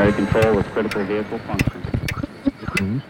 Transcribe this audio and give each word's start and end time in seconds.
primary 0.00 0.12
control 0.12 0.56
with 0.56 0.66
critical 0.72 1.06
vehicle 1.06 1.38
function. 1.40 3.02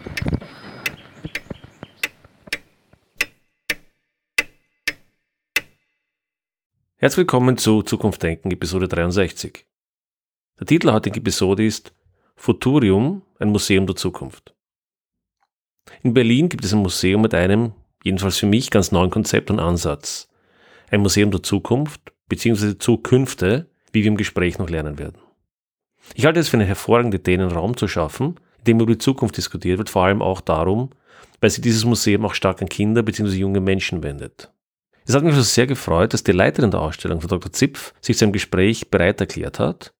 Herzlich 6.97 7.17
willkommen 7.17 7.57
zu 7.57 7.81
Zukunft 7.81 8.21
Denken, 8.21 8.51
Episode 8.51 8.87
63. 8.87 9.65
Der 10.59 10.67
Titel 10.67 10.87
der 10.87 10.95
heutigen 10.95 11.17
Episode 11.17 11.65
ist 11.65 11.93
Futurium, 12.35 13.23
ein 13.39 13.49
Museum 13.49 13.87
der 13.87 13.95
Zukunft. 13.95 14.53
In 16.03 16.13
Berlin 16.13 16.49
gibt 16.49 16.65
es 16.65 16.73
ein 16.73 16.79
Museum 16.79 17.21
mit 17.21 17.33
einem, 17.33 17.71
jedenfalls 18.03 18.37
für 18.37 18.45
mich, 18.45 18.69
ganz 18.69 18.91
neuen 18.91 19.09
Konzept 19.09 19.49
und 19.49 19.59
Ansatz. 19.59 20.29
Ein 20.89 21.01
Museum 21.01 21.31
der 21.31 21.41
Zukunft, 21.41 22.11
beziehungsweise 22.27 22.77
Zukünfte, 22.77 23.69
wie 23.93 24.03
wir 24.03 24.11
im 24.11 24.17
Gespräch 24.17 24.59
noch 24.59 24.69
lernen 24.69 24.99
werden. 24.99 25.30
Ich 26.15 26.25
halte 26.25 26.39
es 26.39 26.49
für 26.49 26.57
eine 26.57 26.65
hervorragende 26.65 27.17
Idee, 27.17 27.35
einen 27.35 27.51
Raum 27.51 27.77
zu 27.77 27.87
schaffen, 27.87 28.39
in 28.59 28.63
dem 28.65 28.79
über 28.79 28.91
die 28.91 28.97
Zukunft 28.97 29.37
diskutiert 29.37 29.77
wird, 29.77 29.89
vor 29.89 30.03
allem 30.03 30.21
auch 30.21 30.41
darum, 30.41 30.89
weil 31.39 31.49
sich 31.49 31.61
dieses 31.61 31.85
Museum 31.85 32.25
auch 32.25 32.33
stark 32.33 32.61
an 32.61 32.69
Kinder 32.69 33.03
bzw. 33.03 33.35
junge 33.35 33.59
Menschen 33.59 34.03
wendet. 34.03 34.51
Es 35.05 35.15
hat 35.15 35.23
mich 35.23 35.33
also 35.33 35.43
sehr 35.43 35.67
gefreut, 35.67 36.13
dass 36.13 36.23
die 36.23 36.31
Leiterin 36.31 36.71
der 36.71 36.81
Ausstellung, 36.81 37.21
Frau 37.21 37.27
Dr. 37.27 37.51
Zipf, 37.51 37.93
sich 38.01 38.17
zu 38.17 38.25
einem 38.25 38.33
Gespräch 38.33 38.89
bereit 38.89 39.19
erklärt 39.19 39.59
hat 39.59 39.93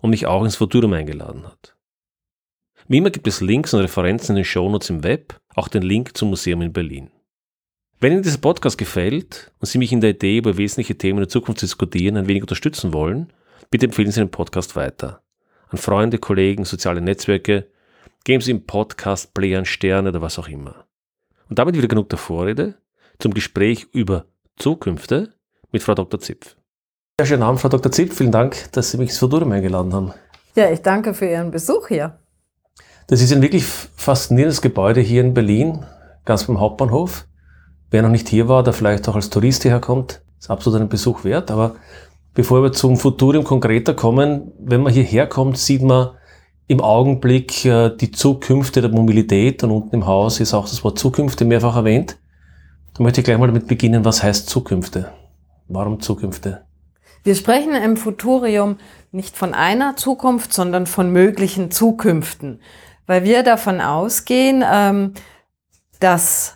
und 0.00 0.10
mich 0.10 0.26
auch 0.26 0.44
ins 0.44 0.56
Futurum 0.56 0.92
eingeladen 0.92 1.46
hat. 1.46 1.76
Wie 2.88 2.98
immer 2.98 3.10
gibt 3.10 3.28
es 3.28 3.40
Links 3.40 3.74
und 3.74 3.80
Referenzen 3.80 4.32
in 4.32 4.36
den 4.36 4.44
Shownotes 4.44 4.90
im 4.90 5.04
Web, 5.04 5.38
auch 5.54 5.68
den 5.68 5.82
Link 5.82 6.16
zum 6.16 6.30
Museum 6.30 6.62
in 6.62 6.72
Berlin. 6.72 7.10
Wenn 8.00 8.12
Ihnen 8.12 8.22
dieser 8.22 8.38
Podcast 8.38 8.78
gefällt 8.78 9.52
und 9.58 9.66
Sie 9.66 9.78
mich 9.78 9.92
in 9.92 10.00
der 10.00 10.10
Idee, 10.10 10.38
über 10.38 10.56
wesentliche 10.56 10.96
Themen 10.96 11.18
der 11.18 11.28
Zukunft 11.28 11.60
zu 11.60 11.66
diskutieren, 11.66 12.16
ein 12.16 12.28
wenig 12.28 12.42
unterstützen 12.42 12.92
wollen, 12.92 13.32
bitte 13.70 13.86
empfehlen 13.86 14.10
Sie 14.10 14.20
den 14.20 14.30
Podcast 14.30 14.76
weiter. 14.76 15.22
An 15.70 15.78
Freunde, 15.78 16.18
Kollegen, 16.18 16.64
soziale 16.64 17.02
Netzwerke, 17.02 17.66
geben 18.24 18.42
Sie 18.42 18.52
im 18.52 18.64
Podcast 18.64 19.34
Playern 19.34 19.66
Sterne 19.66 20.08
oder 20.08 20.22
was 20.22 20.38
auch 20.38 20.48
immer. 20.48 20.86
Und 21.50 21.58
damit 21.58 21.76
wieder 21.76 21.88
genug 21.88 22.08
der 22.08 22.18
Vorrede 22.18 22.76
zum 23.18 23.34
Gespräch 23.34 23.86
über 23.92 24.24
Zukünfte 24.56 25.34
mit 25.70 25.82
Frau 25.82 25.94
Dr. 25.94 26.20
Zipf. 26.20 26.56
Ja, 27.20 27.26
schönen 27.26 27.42
Abend, 27.42 27.60
Frau 27.60 27.68
Dr. 27.68 27.92
Zipf. 27.92 28.16
Vielen 28.16 28.32
Dank, 28.32 28.72
dass 28.72 28.90
Sie 28.90 28.96
mich 28.96 29.10
ins 29.10 29.18
Futurum 29.18 29.52
eingeladen 29.52 29.92
haben. 29.92 30.14
Ja, 30.54 30.70
ich 30.70 30.80
danke 30.80 31.12
für 31.12 31.26
Ihren 31.26 31.50
Besuch 31.50 31.88
hier. 31.88 32.18
Das 33.06 33.20
ist 33.20 33.32
ein 33.32 33.42
wirklich 33.42 33.64
faszinierendes 33.64 34.62
Gebäude 34.62 35.00
hier 35.00 35.20
in 35.20 35.34
Berlin, 35.34 35.84
ganz 36.24 36.44
beim 36.44 36.60
Hauptbahnhof. 36.60 37.26
Wer 37.90 38.02
noch 38.02 38.10
nicht 38.10 38.28
hier 38.28 38.48
war, 38.48 38.62
der 38.62 38.72
vielleicht 38.72 39.08
auch 39.08 39.16
als 39.16 39.30
Tourist 39.30 39.62
hierher 39.62 39.80
kommt, 39.80 40.22
ist 40.38 40.50
absolut 40.50 40.80
einen 40.80 40.88
Besuch 40.88 41.24
wert. 41.24 41.50
Aber 41.50 41.76
bevor 42.38 42.62
wir 42.62 42.70
zum 42.70 42.96
Futurium 42.96 43.42
konkreter 43.42 43.94
kommen, 43.94 44.52
wenn 44.60 44.80
man 44.80 44.92
hierher 44.92 45.26
kommt, 45.26 45.58
sieht 45.58 45.82
man 45.82 46.10
im 46.68 46.80
Augenblick 46.80 47.64
äh, 47.64 47.90
die 47.96 48.12
Zukünfte 48.12 48.80
der 48.80 48.92
Mobilität 48.92 49.64
und 49.64 49.72
unten 49.72 49.96
im 49.96 50.06
Haus 50.06 50.38
ist 50.38 50.54
auch 50.54 50.68
das 50.68 50.84
Wort 50.84 51.00
Zukünfte 51.00 51.44
mehrfach 51.44 51.74
erwähnt. 51.74 52.16
Da 52.94 53.02
möchte 53.02 53.20
ich 53.20 53.24
gleich 53.24 53.38
mal 53.38 53.48
damit 53.48 53.66
beginnen, 53.66 54.04
was 54.04 54.22
heißt 54.22 54.48
Zukünfte? 54.48 55.12
Warum 55.66 55.98
Zukünfte? 55.98 56.62
Wir 57.24 57.34
sprechen 57.34 57.74
im 57.74 57.96
Futurium 57.96 58.76
nicht 59.10 59.36
von 59.36 59.52
einer 59.52 59.96
Zukunft, 59.96 60.52
sondern 60.52 60.86
von 60.86 61.10
möglichen 61.10 61.72
Zukünften, 61.72 62.60
weil 63.08 63.24
wir 63.24 63.42
davon 63.42 63.80
ausgehen, 63.80 64.62
ähm, 64.64 65.14
dass 65.98 66.54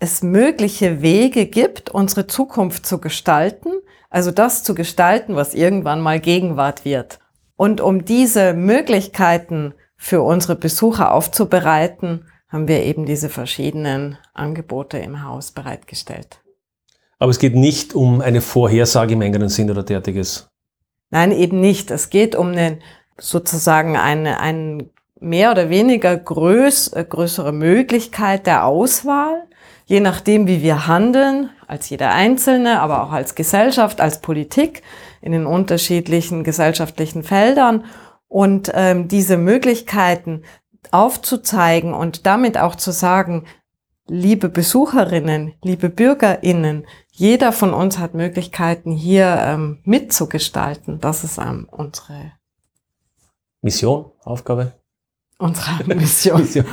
es 0.00 0.24
mögliche 0.24 1.00
Wege 1.00 1.46
gibt, 1.46 1.90
unsere 1.90 2.26
Zukunft 2.26 2.86
zu 2.86 2.98
gestalten, 2.98 3.70
also 4.12 4.30
das 4.30 4.62
zu 4.62 4.74
gestalten, 4.74 5.36
was 5.36 5.54
irgendwann 5.54 6.02
mal 6.02 6.20
Gegenwart 6.20 6.84
wird. 6.84 7.18
Und 7.56 7.80
um 7.80 8.04
diese 8.04 8.52
Möglichkeiten 8.52 9.72
für 9.96 10.20
unsere 10.20 10.54
Besucher 10.54 11.12
aufzubereiten, 11.12 12.26
haben 12.48 12.68
wir 12.68 12.82
eben 12.82 13.06
diese 13.06 13.30
verschiedenen 13.30 14.18
Angebote 14.34 14.98
im 14.98 15.24
Haus 15.24 15.52
bereitgestellt. 15.52 16.42
Aber 17.18 17.30
es 17.30 17.38
geht 17.38 17.54
nicht 17.54 17.94
um 17.94 18.20
eine 18.20 18.42
Vorhersage 18.42 19.14
im 19.14 19.22
engeren 19.22 19.48
Sinn 19.48 19.70
oder 19.70 19.82
derartiges. 19.82 20.48
Nein, 21.10 21.32
eben 21.32 21.60
nicht. 21.60 21.90
Es 21.90 22.10
geht 22.10 22.34
um 22.34 22.48
eine, 22.48 22.80
sozusagen 23.18 23.96
eine, 23.96 24.40
eine 24.40 24.90
mehr 25.20 25.52
oder 25.52 25.70
weniger 25.70 26.16
größ, 26.16 26.88
äh, 26.88 27.04
größere 27.08 27.52
Möglichkeit 27.52 28.46
der 28.46 28.66
Auswahl, 28.66 29.44
je 29.92 30.00
nachdem, 30.00 30.46
wie 30.46 30.62
wir 30.62 30.86
handeln, 30.86 31.50
als 31.66 31.90
jeder 31.90 32.12
Einzelne, 32.12 32.80
aber 32.80 33.02
auch 33.02 33.12
als 33.12 33.34
Gesellschaft, 33.34 34.00
als 34.00 34.22
Politik 34.22 34.82
in 35.20 35.32
den 35.32 35.44
unterschiedlichen 35.44 36.44
gesellschaftlichen 36.44 37.22
Feldern. 37.22 37.84
Und 38.26 38.72
ähm, 38.72 39.08
diese 39.08 39.36
Möglichkeiten 39.36 40.44
aufzuzeigen 40.92 41.92
und 41.92 42.24
damit 42.24 42.56
auch 42.56 42.74
zu 42.74 42.90
sagen, 42.90 43.44
liebe 44.08 44.48
Besucherinnen, 44.48 45.52
liebe 45.62 45.90
Bürgerinnen, 45.90 46.86
jeder 47.10 47.52
von 47.52 47.74
uns 47.74 47.98
hat 47.98 48.14
Möglichkeiten, 48.14 48.92
hier 48.92 49.42
ähm, 49.42 49.80
mitzugestalten. 49.84 51.00
Das 51.00 51.22
ist 51.22 51.36
ähm, 51.36 51.68
unsere 51.70 52.32
Mission, 53.60 54.06
Aufgabe. 54.24 54.72
Unsere 55.36 55.84
Mission. 55.94 56.40
Mission. 56.40 56.64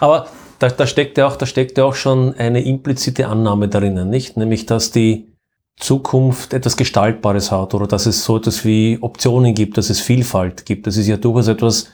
Aber 0.00 0.26
da, 0.62 0.68
da, 0.68 0.86
steckt 0.86 1.18
ja 1.18 1.26
auch, 1.26 1.36
da 1.36 1.44
steckt 1.44 1.76
ja 1.76 1.84
auch 1.84 1.96
schon 1.96 2.34
eine 2.34 2.64
implizite 2.64 3.26
Annahme 3.26 3.68
drinnen, 3.68 4.08
nicht? 4.08 4.36
Nämlich, 4.36 4.64
dass 4.64 4.92
die 4.92 5.32
Zukunft 5.76 6.52
etwas 6.52 6.76
Gestaltbares 6.76 7.50
hat 7.50 7.74
oder 7.74 7.88
dass 7.88 8.06
es 8.06 8.24
so 8.24 8.36
etwas 8.36 8.64
wie 8.64 8.98
Optionen 9.00 9.54
gibt, 9.54 9.76
dass 9.76 9.90
es 9.90 10.00
Vielfalt 10.00 10.64
gibt. 10.64 10.86
Das 10.86 10.96
ist 10.96 11.08
ja 11.08 11.16
durchaus 11.16 11.48
etwas, 11.48 11.88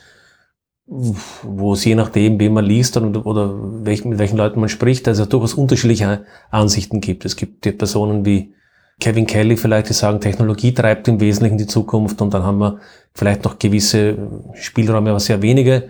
wo 0.85 1.73
es 1.73 1.83
je 1.83 1.95
nachdem, 1.95 2.39
wen 2.39 2.53
man 2.53 2.65
liest 2.65 2.95
oder, 2.95 3.25
oder 3.25 3.55
welch, 3.85 4.05
mit 4.05 4.19
welchen 4.19 4.37
Leuten 4.37 4.59
man 4.59 4.69
spricht, 4.69 5.07
also 5.07 5.25
durchaus 5.25 5.55
unterschiedliche 5.55 6.25
Ansichten 6.51 7.01
gibt. 7.01 7.25
Es 7.25 7.35
gibt 7.35 7.65
die 7.65 7.71
Personen 7.71 8.23
wie 8.23 8.53
Kevin 8.99 9.25
Kelly 9.25 9.57
vielleicht, 9.57 9.89
die 9.89 9.93
sagen, 9.93 10.21
Technologie 10.21 10.73
treibt 10.73 11.07
im 11.07 11.19
Wesentlichen 11.19 11.57
die 11.57 11.67
Zukunft 11.67 12.21
und 12.21 12.33
dann 12.35 12.43
haben 12.43 12.59
wir 12.59 12.79
vielleicht 13.15 13.45
noch 13.45 13.57
gewisse 13.57 14.29
Spielräume, 14.53 15.09
aber 15.09 15.19
sehr 15.19 15.41
wenige 15.41 15.89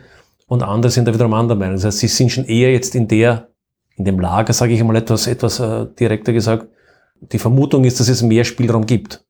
und 0.50 0.64
andere 0.64 0.92
sind 0.92 1.08
da 1.08 1.14
wiederum 1.14 1.34
anderer 1.34 1.58
Meinung. 1.58 1.76
Das 1.76 1.86
heißt, 1.86 2.00
sie 2.00 2.08
sind 2.08 2.32
schon 2.32 2.46
eher 2.46 2.74
jetzt 2.74 2.96
in 2.96 3.08
der, 3.08 3.50
in 3.96 4.04
dem 4.04 4.20
Lager, 4.20 4.52
sage 4.52 4.74
ich 4.74 4.84
mal 4.84 4.96
etwas, 4.96 5.28
etwas 5.28 5.60
äh, 5.60 5.86
direkter 5.98 6.34
gesagt, 6.34 6.68
die 7.22 7.40
Vermutung 7.40 7.84
ist, 7.86 8.00
dass 8.00 8.10
es 8.10 8.24
mehr 8.24 8.44
Spielraum 8.44 8.86
gibt. 8.86 9.24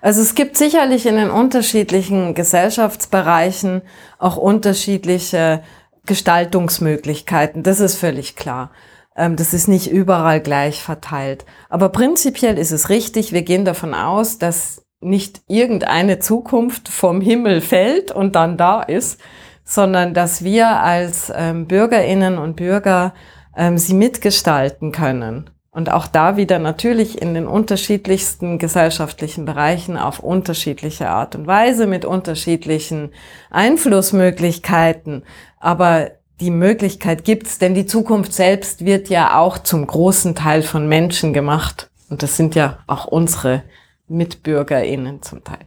Also 0.00 0.22
es 0.22 0.34
gibt 0.34 0.56
sicherlich 0.56 1.06
in 1.06 1.16
den 1.16 1.30
unterschiedlichen 1.30 2.34
Gesellschaftsbereichen 2.34 3.82
auch 4.18 4.38
unterschiedliche 4.38 5.62
Gestaltungsmöglichkeiten. 6.06 7.62
Das 7.62 7.80
ist 7.80 7.96
völlig 7.96 8.34
klar. 8.34 8.70
Ähm, 9.14 9.36
das 9.36 9.52
ist 9.52 9.68
nicht 9.68 9.90
überall 9.90 10.40
gleich 10.40 10.82
verteilt. 10.82 11.44
Aber 11.68 11.90
prinzipiell 11.90 12.56
ist 12.56 12.72
es 12.72 12.88
richtig. 12.88 13.32
Wir 13.32 13.42
gehen 13.42 13.66
davon 13.66 13.92
aus, 13.92 14.38
dass 14.38 14.82
nicht 15.02 15.42
irgendeine 15.46 16.20
Zukunft 16.20 16.88
vom 16.88 17.20
Himmel 17.20 17.60
fällt 17.60 18.12
und 18.12 18.34
dann 18.34 18.56
da 18.56 18.82
ist, 18.82 19.20
sondern 19.64 20.14
dass 20.14 20.44
wir 20.44 20.68
als 20.80 21.32
ähm, 21.34 21.66
Bürgerinnen 21.66 22.38
und 22.38 22.56
Bürger 22.56 23.14
ähm, 23.56 23.78
sie 23.78 23.94
mitgestalten 23.94 24.92
können. 24.92 25.50
Und 25.74 25.90
auch 25.90 26.06
da 26.06 26.36
wieder 26.36 26.58
natürlich 26.58 27.22
in 27.22 27.32
den 27.32 27.46
unterschiedlichsten 27.46 28.58
gesellschaftlichen 28.58 29.46
Bereichen 29.46 29.96
auf 29.96 30.18
unterschiedliche 30.18 31.08
Art 31.08 31.34
und 31.34 31.46
Weise 31.46 31.86
mit 31.86 32.04
unterschiedlichen 32.04 33.12
Einflussmöglichkeiten. 33.50 35.24
Aber 35.58 36.10
die 36.40 36.50
Möglichkeit 36.50 37.24
gibt's, 37.24 37.58
denn 37.58 37.74
die 37.74 37.86
Zukunft 37.86 38.34
selbst 38.34 38.84
wird 38.84 39.08
ja 39.08 39.38
auch 39.38 39.58
zum 39.58 39.86
großen 39.86 40.34
Teil 40.34 40.62
von 40.62 40.88
Menschen 40.88 41.32
gemacht. 41.32 41.90
Und 42.10 42.22
das 42.22 42.36
sind 42.36 42.54
ja 42.54 42.80
auch 42.86 43.06
unsere 43.06 43.62
MitbürgerInnen 44.08 45.22
zum 45.22 45.42
Teil. 45.42 45.66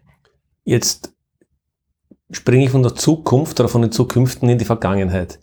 Jetzt 0.66 1.15
springe 2.31 2.66
ich 2.66 2.72
von 2.72 2.83
der 2.83 2.95
Zukunft 2.95 3.60
oder 3.60 3.69
von 3.69 3.81
den 3.81 3.92
Zukünften 3.92 4.50
in 4.50 4.57
die 4.57 4.66
Vergangenheit. 4.66 5.39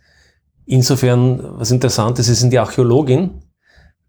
Insofern, 0.64 1.58
was 1.58 1.70
interessant 1.70 2.18
ist, 2.18 2.26
Sie 2.26 2.34
sind 2.34 2.52
die 2.52 2.58
Archäologin 2.58 3.42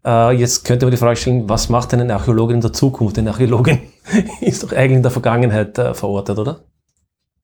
äh, 0.04 0.32
jetzt 0.32 0.64
könnte 0.64 0.86
man 0.86 0.90
die 0.90 0.98
Frage 0.98 1.16
stellen, 1.16 1.48
was 1.48 1.68
macht 1.68 1.92
denn 1.92 2.00
eine 2.00 2.14
Archäologin 2.14 2.56
in 2.56 2.60
der 2.60 2.72
Zukunft? 2.72 3.18
Eine 3.18 3.30
Archäologin 3.30 3.80
ist 4.40 4.62
doch 4.62 4.72
eigentlich 4.72 4.98
in 4.98 5.02
der 5.02 5.10
Vergangenheit 5.10 5.78
äh, 5.78 5.94
verortet, 5.94 6.38
oder? 6.38 6.60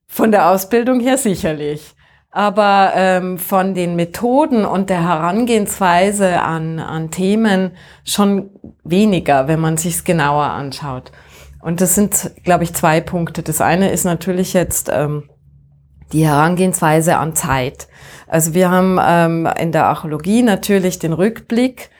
Von 0.08 0.30
der 0.30 0.50
Ausbildung 0.50 1.00
her 1.00 1.16
sicherlich. 1.16 1.94
Aber 2.32 2.92
ähm, 2.94 3.38
von 3.38 3.74
den 3.74 3.96
Methoden 3.96 4.64
und 4.64 4.88
der 4.88 5.02
Herangehensweise 5.02 6.40
an, 6.40 6.78
an 6.78 7.10
Themen 7.10 7.72
schon 8.04 8.50
weniger, 8.84 9.48
wenn 9.48 9.58
man 9.58 9.76
sich 9.76 10.04
genauer 10.04 10.44
anschaut. 10.44 11.10
Und 11.62 11.80
das 11.80 11.94
sind, 11.94 12.32
glaube 12.42 12.64
ich, 12.64 12.74
zwei 12.74 13.00
Punkte. 13.00 13.42
Das 13.42 13.60
eine 13.60 13.90
ist 13.90 14.04
natürlich 14.04 14.52
jetzt 14.52 14.90
ähm, 14.92 15.28
die 16.12 16.26
Herangehensweise 16.26 17.16
an 17.16 17.36
Zeit. 17.36 17.88
Also 18.26 18.54
wir 18.54 18.70
haben 18.70 18.98
ähm, 19.02 19.48
in 19.58 19.72
der 19.72 19.86
Archäologie 19.86 20.42
natürlich 20.42 20.98
den 20.98 21.12
Rückblick 21.12 21.90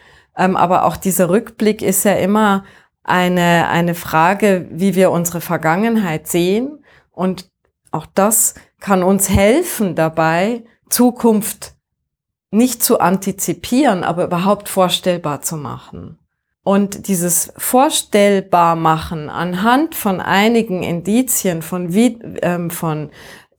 ähm, 0.40 0.56
aber 0.56 0.86
auch 0.86 0.96
dieser 0.96 1.28
Rückblick 1.28 1.82
ist 1.82 2.04
ja 2.04 2.14
immer 2.14 2.64
eine, 3.02 3.68
eine 3.68 3.94
Frage, 3.94 4.66
wie 4.70 4.94
wir 4.94 5.10
unsere 5.10 5.42
Vergangenheit 5.42 6.28
sehen. 6.28 6.82
Und 7.10 7.50
auch 7.90 8.06
das 8.06 8.54
kann 8.80 9.02
uns 9.02 9.28
helfen 9.28 9.94
dabei, 9.94 10.64
Zukunft 10.88 11.74
nicht 12.50 12.82
zu 12.82 13.00
antizipieren, 13.00 14.02
aber 14.02 14.24
überhaupt 14.24 14.70
vorstellbar 14.70 15.42
zu 15.42 15.58
machen. 15.58 16.18
Und 16.62 17.08
dieses 17.08 17.52
vorstellbar 17.56 18.76
machen 18.76 19.30
anhand 19.30 19.94
von 19.94 20.20
einigen 20.20 20.82
Indizien, 20.82 21.62
von, 21.62 21.90
ähm, 21.94 22.70
von 22.70 23.10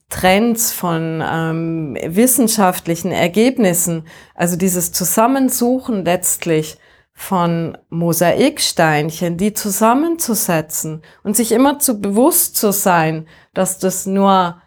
Trends, 0.08 0.72
von 0.72 1.22
ähm, 1.26 1.96
wissenschaftlichen 2.04 3.10
Ergebnissen, 3.10 4.06
also 4.34 4.56
dieses 4.56 4.92
Zusammensuchen 4.92 6.04
letztlich 6.04 6.76
von 7.14 7.76
Mosaiksteinchen, 7.88 9.36
die 9.36 9.52
zusammenzusetzen 9.52 11.02
und 11.22 11.36
sich 11.36 11.52
immer 11.52 11.78
zu 11.78 12.00
bewusst 12.00 12.56
zu 12.56 12.72
sein, 12.72 13.26
dass 13.54 13.78
das 13.78 14.06
nur 14.06 14.60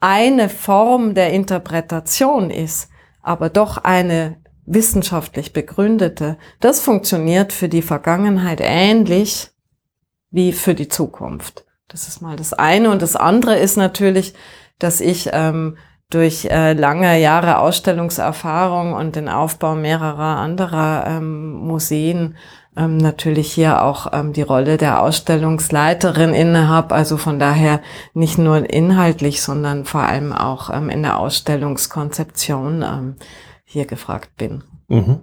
eine 0.00 0.48
Form 0.48 1.14
der 1.14 1.32
Interpretation 1.32 2.50
ist, 2.50 2.88
aber 3.22 3.48
doch 3.48 3.78
eine 3.78 4.43
wissenschaftlich 4.66 5.52
begründete, 5.52 6.38
das 6.60 6.80
funktioniert 6.80 7.52
für 7.52 7.68
die 7.68 7.82
Vergangenheit 7.82 8.60
ähnlich 8.62 9.50
wie 10.30 10.52
für 10.52 10.74
die 10.74 10.88
Zukunft. 10.88 11.64
Das 11.88 12.08
ist 12.08 12.20
mal 12.20 12.36
das 12.36 12.52
eine. 12.52 12.90
Und 12.90 13.02
das 13.02 13.14
andere 13.14 13.56
ist 13.56 13.76
natürlich, 13.76 14.34
dass 14.78 15.00
ich 15.00 15.30
ähm, 15.32 15.76
durch 16.10 16.46
äh, 16.46 16.72
lange 16.72 17.18
Jahre 17.20 17.58
Ausstellungserfahrung 17.58 18.94
und 18.94 19.16
den 19.16 19.28
Aufbau 19.28 19.74
mehrerer 19.74 20.38
anderer 20.38 21.04
ähm, 21.06 21.52
Museen 21.52 22.36
ähm, 22.76 22.96
natürlich 22.96 23.52
hier 23.52 23.82
auch 23.82 24.12
ähm, 24.12 24.32
die 24.32 24.42
Rolle 24.42 24.76
der 24.76 25.00
Ausstellungsleiterin 25.00 26.34
inne 26.34 26.68
habe. 26.68 26.94
Also 26.94 27.16
von 27.16 27.38
daher 27.38 27.80
nicht 28.12 28.38
nur 28.38 28.68
inhaltlich, 28.68 29.42
sondern 29.42 29.84
vor 29.84 30.02
allem 30.02 30.32
auch 30.32 30.70
ähm, 30.70 30.90
in 30.90 31.02
der 31.02 31.18
Ausstellungskonzeption 31.18 32.82
ähm, 32.82 33.16
hier 33.74 33.84
gefragt 33.86 34.30
bin. 34.36 34.64
Mhm. 34.88 35.20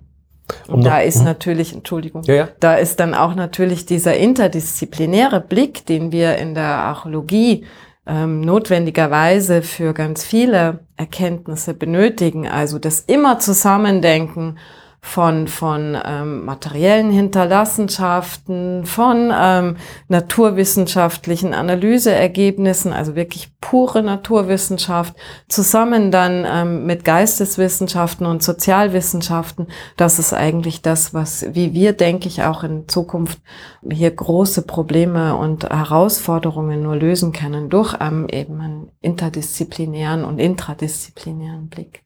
Und, 0.67 0.73
und 0.73 0.83
da 0.85 0.99
ist 0.99 1.19
mh. 1.19 1.23
natürlich, 1.23 1.73
Entschuldigung, 1.73 2.23
ja, 2.23 2.33
ja. 2.35 2.49
da 2.59 2.75
ist 2.75 2.99
dann 2.99 3.13
auch 3.13 3.33
natürlich 3.35 3.85
dieser 3.85 4.17
interdisziplinäre 4.17 5.39
Blick, 5.39 5.85
den 5.85 6.11
wir 6.11 6.37
in 6.37 6.53
der 6.53 6.65
Archäologie 6.65 7.65
ähm, 8.05 8.41
notwendigerweise 8.41 9.61
für 9.61 9.93
ganz 9.93 10.25
viele 10.25 10.79
Erkenntnisse 10.97 11.73
benötigen. 11.73 12.47
Also 12.47 12.79
das 12.79 12.99
immer 12.99 13.39
Zusammendenken 13.39 14.57
von, 15.03 15.47
von 15.47 15.97
ähm, 16.05 16.45
materiellen 16.45 17.09
Hinterlassenschaften, 17.09 18.85
von 18.85 19.31
ähm, 19.35 19.77
naturwissenschaftlichen 20.07 21.55
Analyseergebnissen, 21.55 22.93
also 22.93 23.15
wirklich 23.15 23.49
pure 23.59 24.03
Naturwissenschaft, 24.03 25.15
zusammen 25.49 26.11
dann 26.11 26.45
ähm, 26.47 26.85
mit 26.85 27.03
Geisteswissenschaften 27.03 28.27
und 28.27 28.43
Sozialwissenschaften. 28.43 29.67
Das 29.97 30.19
ist 30.19 30.33
eigentlich 30.33 30.83
das, 30.83 31.15
was, 31.15 31.47
wie 31.55 31.73
wir, 31.73 31.93
denke 31.93 32.27
ich, 32.27 32.43
auch 32.43 32.63
in 32.63 32.87
Zukunft 32.87 33.41
hier 33.89 34.11
große 34.11 34.61
Probleme 34.61 35.35
und 35.35 35.67
Herausforderungen 35.67 36.83
nur 36.83 36.95
lösen 36.95 37.31
können 37.33 37.69
durch 37.69 37.95
ähm, 37.99 38.27
eben 38.29 38.61
einen 38.61 38.91
interdisziplinären 39.01 40.23
und 40.23 40.37
intradisziplinären 40.37 41.69
Blick. 41.69 42.03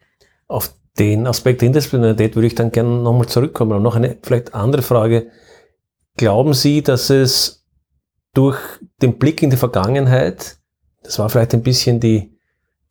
Auf 0.48 0.74
den 1.00 1.28
Aspekt 1.28 1.62
der 1.62 1.68
Interdisziplinarität 1.68 2.36
würde 2.36 2.48
ich 2.48 2.56
dann 2.56 2.72
gerne 2.72 3.02
nochmal 3.02 3.28
zurückkommen. 3.28 3.74
Und 3.74 3.84
noch 3.84 3.96
eine 3.96 4.18
vielleicht 4.22 4.54
andere 4.54 4.82
Frage. 4.82 5.28
Glauben 6.18 6.54
Sie, 6.54 6.82
dass 6.82 7.10
es 7.10 7.66
durch 8.34 8.58
den 9.02 9.18
Blick 9.18 9.42
in 9.44 9.50
die 9.50 9.58
Vergangenheit, 9.58 10.58
das 11.04 11.20
war 11.20 11.30
vielleicht 11.30 11.54
ein 11.54 11.64
bisschen 11.64 12.00
die, 12.00 12.38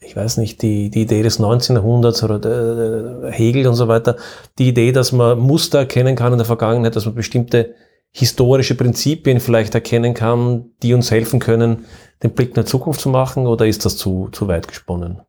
ich 0.01 0.15
weiß 0.15 0.37
nicht, 0.37 0.61
die, 0.62 0.91
die 0.91 1.03
Idee 1.03 1.23
des 1.23 1.39
19. 1.39 1.77
Jahrhunderts 1.77 2.23
oder 2.23 2.39
der, 2.39 3.31
Hegel 3.31 3.67
und 3.67 3.75
so 3.75 3.89
weiter, 3.89 4.17
die 4.59 4.69
Idee, 4.69 4.93
dass 4.93 5.12
man 5.12 5.39
Muster 5.39 5.79
erkennen 5.79 6.17
kann 6.17 6.33
in 6.33 6.39
der 6.39 6.47
Vergangenheit, 6.47 6.97
dass 6.97 7.06
man 7.06 7.15
bestimmte 7.15 7.75
historische 8.11 8.75
Prinzipien 8.75 9.41
vielleicht 9.41 9.75
erkennen 9.75 10.15
kann, 10.15 10.71
die 10.83 10.95
uns 10.95 11.11
helfen 11.11 11.41
können, 11.41 11.87
den 12.23 12.33
Blick 12.33 12.51
in 12.51 12.62
die 12.62 12.65
Zukunft 12.65 13.01
zu 13.01 13.09
machen, 13.09 13.47
oder 13.47 13.67
ist 13.67 13.85
das 13.85 13.97
zu, 13.97 14.29
zu 14.31 14.47
weit 14.47 14.69
gesponnen? 14.69 15.23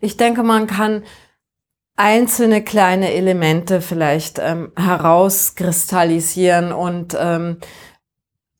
Ich 0.00 0.16
denke, 0.16 0.42
man 0.42 0.66
kann 0.66 1.04
einzelne 1.96 2.62
kleine 2.62 3.12
Elemente 3.14 3.80
vielleicht 3.80 4.38
ähm, 4.38 4.70
herauskristallisieren 4.76 6.72
und 6.72 7.16
ähm, 7.18 7.56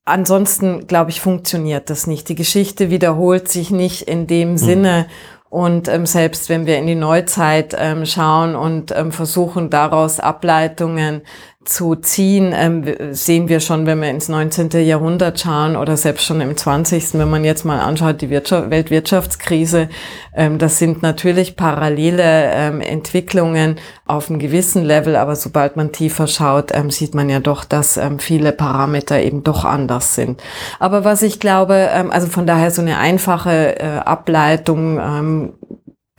ansonsten, 0.07 0.87
glaube 0.87 1.11
ich, 1.11 1.21
funktioniert 1.21 1.91
das 1.91 2.07
nicht. 2.07 2.29
Die 2.31 2.35
Geschichte 2.35 2.91
wiederholt 2.91 3.49
sich 3.49 3.71
nicht 3.71 4.03
in 4.03 4.27
dem 4.27 4.53
mhm. 4.53 4.59
Sinne. 4.59 5.07
Und 5.49 5.89
ähm, 5.89 6.07
selbst 6.07 6.49
wenn 6.49 6.67
wir 6.67 6.79
in 6.79 6.87
die 6.87 6.97
Neuzeit 6.97 7.75
ähm, 7.79 8.05
schauen 8.05 8.57
und 8.57 8.93
ähm, 8.97 9.13
versuchen, 9.13 9.71
daraus 9.71 10.19
Ableitungen 10.19 11.23
zu 11.67 11.97
ziehen, 11.97 12.53
ähm, 12.55 12.85
sehen 13.11 13.49
wir 13.49 13.61
schon, 13.61 13.87
wenn 13.87 14.01
wir 14.01 14.09
ins 14.09 14.29
19. 14.29 14.71
Jahrhundert 14.85 15.41
schauen 15.41 15.77
oder 15.77 15.97
selbst 15.97 16.25
schon 16.25 16.41
im 16.41 16.57
20. 16.57 17.15
Wenn 17.15 17.29
man 17.29 17.45
jetzt 17.45 17.65
mal 17.65 17.81
anschaut, 17.81 18.21
die 18.21 18.31
Wirtschaft, 18.31 18.71
Weltwirtschaftskrise, 18.71 19.89
ähm, 20.35 20.59
das 20.59 20.79
sind 20.79 21.03
natürlich 21.03 21.57
parallele 21.57 22.23
ähm, 22.53 22.81
Entwicklungen 22.81 23.77
auf 24.07 24.31
einem 24.31 24.39
gewissen 24.39 24.85
Level, 24.85 25.17
aber 25.17 25.37
sobald 25.37 25.77
man 25.77 25.93
tiefer 25.93 26.27
schaut, 26.27 26.75
ähm, 26.75 26.91
sieht 26.91 27.15
man 27.15 27.29
ja 27.29 27.41
doch, 27.41 27.65
dass 27.65 27.97
ähm, 27.97 28.19
viele 28.19 28.53
Parameter 28.53 29.21
eben 29.21 29.43
doch 29.43 29.65
anders 29.65 30.15
sind. 30.15 30.43
Aber 30.79 31.05
was 31.05 31.23
ich 31.23 31.41
glaube, 31.41 31.89
ähm, 31.93 32.11
also 32.11 32.29
von 32.29 32.47
daher 32.47 32.71
so 32.71 32.83
eine 32.83 32.99
einfache 32.99 33.81
äh, 33.81 33.99
Ableitung 33.99 35.01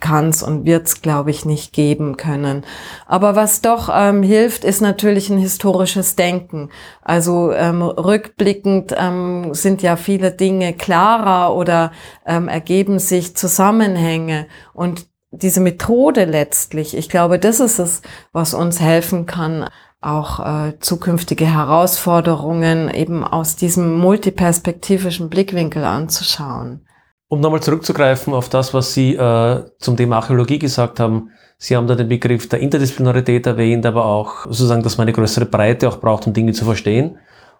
kann 0.00 0.28
es 0.28 0.44
und 0.44 0.64
wird 0.64 0.86
es, 0.86 1.02
glaube 1.02 1.30
ich, 1.30 1.44
nicht 1.44 1.72
geben 1.72 2.16
können. 2.16 2.64
Aber 3.06 3.34
was 3.34 3.60
doch 3.62 3.88
ähm, 3.92 4.22
hilft, 4.22 4.62
ist 4.62 4.80
natürlich 4.80 5.28
ein 5.28 5.38
historisches 5.38 6.14
Denken. 6.14 6.70
Also 7.02 7.52
ähm, 7.52 7.82
rückblickend 7.82 8.94
ähm, 8.96 9.54
sind 9.54 9.82
ja 9.82 9.96
viele 9.96 10.30
Dinge 10.30 10.72
klarer 10.72 11.54
oder 11.54 11.90
ähm, 12.24 12.46
ergeben 12.46 13.00
sich 13.00 13.36
Zusammenhänge. 13.36 14.46
Und 14.72 15.06
diese 15.32 15.60
Methode 15.60 16.24
letztlich, 16.24 16.96
ich 16.96 17.08
glaube, 17.08 17.40
das 17.40 17.58
ist 17.58 17.80
es, 17.80 18.02
was 18.32 18.54
uns 18.54 18.80
helfen 18.80 19.26
kann, 19.26 19.68
auch 20.00 20.38
äh, 20.38 20.78
zukünftige 20.78 21.46
Herausforderungen 21.46 22.88
eben 22.88 23.24
aus 23.24 23.56
diesem 23.56 23.98
multiperspektivischen 23.98 25.28
Blickwinkel 25.28 25.82
anzuschauen. 25.82 26.87
Um 27.28 27.40
nochmal 27.40 27.62
zurückzugreifen 27.62 28.32
auf 28.32 28.48
das, 28.48 28.72
was 28.72 28.94
Sie 28.94 29.14
äh, 29.14 29.64
zum 29.78 29.96
Thema 29.96 30.16
Archäologie 30.16 30.58
gesagt 30.58 30.98
haben. 30.98 31.30
Sie 31.58 31.76
haben 31.76 31.86
da 31.86 31.94
den 31.94 32.08
Begriff 32.08 32.48
der 32.48 32.60
Interdisziplinarität 32.60 33.46
erwähnt, 33.46 33.84
aber 33.84 34.06
auch 34.06 34.46
sozusagen, 34.46 34.82
dass 34.82 34.96
man 34.96 35.06
eine 35.06 35.12
größere 35.12 35.44
Breite 35.44 35.88
auch 35.88 36.00
braucht, 36.00 36.26
um 36.26 36.32
Dinge 36.32 36.52
zu 36.52 36.64
verstehen. 36.64 37.18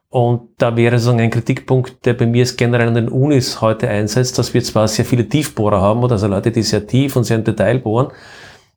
Und 0.08 0.48
da 0.56 0.74
wäre 0.74 0.98
sozusagen 0.98 1.20
ein 1.20 1.30
Kritikpunkt, 1.30 2.06
der 2.06 2.14
bei 2.14 2.24
mir 2.24 2.44
ist 2.44 2.56
generell 2.56 2.88
an 2.88 2.94
den 2.94 3.08
Unis 3.10 3.60
heute 3.60 3.88
einsetzt, 3.88 4.38
dass 4.38 4.54
wir 4.54 4.64
zwar 4.64 4.88
sehr 4.88 5.04
viele 5.04 5.28
Tiefbohrer 5.28 5.82
haben, 5.82 6.02
oder 6.02 6.12
also 6.12 6.28
Leute, 6.28 6.50
die 6.50 6.62
sehr 6.62 6.86
tief 6.86 7.14
und 7.16 7.24
sehr 7.24 7.36
im 7.36 7.44
Detail 7.44 7.78
bohren, 7.78 8.08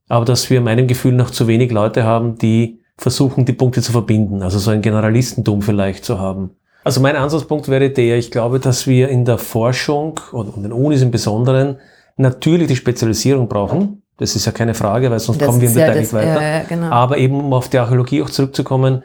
aber 0.09 0.25
dass 0.25 0.49
wir 0.49 0.59
meinem 0.59 0.87
Gefühl 0.87 1.13
noch 1.13 1.29
zu 1.29 1.47
wenig 1.47 1.71
Leute 1.71 2.03
haben, 2.03 2.37
die 2.37 2.81
versuchen, 2.97 3.45
die 3.45 3.53
Punkte 3.53 3.81
zu 3.81 3.93
verbinden. 3.93 4.43
Also 4.43 4.59
so 4.59 4.71
ein 4.71 4.81
Generalistentum 4.81 5.61
vielleicht 5.61 6.03
zu 6.03 6.19
haben. 6.19 6.51
Also 6.83 7.01
mein 7.01 7.15
Ansatzpunkt 7.15 7.67
wäre 7.67 7.89
der, 7.89 8.17
ich 8.17 8.31
glaube, 8.31 8.59
dass 8.59 8.87
wir 8.87 9.09
in 9.09 9.25
der 9.25 9.37
Forschung 9.37 10.19
und 10.31 10.55
in 10.55 10.63
den 10.63 10.71
Unis 10.71 11.01
im 11.01 11.11
Besonderen 11.11 11.77
natürlich 12.17 12.67
die 12.67 12.75
Spezialisierung 12.75 13.47
brauchen. 13.47 14.01
Das 14.17 14.35
ist 14.35 14.45
ja 14.45 14.51
keine 14.51 14.73
Frage, 14.73 15.09
weil 15.09 15.19
sonst 15.19 15.41
das 15.41 15.47
kommen 15.47 15.61
wir 15.61 15.69
im 15.69 15.73
Detail 15.73 15.95
ja 15.95 16.01
nicht 16.01 16.13
weiter. 16.13 16.41
Ja, 16.41 16.63
genau. 16.63 16.89
Aber 16.89 17.17
eben, 17.17 17.39
um 17.39 17.53
auf 17.53 17.69
die 17.69 17.77
Archäologie 17.79 18.21
auch 18.21 18.29
zurückzukommen, 18.29 19.03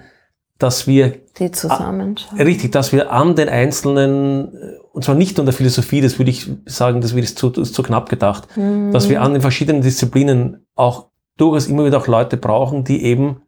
dass 0.58 0.86
wir 0.86 1.12
die 1.38 1.50
zusammenschauen. 1.50 2.40
Richtig, 2.40 2.72
dass 2.72 2.92
wir 2.92 3.12
an 3.12 3.34
den 3.34 3.48
einzelnen, 3.48 4.52
und 4.92 5.04
zwar 5.04 5.14
nicht 5.14 5.38
an 5.38 5.46
der 5.46 5.52
Philosophie, 5.52 6.00
das 6.00 6.18
würde 6.18 6.30
ich 6.30 6.50
sagen, 6.64 7.00
das 7.00 7.14
wird 7.14 7.28
zu, 7.28 7.50
zu 7.50 7.82
knapp 7.82 8.08
gedacht, 8.08 8.48
mhm. 8.56 8.92
dass 8.92 9.08
wir 9.08 9.20
an 9.20 9.32
den 9.32 9.42
verschiedenen 9.42 9.82
Disziplinen 9.82 10.66
auch 10.74 11.08
durchaus 11.36 11.66
immer 11.66 11.84
wieder 11.84 11.98
auch 11.98 12.06
Leute 12.06 12.38
brauchen, 12.38 12.84
die 12.84 13.04
eben 13.04 13.42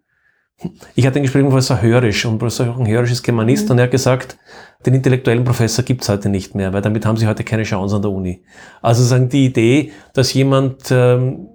ich 0.94 1.06
hatte 1.06 1.18
ein 1.18 1.22
Gespräch 1.22 1.42
mit 1.42 1.50
Professor 1.50 1.80
Hörisch 1.80 2.24
und 2.26 2.38
Professor 2.38 2.76
Hörisch 2.76 3.12
ist 3.12 3.22
Germanist 3.22 3.66
mhm. 3.66 3.72
und 3.72 3.78
er 3.78 3.84
hat 3.84 3.90
gesagt, 3.90 4.38
den 4.84 4.94
intellektuellen 4.94 5.44
Professor 5.44 5.84
gibt's 5.84 6.08
heute 6.08 6.28
nicht 6.28 6.54
mehr, 6.54 6.72
weil 6.72 6.82
damit 6.82 7.06
haben 7.06 7.16
sie 7.16 7.26
heute 7.26 7.44
keine 7.44 7.62
Chance 7.62 7.96
an 7.96 8.02
der 8.02 8.10
Uni. 8.10 8.42
Also 8.82 9.04
sagen 9.04 9.28
die 9.28 9.46
Idee, 9.46 9.92
dass 10.14 10.32
jemand 10.34 10.90
ähm, 10.90 11.48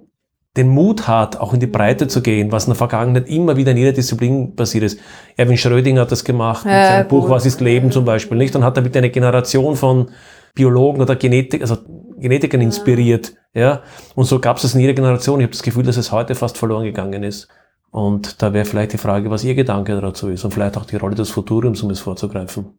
den 0.56 0.68
Mut 0.68 1.08
hat, 1.08 1.36
auch 1.38 1.52
in 1.52 1.60
die 1.60 1.66
Breite 1.66 2.06
zu 2.06 2.22
gehen, 2.22 2.52
was 2.52 2.64
in 2.64 2.70
der 2.70 2.76
Vergangenheit 2.76 3.28
immer 3.28 3.56
wieder 3.56 3.72
in 3.72 3.76
jeder 3.76 3.92
Disziplin 3.92 4.54
passiert 4.54 4.84
ist. 4.84 5.00
Erwin 5.36 5.56
Schrödinger 5.56 6.02
hat 6.02 6.12
das 6.12 6.24
gemacht, 6.24 6.64
mit 6.64 6.72
seinem 6.72 7.08
gut. 7.08 7.22
Buch 7.22 7.30
Was 7.30 7.44
ist 7.44 7.60
Leben 7.60 7.90
zum 7.90 8.04
Beispiel, 8.04 8.38
nicht? 8.38 8.54
Und 8.54 8.64
hat 8.64 8.76
damit 8.76 8.96
eine 8.96 9.10
Generation 9.10 9.74
von 9.74 10.10
Biologen 10.54 11.02
oder 11.02 11.16
Genetik, 11.16 11.60
also 11.60 11.78
Genetikern 12.18 12.60
inspiriert, 12.60 13.34
ja. 13.52 13.82
Und 14.14 14.26
so 14.26 14.38
gab's 14.38 14.62
es 14.62 14.74
in 14.74 14.80
jeder 14.80 14.94
Generation. 14.94 15.40
Ich 15.40 15.44
habe 15.44 15.52
das 15.52 15.62
Gefühl, 15.62 15.82
dass 15.82 15.96
es 15.96 16.12
heute 16.12 16.36
fast 16.36 16.56
verloren 16.56 16.84
gegangen 16.84 17.24
ist. 17.24 17.48
Und 17.94 18.42
da 18.42 18.52
wäre 18.52 18.64
vielleicht 18.64 18.92
die 18.92 18.98
Frage, 18.98 19.30
was 19.30 19.44
Ihr 19.44 19.54
Gedanke 19.54 20.00
dazu 20.00 20.28
ist 20.28 20.44
und 20.44 20.52
vielleicht 20.52 20.76
auch 20.76 20.84
die 20.84 20.96
Rolle 20.96 21.14
des 21.14 21.30
Futuriums, 21.30 21.80
um 21.84 21.90
es 21.90 22.00
vorzugreifen. 22.00 22.76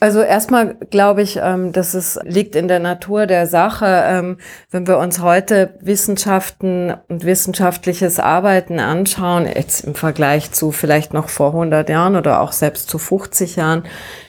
Also 0.00 0.20
erstmal 0.20 0.74
glaube 0.90 1.22
ich, 1.22 1.38
ähm, 1.42 1.72
dass 1.72 1.94
es 1.94 2.20
liegt 2.22 2.54
in 2.54 2.68
der 2.68 2.78
Natur 2.78 3.24
der 3.24 3.46
Sache, 3.46 3.86
ähm, 4.04 4.36
wenn 4.70 4.86
wir 4.86 4.98
uns 4.98 5.22
heute 5.22 5.78
Wissenschaften 5.80 6.92
und 7.08 7.24
wissenschaftliches 7.24 8.20
Arbeiten 8.20 8.80
anschauen, 8.80 9.46
jetzt 9.46 9.82
im 9.82 9.94
Vergleich 9.94 10.52
zu 10.52 10.72
vielleicht 10.72 11.14
noch 11.14 11.30
vor 11.30 11.54
100 11.54 11.88
Jahren 11.88 12.14
oder 12.14 12.42
auch 12.42 12.52
selbst 12.52 12.90
zu 12.90 12.98
50 12.98 13.56
Jahren, 13.56 13.84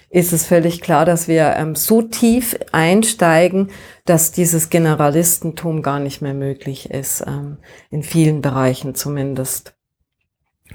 ist 0.10 0.32
es 0.32 0.46
völlig 0.46 0.80
klar, 0.80 1.04
dass 1.04 1.28
wir 1.28 1.56
ähm, 1.58 1.76
so 1.76 2.04
tief 2.04 2.58
einsteigen, 2.72 3.72
dass 4.06 4.32
dieses 4.32 4.70
Generalistentum 4.70 5.82
gar 5.82 6.00
nicht 6.00 6.22
mehr 6.22 6.34
möglich 6.34 6.90
ist, 6.90 7.24
ähm, 7.26 7.58
in 7.90 8.04
vielen 8.04 8.42
Bereichen 8.42 8.96
zumindest. 8.96 9.74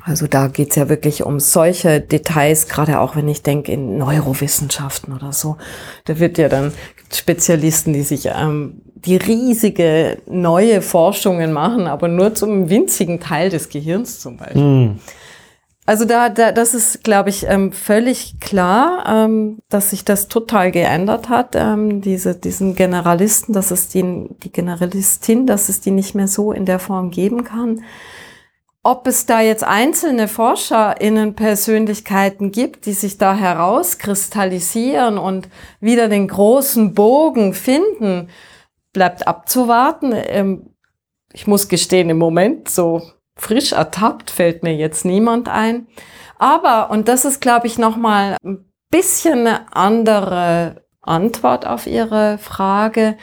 Also 0.04 0.26
da 0.26 0.46
geht's 0.48 0.76
ja 0.76 0.88
wirklich 0.88 1.24
um 1.24 1.40
solche 1.40 2.00
Details, 2.00 2.68
gerade 2.68 3.00
auch 3.00 3.16
wenn 3.16 3.28
ich 3.28 3.42
denke 3.42 3.72
in 3.72 3.98
Neurowissenschaften 3.98 5.14
oder 5.14 5.32
so. 5.32 5.56
Da 6.04 6.18
wird 6.18 6.38
ja 6.38 6.48
dann 6.48 6.72
Spezialisten, 7.12 7.92
die 7.92 8.02
sich 8.02 8.26
ähm, 8.26 8.82
die 8.94 9.16
riesige 9.16 10.18
neue 10.26 10.82
Forschungen 10.82 11.52
machen, 11.52 11.86
aber 11.86 12.08
nur 12.08 12.34
zum 12.34 12.70
winzigen 12.70 13.20
Teil 13.20 13.50
des 13.50 13.68
Gehirns 13.68 14.20
zum 14.20 14.36
Beispiel. 14.36 14.62
Mm. 14.62 15.00
Also 15.88 16.04
da, 16.04 16.28
da, 16.28 16.52
das 16.52 16.74
ist, 16.74 17.02
glaube 17.02 17.30
ich, 17.30 17.46
ähm, 17.46 17.72
völlig 17.72 18.40
klar, 18.40 19.06
ähm, 19.08 19.58
dass 19.70 19.88
sich 19.88 20.04
das 20.04 20.28
total 20.28 20.70
geändert 20.70 21.30
hat. 21.30 21.54
Ähm, 21.54 22.02
diese, 22.02 22.34
diesen 22.34 22.74
Generalisten, 22.74 23.54
dass 23.54 23.70
es 23.70 23.88
die, 23.88 24.02
die 24.42 24.52
Generalistin, 24.52 25.46
dass 25.46 25.70
es 25.70 25.80
die 25.80 25.90
nicht 25.90 26.14
mehr 26.14 26.28
so 26.28 26.52
in 26.52 26.66
der 26.66 26.78
Form 26.78 27.10
geben 27.10 27.42
kann. 27.42 27.84
Ob 28.82 29.06
es 29.06 29.24
da 29.24 29.40
jetzt 29.40 29.64
einzelne 29.64 30.28
ForscherInnen 30.28 31.34
Persönlichkeiten 31.34 32.52
gibt, 32.52 32.84
die 32.84 32.92
sich 32.92 33.16
da 33.16 33.34
herauskristallisieren 33.34 35.16
und 35.16 35.48
wieder 35.80 36.10
den 36.10 36.28
großen 36.28 36.92
Bogen 36.92 37.54
finden, 37.54 38.28
bleibt 38.92 39.26
abzuwarten. 39.26 40.12
Ähm, 40.14 40.68
ich 41.32 41.46
muss 41.46 41.66
gestehen, 41.68 42.10
im 42.10 42.18
Moment 42.18 42.68
so 42.68 43.00
frisch 43.38 43.72
ertappt 43.72 44.30
fällt 44.30 44.62
mir 44.62 44.74
jetzt 44.74 45.04
niemand 45.04 45.48
ein. 45.48 45.86
Aber, 46.38 46.90
und 46.90 47.08
das 47.08 47.24
ist, 47.24 47.40
glaube 47.40 47.66
ich, 47.66 47.78
nochmal 47.78 48.36
ein 48.44 48.70
bisschen 48.90 49.46
eine 49.46 49.72
andere 49.74 50.84
Antwort 51.00 51.66
auf 51.66 51.86
Ihre 51.86 52.38
Frage, 52.38 53.16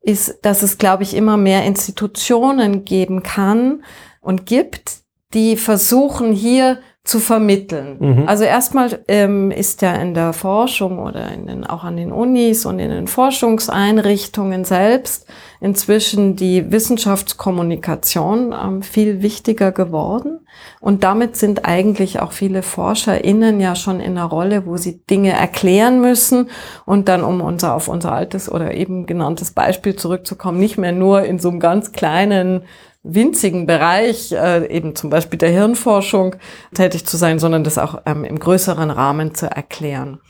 ist, 0.00 0.40
dass 0.42 0.62
es, 0.62 0.78
glaube 0.78 1.02
ich, 1.02 1.14
immer 1.14 1.36
mehr 1.36 1.64
Institutionen 1.64 2.84
geben 2.84 3.22
kann, 3.22 3.82
und 4.24 4.46
gibt, 4.46 5.02
die 5.34 5.56
versuchen 5.56 6.32
hier 6.32 6.80
zu 7.04 7.18
vermitteln. 7.18 7.96
Mhm. 8.00 8.24
Also 8.26 8.44
erstmal 8.44 8.98
ähm, 9.08 9.50
ist 9.50 9.82
ja 9.82 9.94
in 9.94 10.14
der 10.14 10.32
Forschung 10.32 10.98
oder 10.98 11.30
in 11.32 11.46
den, 11.46 11.66
auch 11.66 11.84
an 11.84 11.98
den 11.98 12.10
Unis 12.10 12.64
und 12.64 12.78
in 12.78 12.88
den 12.88 13.08
Forschungseinrichtungen 13.08 14.64
selbst 14.64 15.26
inzwischen 15.60 16.34
die 16.34 16.72
Wissenschaftskommunikation 16.72 18.54
ähm, 18.58 18.82
viel 18.82 19.20
wichtiger 19.20 19.70
geworden. 19.70 20.40
Und 20.80 21.04
damit 21.04 21.36
sind 21.36 21.66
eigentlich 21.66 22.20
auch 22.20 22.32
viele 22.32 22.62
ForscherInnen 22.62 23.60
ja 23.60 23.76
schon 23.76 24.00
in 24.00 24.16
einer 24.16 24.24
Rolle, 24.24 24.64
wo 24.64 24.78
sie 24.78 25.04
Dinge 25.04 25.32
erklären 25.32 26.00
müssen 26.00 26.48
und 26.86 27.08
dann, 27.08 27.22
um 27.22 27.42
unser, 27.42 27.74
auf 27.74 27.88
unser 27.88 28.12
altes 28.12 28.50
oder 28.50 28.72
eben 28.72 29.04
genanntes 29.04 29.50
Beispiel 29.50 29.94
zurückzukommen, 29.94 30.58
nicht 30.58 30.78
mehr 30.78 30.92
nur 30.92 31.24
in 31.24 31.38
so 31.38 31.50
einem 31.50 31.60
ganz 31.60 31.92
kleinen 31.92 32.62
winzigen 33.04 33.66
Bereich, 33.66 34.32
äh, 34.32 34.66
eben 34.74 34.96
zum 34.96 35.10
Beispiel 35.10 35.38
der 35.38 35.50
Hirnforschung, 35.50 36.36
tätig 36.74 37.06
zu 37.06 37.16
sein, 37.16 37.38
sondern 37.38 37.62
das 37.62 37.78
auch 37.78 38.00
ähm, 38.06 38.24
im 38.24 38.38
größeren 38.38 38.90
Rahmen 38.90 39.34
zu 39.34 39.46
erklären. 39.46 40.20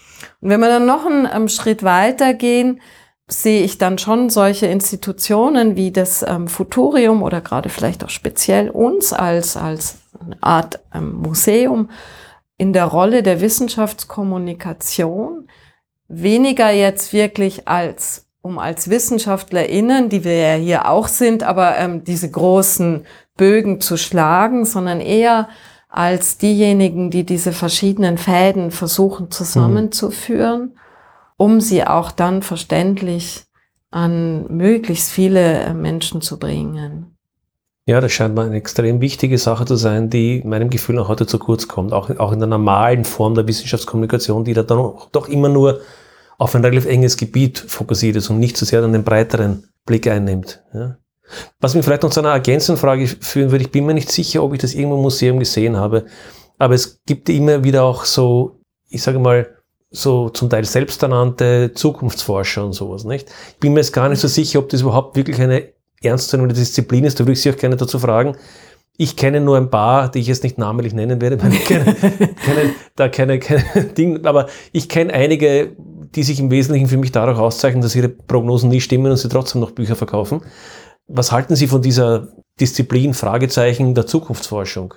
Und 0.41 0.51
wenn 0.51 0.61
wir 0.61 0.69
dann 0.69 0.85
noch 0.85 1.07
einen 1.07 1.29
ähm, 1.33 1.49
Schritt 1.49 1.85
weitergehen, 1.85 2.81
sehe 3.29 3.63
ich 3.63 3.79
dann 3.79 3.97
schon 3.97 4.29
solche 4.29 4.67
Institutionen 4.67 5.77
wie 5.77 5.93
das 5.93 6.23
ähm, 6.23 6.49
Futurium 6.49 7.23
oder 7.23 7.41
gerade 7.41 7.71
vielleicht 7.71 8.05
auch 8.05 8.11
speziell 8.11 8.69
uns 8.69 9.15
als, 9.15 9.57
als 9.57 9.99
eine 10.21 10.37
Art 10.43 10.81
ähm, 10.93 11.13
Museum 11.13 11.89
in 12.59 12.73
der 12.73 12.85
Rolle 12.85 13.23
der 13.23 13.41
Wissenschaftskommunikation 13.41 15.49
weniger 16.09 16.71
jetzt 16.71 17.13
wirklich 17.13 17.67
als 17.67 18.24
um 18.45 18.59
als 18.59 18.91
WissenschaftlerInnen, 18.91 20.11
die 20.11 20.23
wir 20.23 20.37
ja 20.37 20.55
hier 20.55 20.91
auch 20.91 21.09
sind, 21.09 21.43
aber 21.43 21.79
ähm, 21.79 22.05
diese 22.05 22.31
großen 22.31 23.07
Bögen 23.39 23.81
zu 23.81 23.97
schlagen, 23.97 24.67
sondern 24.67 25.01
eher 25.01 25.49
als 25.89 26.37
diejenigen, 26.37 27.11
die 27.11 27.25
diese 27.25 27.53
verschiedenen 27.53 28.19
Fäden 28.19 28.71
versuchen 28.71 29.31
zusammenzuführen, 29.31 30.77
um 31.39 31.63
sie 31.63 31.87
auch 31.87 32.13
dann 32.13 32.43
verständlich 32.43 33.45
an 33.91 34.45
möglichst 34.55 35.11
viele 35.11 35.61
äh, 35.61 35.73
Menschen 35.73 36.21
zu 36.21 36.39
bringen. 36.39 37.17
Ja, 37.87 38.03
das 38.03 38.13
scheint 38.13 38.35
mir 38.35 38.43
eine 38.43 38.57
extrem 38.57 39.01
wichtige 39.01 39.39
Sache 39.39 39.65
zu 39.65 39.77
sein, 39.77 40.11
die 40.11 40.43
meinem 40.45 40.69
Gefühl 40.69 40.97
nach 40.97 41.09
heute 41.09 41.27
zu 41.27 41.39
kurz 41.39 41.67
kommt. 41.67 41.95
Auch, 41.95 42.11
auch 42.19 42.33
in 42.33 42.41
der 42.41 42.49
normalen 42.49 43.07
Form 43.07 43.35
der 43.35 43.49
Wissenschaftskommunikation, 43.49 44.45
die 44.45 44.53
da 44.53 44.63
dann 44.63 44.93
doch 45.13 45.29
immer 45.29 45.49
nur 45.49 45.81
auf 46.39 46.55
ein 46.55 46.65
relativ 46.65 46.87
enges 46.87 47.17
Gebiet 47.17 47.59
fokussiert 47.59 48.17
ist 48.17 48.31
und 48.31 48.39
nicht 48.39 48.57
so 48.57 48.67
sehr 48.67 48.81
dann 48.81 48.93
den 48.93 49.05
breiteren 49.05 49.69
Blick 49.87 50.07
einnimmt. 50.07 50.63
Ja. 50.73 50.97
Was 51.61 51.75
mich 51.75 51.85
vielleicht 51.85 52.03
noch 52.03 52.11
zu 52.11 52.21
einer 52.21 52.31
ergänzenden 52.31 52.81
Frage 52.81 53.07
führen 53.07 53.51
würde, 53.51 53.65
ich 53.65 53.71
bin 53.71 53.87
mir 53.87 53.95
nicht 53.95 54.11
sicher, 54.11 54.43
ob 54.43 54.53
ich 54.53 54.61
das 54.61 54.75
irgendwo 54.75 54.97
im 54.97 55.03
Museum 55.03 55.39
gesehen 55.39 55.77
habe, 55.77 56.07
aber 56.59 56.75
es 56.75 57.01
gibt 57.07 57.29
immer 57.29 57.65
wieder 57.65 57.85
auch 57.85 58.05
so, 58.05 58.61
ich 58.89 59.03
sage 59.03 59.19
mal, 59.19 59.49
so 59.91 60.29
zum 60.29 60.51
Teil 60.51 60.65
selbsternannte 60.65 61.73
Zukunftsforscher 61.75 62.65
und 62.65 62.73
sowas, 62.73 63.05
nicht? 63.05 63.29
Ich 63.53 63.59
bin 63.61 63.73
mir 63.73 63.81
jetzt 63.81 63.93
gar 63.93 64.09
nicht 64.09 64.21
so 64.21 64.29
sicher, 64.29 64.59
ob 64.59 64.69
das 64.69 64.81
überhaupt 64.81 65.17
wirklich 65.17 65.41
eine 65.41 65.73
ernstzunehmende 66.03 66.55
Disziplin 66.55 67.05
ist, 67.05 67.19
da 67.19 67.25
würde 67.25 67.33
ich 67.33 67.43
Sie 67.43 67.51
auch 67.51 67.57
gerne 67.57 67.77
dazu 67.77 67.99
fragen. 67.99 68.37
Ich 68.97 69.17
kenne 69.17 69.41
nur 69.41 69.57
ein 69.57 69.71
paar, 69.71 70.11
die 70.11 70.21
ich 70.21 70.29
jetzt 70.29 70.45
nicht 70.45 70.59
namentlich 70.59 70.95
nennen 70.95 71.21
werde, 71.21 71.43
weil 71.43 71.53
ich 71.53 71.65
kenne, 71.65 71.95
kenne 71.95 72.75
da 72.95 73.09
keine, 73.09 73.39
keine 73.39 73.65
Ding, 73.97 74.25
aber 74.25 74.49
ich 74.73 74.89
kenne 74.89 75.13
einige, 75.13 75.77
die 76.17 76.23
sich 76.23 76.41
im 76.41 76.51
Wesentlichen 76.51 76.89
für 76.89 76.97
mich 76.97 77.13
dadurch 77.13 77.39
auszeichnen, 77.39 77.83
dass 77.83 77.95
ihre 77.95 78.09
Prognosen 78.09 78.71
nie 78.71 78.81
stimmen 78.81 79.11
und 79.11 79.17
sie 79.17 79.29
trotzdem 79.29 79.61
noch 79.61 79.73
Bücher 79.73 79.97
verkaufen. 79.97 80.43
Was 81.07 81.33
halten 81.33 81.55
Sie 81.55 81.67
von 81.67 81.83
dieser 81.83 82.29
Disziplin, 82.61 83.13
Fragezeichen 83.15 83.95
der 83.95 84.07
Zukunftsforschung? 84.07 84.95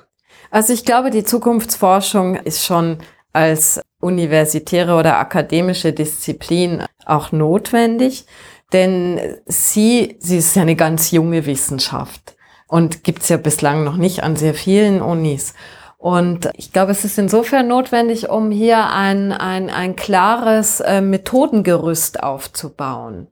Also 0.52 0.74
ich 0.74 0.86
glaube, 0.86 1.10
die 1.12 1.24
Zukunftsforschung 1.24 2.36
ist 2.36 2.64
schon 2.64 3.00
als 3.34 3.82
universitäre 4.00 4.96
oder 4.96 5.18
akademische 5.18 5.92
Disziplin 5.92 6.84
auch 7.06 7.32
notwendig, 7.32 8.26
denn 8.74 9.20
sie, 9.46 10.18
sie 10.20 10.38
ist 10.38 10.56
ja 10.56 10.62
eine 10.62 10.76
ganz 10.76 11.12
junge 11.12 11.46
Wissenschaft 11.46 12.36
und 12.68 13.04
gibt's 13.04 13.30
ja 13.30 13.38
bislang 13.38 13.84
noch 13.84 13.98
nicht 13.98 14.24
an 14.24 14.36
sehr 14.36 14.54
vielen 14.54 15.02
Unis. 15.02 15.54
Und 15.98 16.50
ich 16.54 16.72
glaube, 16.72 16.92
es 16.92 17.04
ist 17.04 17.18
insofern 17.18 17.68
notwendig, 17.68 18.30
um 18.30 18.52
hier 18.52 18.92
ein, 18.92 19.32
ein, 19.32 19.70
ein 19.72 19.96
klares 19.96 20.80
äh, 20.80 21.02
Methodengerüst 21.02 22.22
aufzubauen. 22.22 23.28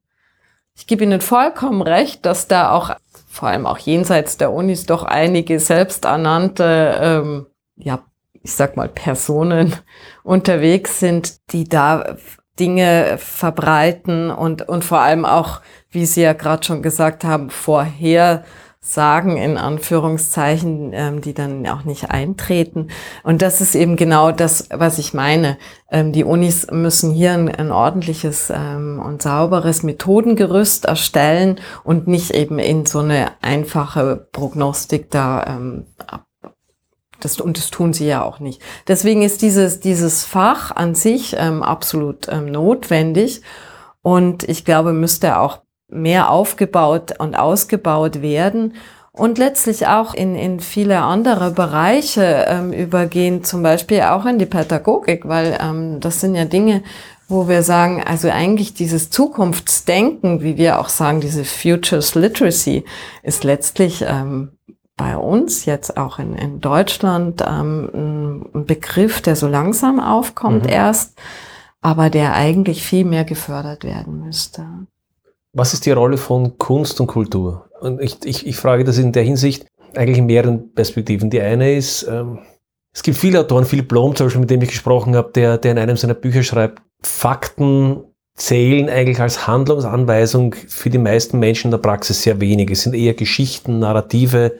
Ich 0.76 0.88
gebe 0.88 1.04
Ihnen 1.04 1.22
vollkommen 1.22 1.82
recht, 1.82 2.26
dass 2.26 2.48
da 2.48 2.72
auch, 2.72 2.96
vor 3.30 3.50
allem 3.50 3.66
auch 3.66 3.78
jenseits 3.78 4.38
der 4.38 4.52
Unis, 4.52 4.86
doch 4.86 5.04
einige 5.04 5.60
selbsternannte, 5.60 6.96
ähm, 7.00 7.46
ja, 7.78 8.04
ich 8.42 8.54
sag 8.54 8.76
mal, 8.76 8.90
Personen 8.90 9.76
unterwegs 10.24 11.00
sind, 11.00 11.52
die 11.52 11.70
da 11.70 12.18
Dinge 12.60 13.18
verbreiten 13.18 14.32
und, 14.32 14.68
und 14.68 14.84
vor 14.84 15.00
allem 15.00 15.26
auch, 15.26 15.62
wie 15.92 16.06
Sie 16.06 16.22
ja 16.22 16.34
gerade 16.34 16.66
schon 16.66 16.82
gesagt 16.82 17.24
haben, 17.24 17.50
vorher 17.50 18.44
sagen, 18.86 19.38
in 19.38 19.58
Anführungszeichen, 19.58 20.92
ähm, 20.94 21.22
die 21.22 21.34
dann 21.34 21.66
auch 21.68 21.84
nicht 21.84 22.12
eintreten. 22.12 22.90
Und 23.24 23.42
das 23.42 23.60
ist 23.60 23.74
eben 23.74 23.96
genau 23.96 24.32
das, 24.32 24.70
was 24.72 25.00
ich 25.00 25.16
meine. 25.16 25.58
Ähm, 25.92 26.12
die 26.12 26.24
Unis 26.24 26.68
müssen 26.72 27.12
hier 27.12 27.34
ein, 27.34 27.50
ein 27.50 27.72
ordentliches 27.72 28.52
ähm, 28.56 29.02
und 29.04 29.24
sauberes 29.24 29.82
Methodengerüst 29.82 30.86
erstellen 30.86 31.60
und 31.84 32.08
nicht 32.08 32.32
eben 32.32 32.60
in 32.60 32.86
so 32.86 33.00
eine 33.00 33.32
einfache 33.42 34.28
Prognostik 34.32 35.10
da 35.10 35.44
ähm, 35.48 35.86
das, 37.20 37.40
und 37.40 37.58
das 37.58 37.72
tun 37.72 37.92
sie 37.92 38.06
ja 38.06 38.24
auch 38.24 38.40
nicht. 38.40 38.62
Deswegen 38.88 39.24
ist 39.24 39.42
dieses, 39.42 39.80
dieses 39.80 40.24
Fach 40.24 40.72
an 40.76 40.94
sich 40.94 41.36
ähm, 41.40 41.64
absolut 41.64 42.28
ähm, 42.30 42.52
notwendig. 42.52 43.42
Und 44.04 44.44
ich 44.48 44.64
glaube, 44.64 44.94
müsste 44.94 45.40
auch 45.40 45.65
mehr 45.88 46.30
aufgebaut 46.30 47.20
und 47.20 47.36
ausgebaut 47.36 48.22
werden 48.22 48.74
und 49.12 49.38
letztlich 49.38 49.88
auch 49.88 50.14
in, 50.14 50.36
in 50.36 50.60
viele 50.60 51.02
andere 51.02 51.52
Bereiche 51.52 52.46
ähm, 52.48 52.74
übergehen, 52.74 53.44
zum 53.44 53.64
Beispiel 53.64 54.02
auch 54.02 54.26
in 54.26 54.40
die 54.40 54.46
Pädagogik, 54.46 55.28
weil 55.28 55.58
ähm, 55.62 56.00
das 56.00 56.22
sind 56.22 56.36
ja 56.36 56.46
Dinge, 56.46 56.84
wo 57.28 57.48
wir 57.48 57.64
sagen, 57.64 58.04
also 58.04 58.30
eigentlich 58.30 58.74
dieses 58.74 59.10
Zukunftsdenken, 59.10 60.42
wie 60.42 60.58
wir 60.58 60.80
auch 60.80 60.90
sagen, 60.90 61.22
diese 61.22 61.46
Futures 61.46 62.14
Literacy, 62.14 62.84
ist 63.24 63.44
letztlich 63.44 64.06
ähm, 64.08 64.52
bei 64.98 65.18
uns 65.18 65.66
jetzt 65.66 65.98
auch 65.98 66.20
in, 66.20 66.36
in 66.36 66.60
Deutschland 66.62 67.44
ähm, 67.48 68.48
ein 68.54 68.66
Begriff, 68.66 69.22
der 69.22 69.36
so 69.36 69.48
langsam 69.48 70.00
aufkommt 70.00 70.64
mhm. 70.64 70.70
erst 70.70 71.18
aber 71.86 72.10
der 72.10 72.34
eigentlich 72.34 72.82
viel 72.82 73.06
mehr 73.06 73.26
gefördert 73.26 73.84
werden 73.84 74.20
müsste. 74.20 74.66
Was 75.58 75.74
ist 75.74 75.86
die 75.86 75.92
Rolle 75.92 76.18
von 76.18 76.58
Kunst 76.58 77.00
und 77.00 77.08
Kultur? 77.08 77.70
Und 77.80 78.02
ich, 78.02 78.18
ich, 78.26 78.46
ich 78.46 78.58
frage 78.58 78.84
das 78.84 78.98
in 78.98 79.14
der 79.14 79.24
Hinsicht 79.24 79.66
eigentlich 79.96 80.18
in 80.18 80.26
mehreren 80.26 80.74
Perspektiven. 80.74 81.30
Die 81.30 81.40
eine 81.40 81.78
ist, 81.78 82.04
ähm, 82.04 82.40
es 82.94 83.02
gibt 83.04 83.18
viele 83.18 83.40
Autoren, 83.40 83.64
Philipp 83.64 83.88
Blom 83.88 84.14
zum 84.18 84.26
Beispiel, 84.26 84.42
mit 84.42 84.50
dem 84.50 84.62
ich 84.62 84.70
gesprochen 84.70 85.16
habe, 85.16 85.32
der, 85.34 85.58
der 85.58 85.72
in 85.72 85.78
einem 85.78 85.96
seiner 85.96 86.14
Bücher 86.14 86.44
schreibt, 86.44 86.82
Fakten 87.02 88.04
zählen 88.36 88.90
eigentlich 88.90 89.22
als 89.22 89.48
Handlungsanweisung 89.48 90.56
für 90.68 90.90
die 90.90 90.98
meisten 90.98 91.40
Menschen 91.40 91.68
in 91.68 91.72
der 91.72 91.78
Praxis 91.78 92.22
sehr 92.22 92.42
wenig. 92.42 92.70
Es 92.70 92.82
sind 92.82 92.94
eher 92.94 93.14
Geschichten, 93.14 93.80
Narrative, 93.80 94.58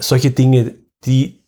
solche 0.00 0.32
Dinge, 0.32 0.74
die 1.04 1.44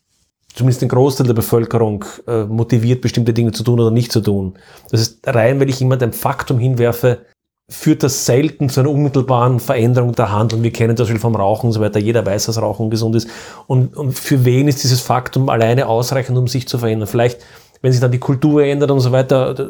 zumindest 0.53 0.81
den 0.81 0.89
Großteil 0.89 1.27
der 1.27 1.33
Bevölkerung 1.33 2.05
äh, 2.25 2.45
motiviert, 2.45 3.01
bestimmte 3.01 3.33
Dinge 3.33 3.51
zu 3.51 3.63
tun 3.63 3.81
oder 3.81 3.91
nicht 3.91 4.13
zu 4.13 4.21
tun. 4.21 4.57
Das 4.91 5.01
ist 5.01 5.27
rein, 5.27 5.59
weil 5.59 5.69
ich 5.69 5.81
jemand 5.81 6.01
ein 6.03 6.13
Faktum 6.13 6.57
hinwerfe, 6.57 7.25
führt 7.69 8.01
das 8.01 8.25
selten 8.25 8.69
zu 8.69 8.79
einer 8.79 8.89
unmittelbaren 8.89 9.59
Veränderung 9.59 10.13
der 10.13 10.31
Handlung. 10.31 10.63
Wir 10.63 10.71
kennen 10.71 10.95
das 10.95 11.07
Beispiel 11.07 11.19
vom 11.19 11.35
Rauchen 11.35 11.67
und 11.67 11.73
so 11.73 11.81
weiter. 11.81 11.99
Jeder 11.99 12.25
weiß, 12.25 12.45
dass 12.45 12.61
Rauchen 12.61 12.89
gesund 12.89 13.15
ist. 13.15 13.27
Und, 13.67 13.95
und 13.97 14.17
für 14.17 14.45
wen 14.45 14.69
ist 14.69 14.83
dieses 14.83 15.01
Faktum 15.01 15.49
alleine 15.49 15.87
ausreichend, 15.87 16.37
um 16.37 16.47
sich 16.47 16.67
zu 16.67 16.77
verändern? 16.77 17.09
Vielleicht, 17.09 17.41
wenn 17.81 17.91
sich 17.91 17.99
dann 17.99 18.11
die 18.11 18.19
Kultur 18.19 18.63
ändert 18.63 18.91
und 18.91 19.01
so 19.01 19.11
weiter, 19.11 19.69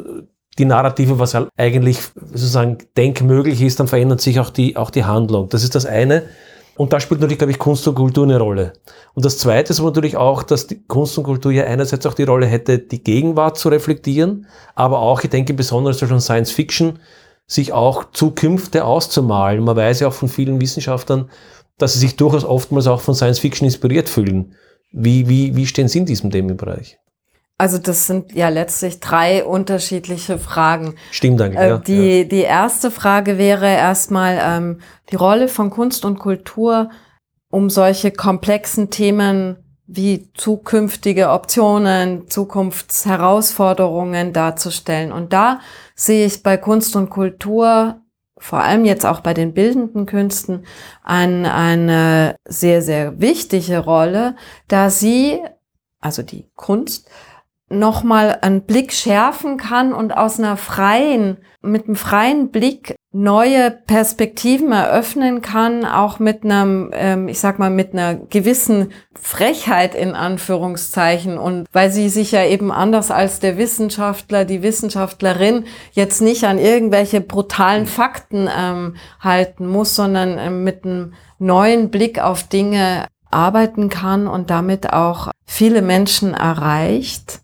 die 0.58 0.64
Narrative, 0.64 1.18
was 1.18 1.34
halt 1.34 1.48
eigentlich 1.56 1.98
sozusagen 2.14 2.78
denkmöglich 2.96 3.60
ist, 3.62 3.80
dann 3.80 3.88
verändert 3.88 4.20
sich 4.20 4.38
auch 4.38 4.50
die, 4.50 4.76
auch 4.76 4.90
die 4.90 5.04
Handlung. 5.04 5.48
Das 5.48 5.64
ist 5.64 5.74
das 5.74 5.84
eine. 5.84 6.22
Und 6.76 6.92
da 6.92 7.00
spielt 7.00 7.20
natürlich, 7.20 7.38
glaube 7.38 7.50
ich, 7.50 7.58
Kunst 7.58 7.88
und 7.88 7.96
Kultur 7.96 8.22
eine 8.22 8.38
Rolle. 8.38 8.74
Und 9.14 9.24
das 9.24 9.38
Zweite 9.38 9.72
ist 9.72 9.82
natürlich 9.82 10.16
auch, 10.16 10.44
dass 10.44 10.68
die 10.68 10.80
Kunst 10.86 11.18
und 11.18 11.24
Kultur 11.24 11.50
ja 11.50 11.64
einerseits 11.64 12.06
auch 12.06 12.14
die 12.14 12.22
Rolle 12.22 12.46
hätte, 12.46 12.78
die 12.78 13.02
Gegenwart 13.02 13.58
zu 13.58 13.68
reflektieren, 13.68 14.46
aber 14.76 15.00
auch, 15.00 15.24
ich 15.24 15.30
denke 15.30 15.54
besonders 15.54 15.98
schon 15.98 16.20
Science 16.20 16.52
Fiction, 16.52 17.00
sich 17.48 17.72
auch 17.72 18.12
Zukünfte 18.12 18.84
auszumalen. 18.84 19.64
Man 19.64 19.74
weiß 19.74 20.00
ja 20.00 20.08
auch 20.08 20.12
von 20.12 20.28
vielen 20.28 20.60
Wissenschaftlern, 20.60 21.30
dass 21.78 21.94
sie 21.94 21.98
sich 21.98 22.16
durchaus 22.16 22.44
oftmals 22.44 22.86
auch 22.86 23.00
von 23.00 23.14
Science 23.14 23.40
Fiction 23.40 23.64
inspiriert 23.64 24.08
fühlen. 24.08 24.54
Wie, 24.92 25.28
wie, 25.28 25.56
wie 25.56 25.66
stehen 25.66 25.88
Sie 25.88 25.98
in 25.98 26.06
diesem 26.06 26.30
Themenbereich? 26.30 26.98
Also 27.56 27.78
das 27.78 28.06
sind 28.06 28.34
ja 28.34 28.50
letztlich 28.50 29.00
drei 29.00 29.44
unterschiedliche 29.44 30.38
Fragen. 30.38 30.94
Stimmt 31.10 31.40
eigentlich. 31.40 31.58
Äh, 31.58 31.80
die, 31.86 32.18
ja. 32.20 32.24
die 32.24 32.42
erste 32.42 32.92
Frage 32.92 33.36
wäre 33.36 33.66
erstmal 33.66 34.38
ähm, 34.40 34.80
die 35.10 35.16
Rolle 35.16 35.48
von 35.48 35.70
Kunst 35.70 36.04
und 36.04 36.20
Kultur, 36.20 36.90
um 37.50 37.68
solche 37.68 38.12
komplexen 38.12 38.90
Themen 38.90 39.56
wie 39.86 40.30
zukünftige 40.34 41.30
Optionen, 41.30 42.28
Zukunftsherausforderungen 42.28 44.32
darzustellen. 44.32 45.10
Und 45.10 45.32
da 45.32 45.58
sehe 45.98 46.26
ich 46.26 46.44
bei 46.44 46.56
Kunst 46.56 46.94
und 46.94 47.10
Kultur, 47.10 48.00
vor 48.38 48.60
allem 48.60 48.84
jetzt 48.84 49.04
auch 49.04 49.18
bei 49.18 49.34
den 49.34 49.52
bildenden 49.52 50.06
Künsten, 50.06 50.64
ein, 51.02 51.44
eine 51.44 52.36
sehr, 52.46 52.82
sehr 52.82 53.20
wichtige 53.20 53.80
Rolle, 53.80 54.36
da 54.68 54.90
sie, 54.90 55.40
also 56.00 56.22
die 56.22 56.48
Kunst, 56.54 57.10
nochmal 57.70 58.38
einen 58.40 58.62
Blick 58.62 58.92
schärfen 58.92 59.58
kann 59.58 59.92
und 59.92 60.16
aus 60.16 60.38
einer 60.38 60.56
freien, 60.56 61.38
mit 61.60 61.86
einem 61.86 61.96
freien 61.96 62.50
Blick 62.50 62.94
neue 63.12 63.70
Perspektiven 63.70 64.70
eröffnen 64.72 65.42
kann, 65.42 65.84
auch 65.84 66.18
mit 66.18 66.44
einem, 66.44 66.90
ähm, 66.92 67.28
ich 67.28 67.40
sag 67.40 67.58
mal, 67.58 67.70
mit 67.70 67.92
einer 67.92 68.14
gewissen 68.14 68.92
Frechheit 69.20 69.94
in 69.94 70.14
Anführungszeichen. 70.14 71.36
Und 71.36 71.66
weil 71.72 71.90
sie 71.90 72.08
sich 72.08 72.32
ja 72.32 72.44
eben 72.44 72.70
anders 72.70 73.10
als 73.10 73.40
der 73.40 73.58
Wissenschaftler, 73.58 74.44
die 74.44 74.62
Wissenschaftlerin 74.62 75.64
jetzt 75.92 76.20
nicht 76.20 76.44
an 76.44 76.58
irgendwelche 76.58 77.20
brutalen 77.20 77.86
Fakten 77.86 78.48
ähm, 78.56 78.96
halten 79.20 79.66
muss, 79.66 79.94
sondern 79.94 80.38
ähm, 80.38 80.64
mit 80.64 80.84
einem 80.84 81.14
neuen 81.38 81.90
Blick 81.90 82.18
auf 82.18 82.44
Dinge 82.44 83.06
arbeiten 83.30 83.88
kann 83.88 84.26
und 84.26 84.48
damit 84.50 84.92
auch 84.92 85.30
viele 85.44 85.82
Menschen 85.82 86.34
erreicht 86.34 87.40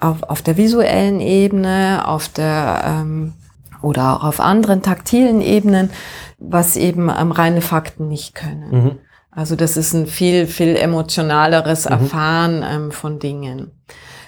auf, 0.00 0.22
auf 0.22 0.42
der 0.42 0.56
visuellen 0.56 1.20
Ebene, 1.20 2.02
auf 2.06 2.28
der 2.28 2.82
ähm, 2.84 3.34
oder 3.82 4.16
auch 4.16 4.24
auf 4.24 4.40
anderen 4.40 4.82
taktilen 4.82 5.40
Ebenen, 5.40 5.90
was 6.38 6.76
eben 6.76 7.08
ähm, 7.08 7.32
reine 7.32 7.60
Fakten 7.60 8.08
nicht 8.08 8.34
können. 8.34 8.70
Mhm. 8.70 8.98
Also 9.30 9.56
das 9.56 9.76
ist 9.76 9.94
ein 9.94 10.06
viel, 10.06 10.46
viel 10.46 10.76
emotionaleres 10.76 11.84
mhm. 11.86 11.92
Erfahren 11.92 12.64
ähm, 12.68 12.92
von 12.92 13.18
Dingen. 13.18 13.70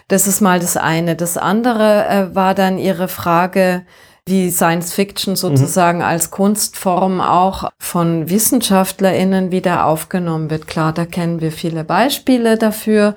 Das 0.08 0.26
ist 0.26 0.40
mal 0.40 0.61
das 0.61 0.76
eine. 0.76 1.16
Das 1.16 1.37
andere 1.37 2.06
äh, 2.06 2.35
war 2.35 2.54
dann 2.54 2.78
Ihre 2.78 3.08
Frage, 3.08 3.85
wie 4.26 4.50
Science 4.50 4.92
Fiction 4.92 5.35
sozusagen 5.35 5.98
mhm. 5.98 6.04
als 6.04 6.30
Kunstform 6.30 7.20
auch 7.20 7.70
von 7.78 8.28
WissenschaftlerInnen 8.28 9.50
wieder 9.50 9.87
aufgenommen 9.87 10.50
wird. 10.50 10.66
Klar, 10.66 10.92
da 10.92 11.06
kennen 11.06 11.40
wir 11.40 11.50
viele 11.50 11.82
Beispiele 11.82 12.56
dafür. 12.56 13.16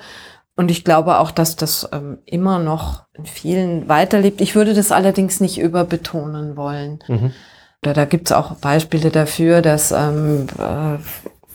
Und 0.56 0.72
ich 0.72 0.86
glaube 0.86 1.20
auch, 1.20 1.32
dass 1.32 1.56
das 1.56 1.90
ähm, 1.92 2.20
immer 2.26 2.60
noch 2.60 3.04
in 3.14 3.26
vielen 3.26 3.90
weiterlebt. 3.90 4.40
Ich 4.40 4.56
würde 4.56 4.74
das 4.74 4.92
allerdings 4.92 5.42
nicht 5.42 5.60
überbetonen 5.60 6.56
wollen. 6.56 7.00
Mhm. 7.08 7.34
Oder 7.84 7.94
da 7.94 8.06
gibt 8.06 8.28
es 8.28 8.32
auch 8.32 8.56
Beispiele 8.56 9.12
dafür, 9.12 9.62
dass 9.62 9.92
ähm, 9.92 10.48
äh, 10.58 10.98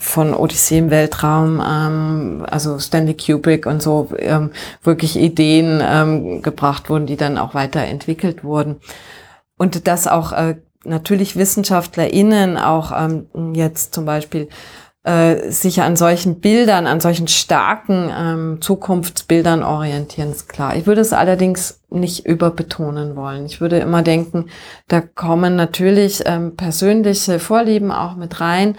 von 0.01 0.35
Odyssee 0.35 0.79
im 0.79 0.91
Weltraum, 0.91 1.63
ähm, 1.67 2.47
also 2.51 2.79
Stanley 2.79 3.15
Kubrick 3.15 3.67
und 3.67 3.83
so, 3.83 4.09
ähm, 4.19 4.51
wirklich 4.83 5.19
Ideen 5.19 5.83
ähm, 5.83 6.43
gebracht 6.43 6.89
wurden, 6.89 7.07
die 7.07 7.17
dann 7.17 7.37
auch 7.37 7.55
weiterentwickelt 7.55 8.45
wurden. 8.45 8.77
Und 9.57 9.87
dass 9.89 10.07
auch 10.07 10.33
äh, 10.33 10.57
natürlich 10.85 11.37
WissenschaftlerInnen 11.37 12.57
auch 12.57 12.93
ähm, 12.97 13.55
jetzt 13.55 13.95
zum 13.95 14.05
Beispiel 14.05 14.49
äh, 15.03 15.51
sich 15.51 15.81
an 15.81 15.97
solchen 15.97 16.41
Bildern, 16.41 16.87
an 16.87 17.01
solchen 17.01 17.27
starken 17.27 18.11
ähm, 18.15 18.59
Zukunftsbildern 18.61 19.63
orientieren, 19.63 20.31
ist 20.31 20.49
klar. 20.49 20.77
Ich 20.77 20.87
würde 20.87 21.01
es 21.01 21.13
allerdings 21.13 21.81
nicht 21.89 22.27
überbetonen 22.27 23.17
wollen. 23.17 23.47
Ich 23.47 23.61
würde 23.61 23.79
immer 23.79 24.03
denken, 24.03 24.51
da 24.89 25.01
kommen 25.01 25.57
natürlich 25.57 26.23
ähm, 26.27 26.55
persönliche 26.57 27.39
Vorlieben 27.39 27.93
auch 27.93 28.15
mit 28.17 28.41
rein, 28.41 28.77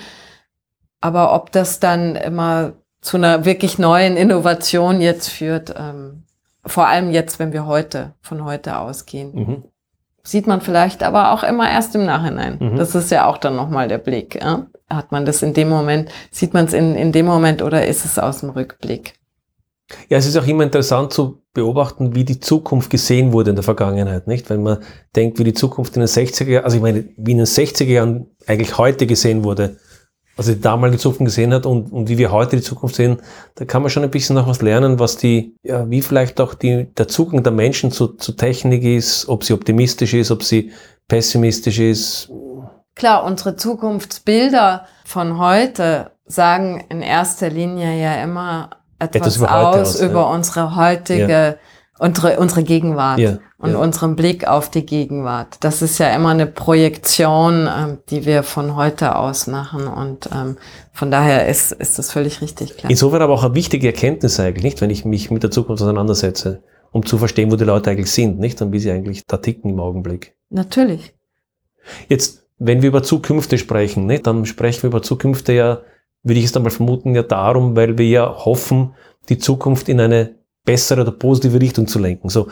aber 0.99 1.34
ob 1.34 1.51
das 1.51 1.79
dann 1.79 2.15
immer 2.15 2.73
zu 3.01 3.17
einer 3.17 3.45
wirklich 3.45 3.79
neuen 3.79 4.15
Innovation 4.15 5.01
jetzt 5.01 5.29
führt, 5.29 5.73
ähm, 5.75 6.23
vor 6.63 6.88
allem 6.88 7.10
jetzt, 7.10 7.39
wenn 7.39 7.53
wir 7.53 7.65
heute 7.65 8.13
von 8.21 8.45
heute 8.45 8.77
ausgehen. 8.77 9.34
Mhm. 9.34 9.63
Sieht 10.23 10.47
man 10.47 10.62
vielleicht 10.62 11.03
aber 11.03 11.31
auch 11.31 11.43
immer 11.43 11.69
erst 11.69 11.95
im 11.95 12.05
Nachhinein. 12.05 12.57
Mhm. 12.60 12.77
Das 12.77 12.93
ist 12.95 13.12
ja 13.12 13.25
auch 13.25 13.38
dann 13.38 13.55
nochmal 13.55 13.88
der 13.88 13.97
Blick. 13.97 14.36
Ja? 14.41 14.67
Hat 14.89 15.12
man 15.12 15.25
das 15.25 15.41
in 15.41 15.53
dem 15.53 15.69
Moment, 15.69 16.10
sieht 16.29 16.53
man 16.53 16.65
es 16.65 16.73
in, 16.73 16.95
in 16.95 17.12
dem 17.12 17.25
Moment 17.25 17.62
oder 17.62 17.88
ist 17.88 18.05
es 18.05 18.19
aus 18.19 18.41
dem 18.41 18.51
Rückblick? 18.51 19.15
Ja, 20.10 20.17
es 20.17 20.25
ist 20.25 20.38
auch 20.38 20.47
immer 20.47 20.63
interessant 20.63 21.12
zu 21.12 21.41
beobachten, 21.53 22.15
wie 22.15 22.23
die 22.23 22.39
Zukunft 22.39 22.89
gesehen 22.89 23.34
wurde 23.34 23.49
in 23.49 23.55
der 23.55 23.63
Vergangenheit, 23.63 24.27
nicht? 24.27 24.49
Wenn 24.49 24.63
man 24.63 24.79
denkt, 25.15 25.38
wie 25.39 25.43
die 25.43 25.53
Zukunft 25.53 25.95
in 25.95 26.01
den 26.01 26.07
60er 26.07 26.47
Jahren, 26.47 26.63
also 26.63 26.77
ich 26.77 26.84
meine, 26.84 27.05
wie 27.17 27.31
in 27.31 27.38
den 27.38 27.45
60er 27.45 27.84
Jahren 27.84 28.27
eigentlich 28.47 28.77
heute 28.77 29.05
gesehen 29.05 29.43
wurde, 29.43 29.77
also 30.38 30.54
die 30.54 30.62
damalige 30.62 30.98
Zukunft 30.98 31.26
gesehen 31.26 31.54
hat 31.54 31.65
und, 31.65 31.91
und 31.91 32.10
wie 32.10 32.17
wir 32.17 32.32
heute 32.32 32.56
die 32.56 32.62
Zukunft 32.62 32.96
sehen, 32.96 33.17
da 33.56 33.65
kann 33.65 33.82
man 33.82 33.91
schon 33.91 34.04
ein 34.04 34.12
bisschen 34.12 34.36
noch 34.36 34.48
was 34.48 34.62
lernen, 34.62 35.00
was 35.00 35.17
die, 35.17 35.56
ja, 35.63 35.89
wie 35.89 36.02
vielleicht 36.02 36.39
auch 36.39 36.54
die, 36.54 36.86
der 36.98 37.08
Zugang 37.08 37.44
der 37.44 37.52
Menschen 37.52 37.91
zu, 37.91 38.08
zu 38.08 38.32
Technik 38.34 38.84
ist, 38.84 39.28
ob 39.28 39.44
sie 39.44 39.54
optimistisch 39.54 40.13
ist, 40.13 40.32
ob 40.32 40.44
sie 40.44 40.72
pessimistisch 41.08 41.80
ist, 41.80 42.32
Klar, 42.96 43.24
unsere 43.24 43.56
Zukunftsbilder 43.56 44.86
von 45.06 45.39
heute 45.39 46.12
sagen 46.26 46.86
in 46.89 47.02
erster 47.02 47.50
Linie 47.50 48.00
ja 48.00 48.22
immer 48.22 48.70
etwas, 49.00 49.38
etwas 49.38 49.50
aus, 49.50 49.96
aus, 49.96 50.02
über 50.02 50.22
ja. 50.22 50.34
unsere 50.34 50.76
heutige, 50.76 51.32
ja. 51.32 51.56
Unsere, 52.02 52.40
unsere 52.40 52.64
Gegenwart 52.64 53.20
ja. 53.20 53.38
und 53.60 53.76
unseren 53.76 54.16
Blick 54.16 54.48
auf 54.48 54.72
die 54.72 54.86
Gegenwart. 54.86 55.58
Das 55.60 55.82
ist 55.84 56.00
ja 56.00 56.14
immer 56.16 56.30
eine 56.30 56.48
Projektion, 56.48 57.68
ähm, 57.68 58.00
die 58.10 58.26
wir 58.26 58.42
von 58.42 58.76
heute 58.76 59.16
aus 59.16 59.46
machen 59.46 59.88
und 59.88 60.28
ähm, 60.34 60.58
von 60.94 61.12
daher 61.12 61.48
ist, 61.48 61.72
ist 61.72 62.00
das 62.00 62.12
völlig 62.12 62.42
richtig 62.42 62.78
klar. 62.78 62.90
Insofern 62.90 63.22
aber 63.22 63.34
auch 63.34 63.44
eine 63.44 63.54
wichtige 63.54 63.88
Erkenntnis 63.88 64.40
eigentlich, 64.40 64.64
nicht, 64.64 64.82
wenn 64.82 64.90
ich 64.90 65.06
mich 65.06 65.30
mit 65.30 65.44
der 65.44 65.52
Zukunft 65.52 65.84
auseinandersetze, 65.84 66.64
um 66.92 67.06
zu 67.06 67.20
verstehen, 67.20 67.52
wo 67.52 67.56
die 67.56 67.66
Leute 67.66 67.92
eigentlich 67.92 68.12
sind, 68.12 68.40
nicht, 68.40 68.62
und 68.62 68.74
wie 68.74 68.80
sie 68.80 68.92
eigentlich 68.92 69.24
da 69.28 69.38
ticken 69.38 69.70
im 69.70 69.80
Augenblick. 69.80 70.36
Natürlich. 70.50 71.14
Jetzt 72.10 72.42
wenn 72.64 72.84
wir 72.84 72.90
über 72.90 73.02
Zukünfte 73.02 73.58
sprechen, 73.58 74.06
ne, 74.06 74.20
dann 74.20 74.46
sprechen 74.46 74.84
wir 74.84 74.90
über 74.90 75.02
Zukünfte 75.02 75.54
ja, 75.54 75.82
würde 76.22 76.40
ich 76.40 76.46
es 76.46 76.52
dann 76.52 76.62
mal 76.62 76.70
vermuten, 76.70 77.16
ja 77.16 77.24
darum, 77.24 77.76
weil 77.76 77.98
wir 77.98 78.08
ja 78.08 78.46
hoffen, 78.46 78.94
die 79.30 79.40
Zukunft 79.40 79.90
in 79.90 80.00
eine 80.00 80.36
bessere 80.65 81.02
oder 81.02 81.12
positive 81.12 81.60
Richtung 81.60 81.88
zu 81.88 82.00
lenken. 82.00 82.30
So, 82.30 82.47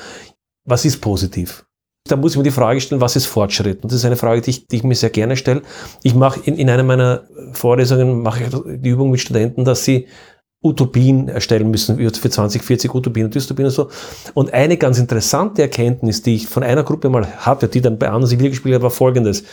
was 0.66 0.86
ist 0.86 1.00
positiv? 1.00 1.66
Da 2.08 2.16
muss 2.16 2.32
ich 2.32 2.38
mir 2.38 2.44
die 2.44 2.52
Frage 2.52 2.82
stellen, 2.82 3.02
was 3.02 3.16
ist 3.16 3.26
Fortschritt? 3.26 3.84
Und 3.84 3.92
das 3.92 4.00
ist 4.00 4.06
eine 4.06 4.16
Frage, 4.16 4.42
die 4.42 4.50
ich, 4.50 4.68
die 4.68 4.78
ich 4.78 4.84
mir 4.84 4.96
sehr 4.96 5.10
gerne 5.10 5.36
stelle. 5.36 5.62
Ich 6.02 6.16
mache 6.16 6.40
in, 6.44 6.56
in 6.56 6.70
einer 6.70 6.84
meiner 6.84 7.24
Vorlesungen 7.54 8.22
mache 8.22 8.44
ich 8.44 8.80
die 8.80 8.90
Übung 8.90 9.12
mit 9.12 9.20
Studenten, 9.20 9.66
dass 9.66 9.84
sie 9.84 10.08
Utopien 10.62 11.30
erstellen 11.30 11.72
müssen, 11.72 11.98
für 11.98 12.30
2040 12.30 12.94
Utopien 12.94 13.26
und 13.26 13.36
Dystopien 13.36 13.68
und 13.68 13.74
so. 13.74 13.90
Und 14.34 14.54
eine 14.54 14.78
ganz 14.78 14.98
interessante 14.98 15.62
Erkenntnis, 15.62 16.22
die 16.22 16.36
ich 16.36 16.48
von 16.48 16.64
einer 16.64 16.84
Gruppe 16.84 17.10
mal 17.10 17.26
hatte, 17.38 17.70
die 17.70 17.80
dann 17.80 17.98
bei 17.98 18.08
anderen 18.08 18.28
Civil 18.28 18.50
gespielt 18.50 18.76
hat, 18.76 18.82
war 18.82 18.90
folgendes. 18.90 19.44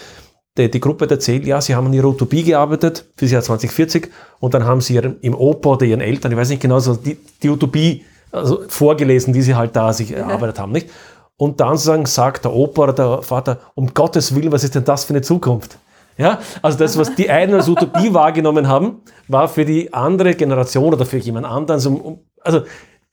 Die, 0.59 0.71
die 0.71 0.81
Gruppe 0.81 1.05
hat 1.05 1.13
erzählt, 1.13 1.47
ja, 1.47 1.61
sie 1.61 1.75
haben 1.75 1.87
an 1.87 1.93
ihrer 1.93 2.09
Utopie 2.09 2.43
gearbeitet 2.43 3.05
für 3.17 3.27
das 3.27 3.33
Jahr 3.33 3.43
2040 3.43 4.11
und 4.41 4.55
dann 4.55 4.65
haben 4.65 4.81
sie 4.81 4.95
ihren, 4.95 5.21
im 5.21 5.35
Opa 5.35 5.71
oder 5.71 5.87
ihren 5.87 6.01
Eltern, 6.01 6.33
ich 6.33 6.39
weiß 6.39 6.49
nicht 6.49 6.63
genau, 6.63 6.81
so 6.81 6.95
die, 6.97 7.19
die 7.43 7.51
Utopie 7.51 8.05
also 8.33 8.63
vorgelesen, 8.69 9.33
die 9.33 9.43
sie 9.43 9.55
halt 9.55 9.77
da 9.77 9.93
sich 9.93 10.13
erarbeitet 10.13 10.59
haben, 10.59 10.73
nicht? 10.73 10.91
Und 11.39 11.61
dann 11.61 11.77
sagen, 11.77 12.07
sagt 12.07 12.45
der 12.45 12.53
Opa 12.53 12.85
oder 12.85 12.93
der 12.93 13.23
Vater, 13.23 13.59
um 13.75 13.93
Gottes 13.93 14.35
Willen, 14.35 14.53
was 14.53 14.65
ist 14.65 14.75
denn 14.75 14.85
das 14.85 15.05
für 15.05 15.13
eine 15.13 15.21
Zukunft? 15.21 15.79
Ja, 16.19 16.41
also 16.63 16.79
das, 16.79 16.97
was 16.97 17.15
die 17.15 17.29
einen 17.29 17.55
als 17.55 17.69
Utopie 17.69 18.15
wahrgenommen 18.15 18.69
haben, 18.69 19.03
war 19.29 19.49
für 19.49 19.67
die 19.67 19.93
andere 19.93 20.35
Generation 20.35 20.95
oder 20.95 21.05
für 21.05 21.19
jemand 21.19 21.47
anderen, 21.47 21.79
so, 21.79 22.21
also 22.41 22.63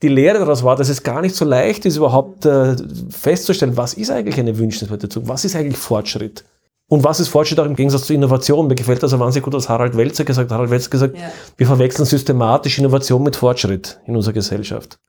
die 0.02 0.08
Lehre 0.08 0.40
daraus 0.40 0.64
war, 0.64 0.76
dass 0.76 0.90
es 0.90 1.04
gar 1.04 1.22
nicht 1.22 1.36
so 1.36 1.46
leicht 1.46 1.86
ist, 1.86 1.98
überhaupt 1.98 2.46
äh, 2.46 2.76
festzustellen, 3.10 3.76
was 3.78 3.94
ist 3.94 4.10
eigentlich 4.10 4.38
eine 4.38 4.58
wünschenswerte 4.58 5.10
Zukunft, 5.10 5.30
was 5.30 5.46
ist 5.46 5.56
eigentlich 5.56 5.78
Fortschritt. 5.78 6.44
Und 6.90 7.04
was 7.04 7.20
ist 7.20 7.30
Fortschritt 7.30 7.60
auch 7.60 7.66
im 7.66 7.76
Gegensatz 7.76 8.06
zur 8.06 8.16
Innovation? 8.16 8.68
Mir 8.68 8.76
gefällt 8.76 9.02
das 9.02 9.14
auch 9.14 9.20
wahnsinnig 9.20 9.46
gut, 9.46 9.54
was 9.54 9.70
Harald 9.70 9.98
Welzer 9.98 10.26
gesagt 10.26 10.52
hat. 10.52 10.56
Harald 10.56 10.70
Welzer 10.70 10.90
gesagt, 10.90 11.18
ja. 11.18 11.32
wir 11.58 11.66
verwechseln 11.66 12.06
systematisch 12.06 12.78
Innovation 12.78 13.24
mit 13.24 13.36
Fortschritt 13.36 14.00
in 14.06 14.16
unserer 14.16 14.34
Gesellschaft. 14.34 15.00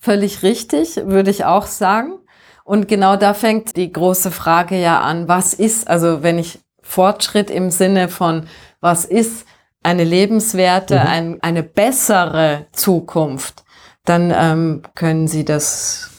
Völlig 0.00 0.42
richtig, 0.42 0.96
würde 1.04 1.30
ich 1.30 1.44
auch 1.44 1.66
sagen. 1.66 2.18
Und 2.64 2.88
genau 2.88 3.16
da 3.16 3.34
fängt 3.34 3.76
die 3.76 3.92
große 3.92 4.30
Frage 4.30 4.80
ja 4.80 5.00
an, 5.00 5.28
was 5.28 5.52
ist, 5.54 5.86
also 5.86 6.22
wenn 6.22 6.38
ich 6.38 6.60
Fortschritt 6.82 7.50
im 7.50 7.70
Sinne 7.70 8.08
von, 8.08 8.46
was 8.80 9.04
ist 9.04 9.46
eine 9.82 10.04
lebenswerte, 10.04 10.96
mhm. 10.96 11.06
ein, 11.06 11.42
eine 11.42 11.62
bessere 11.62 12.66
Zukunft, 12.72 13.64
dann 14.04 14.32
ähm, 14.34 14.82
können 14.94 15.28
Sie 15.28 15.44
das 15.44 16.10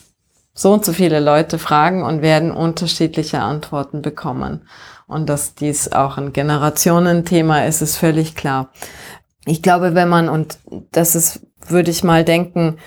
so 0.56 0.74
und 0.74 0.86
so 0.86 0.94
viele 0.94 1.20
Leute 1.20 1.60
fragen 1.60 2.04
und 2.04 2.22
werden 2.22 2.52
unterschiedliche 2.52 3.42
Antworten 3.42 4.02
bekommen. 4.02 4.68
Und 5.06 5.30
dass 5.30 5.54
dies 5.54 5.92
auch 5.92 6.18
ein 6.18 6.34
Generationenthema 6.34 7.66
ist, 7.66 7.82
ist 7.82 7.98
völlig 7.98 8.36
klar. 8.36 8.72
Ich 9.46 9.62
glaube, 9.62 9.94
wenn 9.94 10.10
man, 10.10 10.30
und 10.30 10.58
das 10.92 11.14
ist, 11.14 11.46
würde 11.68 11.92
ich 11.92 12.04
mal 12.04 12.24
denken, 12.24 12.78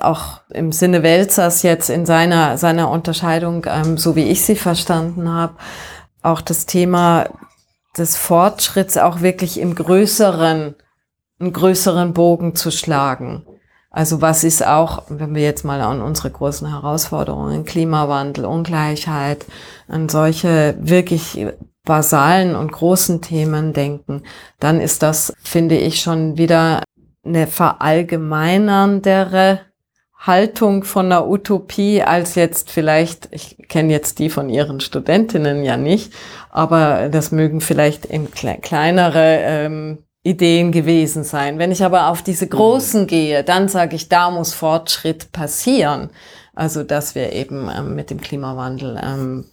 auch 0.00 0.40
im 0.50 0.72
Sinne 0.72 1.02
Welzers 1.02 1.62
jetzt 1.62 1.90
in 1.90 2.06
seiner, 2.06 2.56
seiner 2.58 2.90
Unterscheidung, 2.90 3.66
ähm, 3.68 3.98
so 3.98 4.16
wie 4.16 4.24
ich 4.24 4.44
sie 4.44 4.56
verstanden 4.56 5.28
habe, 5.28 5.56
auch 6.22 6.40
das 6.40 6.64
Thema 6.64 7.26
des 7.98 8.16
Fortschritts 8.16 8.96
auch 8.98 9.20
wirklich 9.20 9.58
im 9.58 9.74
größeren, 9.74 10.74
einen 11.40 11.52
größeren 11.52 12.14
Bogen 12.14 12.54
zu 12.54 12.70
schlagen. 12.70 13.44
Also 13.96 14.20
was 14.20 14.44
ist 14.44 14.66
auch, 14.66 15.04
wenn 15.08 15.34
wir 15.34 15.40
jetzt 15.40 15.64
mal 15.64 15.80
an 15.80 16.02
unsere 16.02 16.30
großen 16.30 16.68
Herausforderungen, 16.68 17.64
Klimawandel, 17.64 18.44
Ungleichheit, 18.44 19.46
an 19.88 20.10
solche 20.10 20.76
wirklich 20.78 21.46
basalen 21.82 22.56
und 22.56 22.72
großen 22.72 23.22
Themen 23.22 23.72
denken, 23.72 24.24
dann 24.60 24.82
ist 24.82 25.02
das, 25.02 25.32
finde 25.42 25.78
ich, 25.78 26.02
schon 26.02 26.36
wieder 26.36 26.82
eine 27.24 27.46
verallgemeinerndere 27.46 29.60
Haltung 30.18 30.84
von 30.84 31.06
einer 31.06 31.26
Utopie 31.26 32.02
als 32.02 32.34
jetzt 32.34 32.70
vielleicht, 32.70 33.28
ich 33.30 33.56
kenne 33.66 33.94
jetzt 33.94 34.18
die 34.18 34.28
von 34.28 34.50
ihren 34.50 34.80
Studentinnen 34.80 35.64
ja 35.64 35.78
nicht, 35.78 36.12
aber 36.50 37.08
das 37.08 37.32
mögen 37.32 37.62
vielleicht 37.62 38.04
in 38.04 38.30
kle 38.30 38.58
kleinere 38.60 39.38
ähm, 39.40 40.05
Ideen 40.26 40.72
gewesen 40.72 41.24
sein. 41.24 41.58
Wenn 41.58 41.70
ich 41.70 41.84
aber 41.84 42.08
auf 42.08 42.22
diese 42.22 42.46
großen 42.46 43.02
mhm. 43.02 43.06
gehe, 43.06 43.44
dann 43.44 43.68
sage 43.68 43.96
ich, 43.96 44.08
da 44.08 44.30
muss 44.30 44.52
Fortschritt 44.52 45.32
passieren. 45.32 46.10
Also 46.54 46.82
dass 46.82 47.14
wir 47.14 47.32
eben 47.32 47.68
ähm, 47.68 47.94
mit 47.94 48.10
dem 48.10 48.20
Klimawandel 48.20 49.00
ähm, 49.02 49.44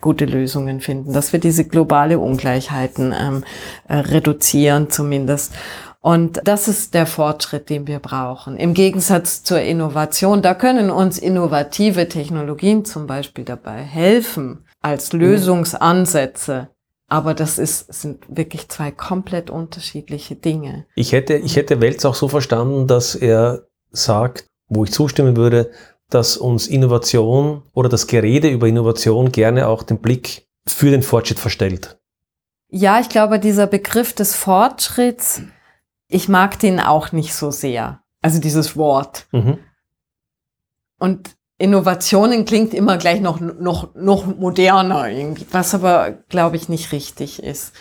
gute 0.00 0.26
Lösungen 0.26 0.80
finden, 0.80 1.12
dass 1.12 1.32
wir 1.32 1.40
diese 1.40 1.64
globale 1.64 2.18
Ungleichheiten 2.18 3.14
ähm, 3.18 3.44
äh, 3.88 3.96
reduzieren 3.96 4.90
zumindest. 4.90 5.54
Und 6.00 6.40
das 6.44 6.68
ist 6.68 6.94
der 6.94 7.06
Fortschritt, 7.06 7.70
den 7.70 7.86
wir 7.86 8.00
brauchen. 8.00 8.56
Im 8.56 8.74
Gegensatz 8.74 9.44
zur 9.44 9.60
Innovation, 9.60 10.42
da 10.42 10.52
können 10.54 10.90
uns 10.90 11.18
innovative 11.18 12.08
Technologien 12.08 12.84
zum 12.84 13.06
Beispiel 13.06 13.44
dabei 13.44 13.82
helfen 13.82 14.64
als 14.82 15.12
Lösungsansätze. 15.12 16.68
Aber 17.12 17.34
das 17.34 17.58
ist, 17.58 17.92
sind 17.92 18.24
wirklich 18.26 18.70
zwei 18.70 18.90
komplett 18.90 19.50
unterschiedliche 19.50 20.34
Dinge. 20.34 20.86
Ich 20.94 21.12
hätte, 21.12 21.34
ich 21.34 21.56
hätte 21.56 21.82
Welz 21.82 22.06
auch 22.06 22.14
so 22.14 22.26
verstanden, 22.26 22.86
dass 22.86 23.14
er 23.14 23.66
sagt, 23.90 24.46
wo 24.68 24.84
ich 24.84 24.92
zustimmen 24.92 25.36
würde, 25.36 25.70
dass 26.08 26.38
uns 26.38 26.66
Innovation 26.66 27.64
oder 27.74 27.90
das 27.90 28.06
Gerede 28.06 28.48
über 28.48 28.66
Innovation 28.66 29.30
gerne 29.30 29.68
auch 29.68 29.82
den 29.82 29.98
Blick 29.98 30.48
für 30.66 30.90
den 30.90 31.02
Fortschritt 31.02 31.38
verstellt. 31.38 31.98
Ja, 32.68 32.98
ich 32.98 33.10
glaube, 33.10 33.38
dieser 33.38 33.66
Begriff 33.66 34.14
des 34.14 34.34
Fortschritts, 34.34 35.42
ich 36.08 36.30
mag 36.30 36.60
den 36.60 36.80
auch 36.80 37.12
nicht 37.12 37.34
so 37.34 37.50
sehr. 37.50 38.00
Also 38.22 38.40
dieses 38.40 38.74
Wort. 38.74 39.26
Mhm. 39.32 39.58
Und 40.98 41.36
Innovationen 41.62 42.44
klingt 42.44 42.74
immer 42.74 42.98
gleich 42.98 43.20
noch, 43.20 43.38
noch, 43.38 43.94
noch 43.94 44.26
moderner, 44.26 45.08
irgendwie, 45.08 45.46
was 45.52 45.74
aber, 45.74 46.10
glaube 46.28 46.56
ich, 46.56 46.68
nicht 46.68 46.90
richtig 46.90 47.40
ist. 47.40 47.72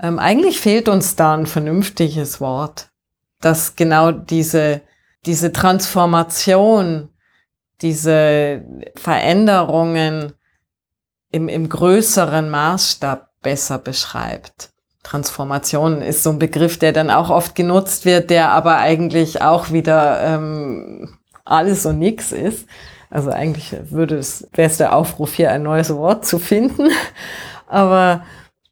Ähm, 0.00 0.20
eigentlich 0.20 0.60
fehlt 0.60 0.88
uns 0.88 1.16
da 1.16 1.34
ein 1.34 1.46
vernünftiges 1.46 2.40
Wort, 2.40 2.90
das 3.40 3.74
genau 3.74 4.12
diese, 4.12 4.82
diese 5.26 5.52
Transformation, 5.52 7.08
diese 7.82 8.64
Veränderungen 8.94 10.34
im, 11.32 11.48
im 11.48 11.68
größeren 11.68 12.48
Maßstab 12.48 13.30
besser 13.42 13.78
beschreibt. 13.78 14.70
Transformation 15.02 16.02
ist 16.02 16.22
so 16.22 16.30
ein 16.30 16.38
Begriff, 16.38 16.78
der 16.78 16.92
dann 16.92 17.10
auch 17.10 17.30
oft 17.30 17.56
genutzt 17.56 18.04
wird, 18.04 18.30
der 18.30 18.50
aber 18.50 18.78
eigentlich 18.78 19.42
auch 19.42 19.72
wieder 19.72 20.20
ähm, 20.20 21.18
alles 21.44 21.84
und 21.84 21.98
nix 21.98 22.30
ist. 22.30 22.68
Also 23.14 23.30
eigentlich 23.30 23.72
würde 23.90 24.16
es, 24.16 24.48
wäre 24.54 24.68
es 24.68 24.76
der 24.76 24.96
Aufruf 24.96 25.34
hier, 25.34 25.52
ein 25.52 25.62
neues 25.62 25.94
Wort 25.94 26.26
zu 26.26 26.40
finden. 26.40 26.88
Aber 27.68 28.24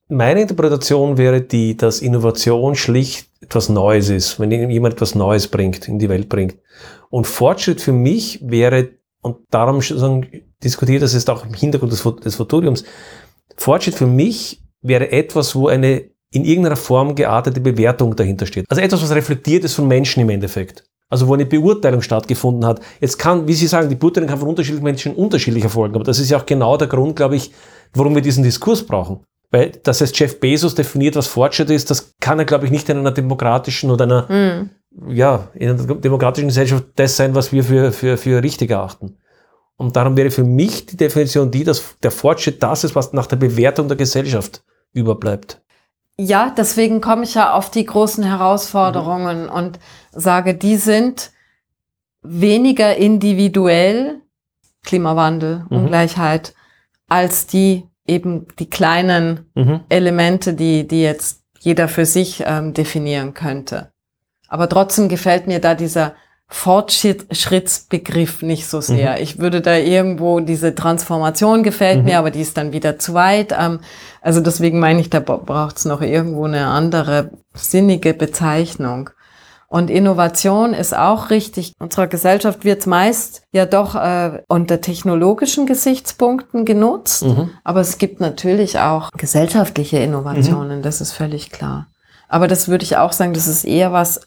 meine 0.08 0.42
Interpretation 0.42 1.16
wäre 1.16 1.40
die, 1.40 1.76
dass 1.76 2.00
Innovation 2.00 2.74
schlicht 2.74 3.30
etwas 3.40 3.68
Neues 3.68 4.08
ist, 4.08 4.40
wenn 4.40 4.50
jemand 4.50 4.94
etwas 4.94 5.14
Neues 5.14 5.46
bringt, 5.46 5.86
in 5.86 6.00
die 6.00 6.08
Welt 6.08 6.28
bringt. 6.28 6.56
Und 7.08 7.28
Fortschritt 7.28 7.80
für 7.80 7.92
mich 7.92 8.40
wäre, 8.42 8.90
und 9.20 9.36
darum 9.50 9.80
diskutiert 10.62 11.02
das 11.02 11.14
jetzt 11.14 11.30
auch 11.30 11.46
im 11.46 11.54
Hintergrund 11.54 11.92
des, 11.92 12.02
des 12.02 12.34
Futuriums, 12.34 12.82
Fortschritt 13.56 13.94
für 13.94 14.06
mich 14.06 14.60
wäre 14.80 15.12
etwas, 15.12 15.54
wo 15.54 15.68
eine 15.68 16.10
in 16.32 16.44
irgendeiner 16.44 16.76
Form 16.76 17.14
geartete 17.14 17.60
Bewertung 17.60 18.16
dahinter 18.16 18.46
steht. 18.46 18.66
Also 18.68 18.82
etwas, 18.82 19.02
was 19.02 19.14
reflektiert 19.14 19.62
ist 19.62 19.74
von 19.74 19.86
Menschen 19.86 20.20
im 20.20 20.30
Endeffekt. 20.30 20.82
Also 21.12 21.28
wo 21.28 21.34
eine 21.34 21.44
Beurteilung 21.44 22.00
stattgefunden 22.00 22.64
hat. 22.64 22.80
Jetzt 22.98 23.18
kann, 23.18 23.46
wie 23.46 23.52
Sie 23.52 23.66
sagen, 23.66 23.90
die 23.90 23.96
Beurteilung 23.96 24.30
kann 24.30 24.38
von 24.38 24.48
unterschiedlichen 24.48 24.82
Menschen 24.82 25.14
unterschiedlich 25.14 25.62
erfolgen. 25.62 25.94
Aber 25.94 26.04
das 26.04 26.18
ist 26.18 26.30
ja 26.30 26.38
auch 26.38 26.46
genau 26.46 26.78
der 26.78 26.88
Grund, 26.88 27.16
glaube 27.16 27.36
ich, 27.36 27.52
warum 27.92 28.14
wir 28.14 28.22
diesen 28.22 28.42
Diskurs 28.42 28.82
brauchen. 28.82 29.20
Weil, 29.50 29.72
dass 29.82 30.00
es 30.00 30.18
Jeff 30.18 30.40
Bezos 30.40 30.74
definiert, 30.74 31.14
was 31.14 31.26
Fortschritt 31.26 31.68
ist, 31.68 31.90
das 31.90 32.14
kann 32.18 32.38
er, 32.38 32.46
glaube 32.46 32.64
ich, 32.64 32.70
nicht 32.70 32.88
in 32.88 32.96
einer 32.96 33.10
demokratischen 33.10 33.90
oder 33.90 34.04
einer, 34.04 34.22
mm. 34.22 35.10
ja, 35.10 35.48
in 35.52 35.72
einer 35.72 35.96
demokratischen 35.96 36.48
Gesellschaft 36.48 36.84
das 36.96 37.14
sein, 37.14 37.34
was 37.34 37.52
wir 37.52 37.62
für, 37.62 37.92
für, 37.92 38.16
für 38.16 38.42
richtig 38.42 38.70
erachten. 38.70 39.18
Und 39.76 39.94
darum 39.94 40.16
wäre 40.16 40.30
für 40.30 40.44
mich 40.44 40.86
die 40.86 40.96
Definition 40.96 41.50
die, 41.50 41.64
dass 41.64 41.98
der 42.02 42.10
Fortschritt 42.10 42.62
das 42.62 42.84
ist, 42.84 42.94
was 42.94 43.12
nach 43.12 43.26
der 43.26 43.36
Bewertung 43.36 43.88
der 43.88 43.98
Gesellschaft 43.98 44.64
überbleibt. 44.94 45.61
Ja, 46.24 46.54
deswegen 46.56 47.00
komme 47.00 47.24
ich 47.24 47.34
ja 47.34 47.52
auf 47.52 47.68
die 47.68 47.84
großen 47.84 48.22
Herausforderungen 48.22 49.44
mhm. 49.44 49.50
und 49.50 49.78
sage, 50.12 50.54
die 50.54 50.76
sind 50.76 51.32
weniger 52.22 52.94
individuell, 52.96 54.20
Klimawandel, 54.84 55.64
mhm. 55.68 55.78
Ungleichheit, 55.78 56.54
als 57.08 57.48
die 57.48 57.88
eben 58.06 58.46
die 58.60 58.70
kleinen 58.70 59.50
mhm. 59.56 59.80
Elemente, 59.88 60.54
die, 60.54 60.86
die 60.86 61.02
jetzt 61.02 61.42
jeder 61.58 61.88
für 61.88 62.06
sich 62.06 62.44
ähm, 62.46 62.72
definieren 62.72 63.34
könnte. 63.34 63.92
Aber 64.46 64.68
trotzdem 64.68 65.08
gefällt 65.08 65.48
mir 65.48 65.60
da 65.60 65.74
dieser 65.74 66.14
Fortschrittsbegriff 66.52 68.42
nicht 68.42 68.66
so 68.66 68.82
sehr. 68.82 69.12
Mhm. 69.12 69.22
Ich 69.22 69.38
würde 69.38 69.62
da 69.62 69.74
irgendwo, 69.76 70.38
diese 70.40 70.74
Transformation 70.74 71.62
gefällt 71.62 72.00
mhm. 72.00 72.04
mir, 72.04 72.18
aber 72.18 72.30
die 72.30 72.42
ist 72.42 72.58
dann 72.58 72.72
wieder 72.72 72.98
zu 72.98 73.14
weit. 73.14 73.54
Ähm, 73.58 73.80
also 74.20 74.40
deswegen 74.40 74.78
meine 74.78 75.00
ich, 75.00 75.08
da 75.08 75.20
braucht 75.20 75.78
es 75.78 75.86
noch 75.86 76.02
irgendwo 76.02 76.44
eine 76.44 76.66
andere 76.66 77.30
sinnige 77.54 78.12
Bezeichnung. 78.12 79.10
Und 79.66 79.88
Innovation 79.88 80.74
ist 80.74 80.94
auch 80.94 81.30
richtig. 81.30 81.72
Unserer 81.78 82.06
Gesellschaft 82.06 82.66
wird 82.66 82.86
meist 82.86 83.44
ja 83.52 83.64
doch 83.64 83.94
äh, 83.94 84.42
unter 84.46 84.82
technologischen 84.82 85.64
Gesichtspunkten 85.64 86.66
genutzt. 86.66 87.24
Mhm. 87.24 87.48
Aber 87.64 87.80
es 87.80 87.96
gibt 87.96 88.20
natürlich 88.20 88.78
auch 88.78 89.10
gesellschaftliche 89.16 89.96
Innovationen, 90.00 90.80
mhm. 90.80 90.82
das 90.82 91.00
ist 91.00 91.12
völlig 91.12 91.50
klar. 91.50 91.86
Aber 92.28 92.48
das 92.48 92.68
würde 92.68 92.84
ich 92.84 92.98
auch 92.98 93.12
sagen, 93.12 93.32
das 93.32 93.46
ist 93.46 93.64
eher 93.64 93.92
was 93.92 94.20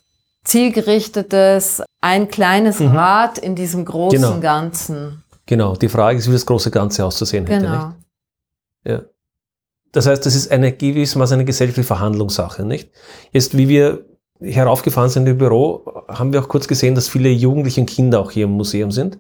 zielgerichtetes, 0.46 1.84
ein 2.02 2.30
kleines 2.30 2.80
Mhm. 2.80 2.96
Rad 2.96 3.38
in 3.38 3.56
diesem 3.56 3.84
großen 3.84 4.20
Genau. 4.22 4.40
Ganzen. 4.40 5.24
Genau, 5.46 5.76
die 5.76 5.90
Frage 5.90 6.18
ist, 6.18 6.28
wie 6.28 6.34
das 6.34 6.46
große 6.46 6.72
Ganze 6.72 7.06
auszusehen 7.06 7.46
hätte. 7.46 7.70
Nicht? 7.70 7.72
Genau. 7.72 7.94
Ja. 8.86 9.02
Das 9.92 10.08
heißt, 10.08 10.26
das 10.26 10.36
ist 10.36 10.52
eine 10.52 10.72
gewissermaßen 10.72 11.36
eine 11.36 11.46
gesellschaftliche 11.46 11.88
Verhandlungssache, 11.88 12.66
nicht? 12.66 12.90
Jetzt, 13.32 13.58
wie 13.58 13.68
wir 13.70 14.06
heraufgefahren 14.42 15.10
sind 15.10 15.28
im 15.28 15.38
Büro, 15.38 15.86
haben 16.08 16.34
wir 16.34 16.42
auch 16.42 16.50
kurz 16.50 16.68
gesehen, 16.68 16.96
dass 16.96 17.08
viele 17.08 17.30
Jugendliche 17.30 17.82
und 17.82 17.88
Kinder 17.88 18.20
auch 18.20 18.32
hier 18.32 18.46
im 18.46 18.52
Museum 18.52 18.92
sind. 18.92 19.20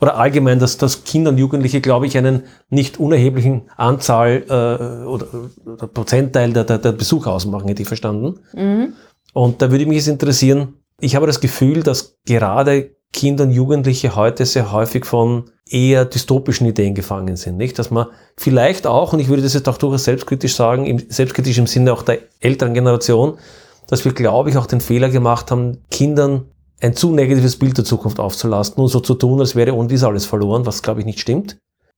Oder 0.00 0.16
allgemein, 0.16 0.58
dass, 0.58 0.76
dass 0.78 1.04
Kinder 1.04 1.30
und 1.30 1.38
Jugendliche, 1.38 1.80
glaube 1.80 2.06
ich, 2.06 2.16
einen 2.16 2.44
nicht 2.70 2.98
unerheblichen 2.98 3.70
Anzahl 3.76 4.44
äh, 4.48 5.04
oder, 5.04 5.26
oder 5.66 5.86
Prozentteil 5.86 6.52
der, 6.52 6.64
der, 6.64 6.78
der 6.78 6.92
Besucher 6.92 7.32
ausmachen, 7.32 7.68
hätte 7.68 7.82
ich 7.82 7.88
verstanden. 7.88 8.40
Mhm. 8.54 8.94
Und 9.34 9.60
da 9.60 9.70
würde 9.70 9.84
mich 9.84 9.98
jetzt 9.98 10.08
interessieren, 10.08 10.78
ich 11.00 11.16
habe 11.16 11.26
das 11.26 11.40
Gefühl, 11.40 11.82
dass 11.82 12.16
gerade 12.24 12.94
Kinder 13.12 13.44
und 13.44 13.50
Jugendliche 13.50 14.16
heute 14.16 14.46
sehr 14.46 14.72
häufig 14.72 15.04
von 15.04 15.50
eher 15.68 16.04
dystopischen 16.04 16.66
Ideen 16.66 16.94
gefangen 16.94 17.36
sind, 17.36 17.56
nicht? 17.56 17.78
Dass 17.78 17.90
man 17.90 18.06
vielleicht 18.36 18.86
auch, 18.86 19.12
und 19.12 19.20
ich 19.20 19.28
würde 19.28 19.42
das 19.42 19.54
jetzt 19.54 19.68
auch 19.68 19.78
durchaus 19.78 20.04
selbstkritisch 20.04 20.54
sagen, 20.54 20.86
im, 20.86 20.98
selbstkritisch 21.08 21.58
im 21.58 21.66
Sinne 21.66 21.92
auch 21.92 22.02
der 22.02 22.20
älteren 22.40 22.74
Generation, 22.74 23.38
dass 23.88 24.04
wir, 24.04 24.12
glaube 24.12 24.50
ich, 24.50 24.56
auch 24.56 24.66
den 24.66 24.80
Fehler 24.80 25.10
gemacht 25.10 25.50
haben, 25.50 25.78
Kindern 25.90 26.46
ein 26.80 26.94
zu 26.94 27.12
negatives 27.12 27.58
Bild 27.58 27.76
der 27.76 27.84
Zukunft 27.84 28.20
aufzulasten 28.20 28.82
und 28.82 28.88
so 28.88 29.00
zu 29.00 29.14
tun, 29.14 29.40
als 29.40 29.56
wäre 29.56 29.74
ohne 29.74 29.88
dies 29.88 30.04
alles 30.04 30.26
verloren, 30.26 30.66
was, 30.66 30.82
glaube 30.82 31.00
ich, 31.00 31.06
nicht 31.06 31.20
stimmt. 31.20 31.56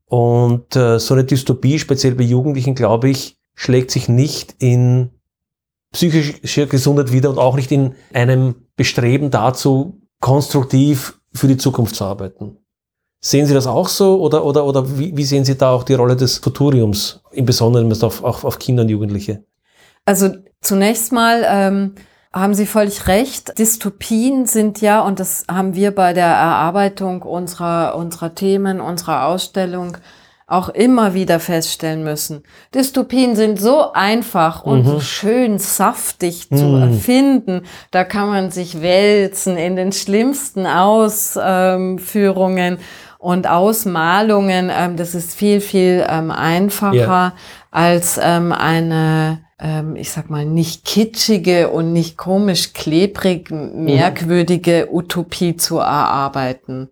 Und 0.08 0.76
äh, 0.76 0.98
so 0.98 1.14
eine 1.14 1.24
Dystopie, 1.24 1.78
speziell 1.78 2.14
bei 2.14 2.24
Jugendlichen, 2.24 2.74
glaube 2.74 3.08
ich, 3.10 3.36
schlägt 3.54 3.90
sich 3.90 4.08
nicht 4.08 4.54
in 4.58 5.10
psychischer 5.96 6.66
Gesundheit 6.66 7.10
wieder 7.10 7.30
und 7.30 7.38
auch 7.38 7.56
nicht 7.56 7.72
in 7.72 7.94
einem 8.12 8.54
Bestreben 8.76 9.30
dazu, 9.30 10.02
konstruktiv 10.20 11.18
für 11.32 11.48
die 11.48 11.56
Zukunft 11.56 11.96
zu 11.96 12.04
arbeiten. 12.04 12.58
Sehen 13.20 13.46
Sie 13.46 13.54
das 13.54 13.66
auch 13.66 13.88
so 13.88 14.20
oder, 14.20 14.44
oder, 14.44 14.66
oder 14.66 14.98
wie, 14.98 15.16
wie 15.16 15.24
sehen 15.24 15.46
Sie 15.46 15.56
da 15.56 15.70
auch 15.72 15.84
die 15.84 15.94
Rolle 15.94 16.14
des 16.14 16.36
Futuriums, 16.36 17.22
im 17.32 17.46
Besonderen 17.46 17.90
auf, 18.02 18.22
auf, 18.22 18.44
auf 18.44 18.58
Kinder 18.58 18.82
und 18.82 18.90
Jugendliche? 18.90 19.42
Also 20.04 20.34
zunächst 20.60 21.12
mal 21.12 21.42
ähm, 21.48 21.94
haben 22.30 22.52
Sie 22.52 22.66
völlig 22.66 23.08
recht. 23.08 23.58
Dystopien 23.58 24.44
sind 24.44 24.82
ja, 24.82 25.00
und 25.00 25.18
das 25.18 25.44
haben 25.50 25.74
wir 25.74 25.94
bei 25.94 26.12
der 26.12 26.26
Erarbeitung 26.26 27.22
unserer, 27.22 27.96
unserer 27.96 28.34
Themen, 28.34 28.82
unserer 28.82 29.26
Ausstellung 29.26 29.96
auch 30.48 30.68
immer 30.68 31.12
wieder 31.12 31.40
feststellen 31.40 32.04
müssen. 32.04 32.44
Dystopien 32.72 33.34
sind 33.34 33.60
so 33.60 33.92
einfach 33.92 34.62
und 34.62 34.84
so 34.84 35.00
schön 35.00 35.58
saftig 35.58 36.48
zu 36.50 36.64
Mhm. 36.66 36.82
erfinden. 36.82 37.62
Da 37.90 38.04
kann 38.04 38.28
man 38.28 38.50
sich 38.52 38.80
wälzen 38.80 39.56
in 39.56 39.74
den 39.74 39.90
schlimmsten 39.90 40.64
Ausführungen 41.66 42.78
und 43.18 43.48
Ausmalungen. 43.48 44.70
Ähm, 44.72 44.96
das 44.96 45.14
ist 45.16 45.34
viel, 45.34 45.60
viel 45.60 46.06
ähm, 46.08 46.30
einfacher 46.30 46.94
Ja. 46.94 47.32
als 47.70 48.18
ähm, 48.22 48.52
eine, 48.52 49.40
ich 49.94 50.10
sag 50.12 50.28
mal, 50.28 50.44
nicht 50.44 50.84
kitschige 50.84 51.70
und 51.70 51.94
nicht 51.94 52.18
komisch 52.18 52.74
klebrig, 52.74 53.50
merkwürdige 53.50 54.88
Utopie 54.92 55.56
zu 55.56 55.78
erarbeiten. 55.78 56.90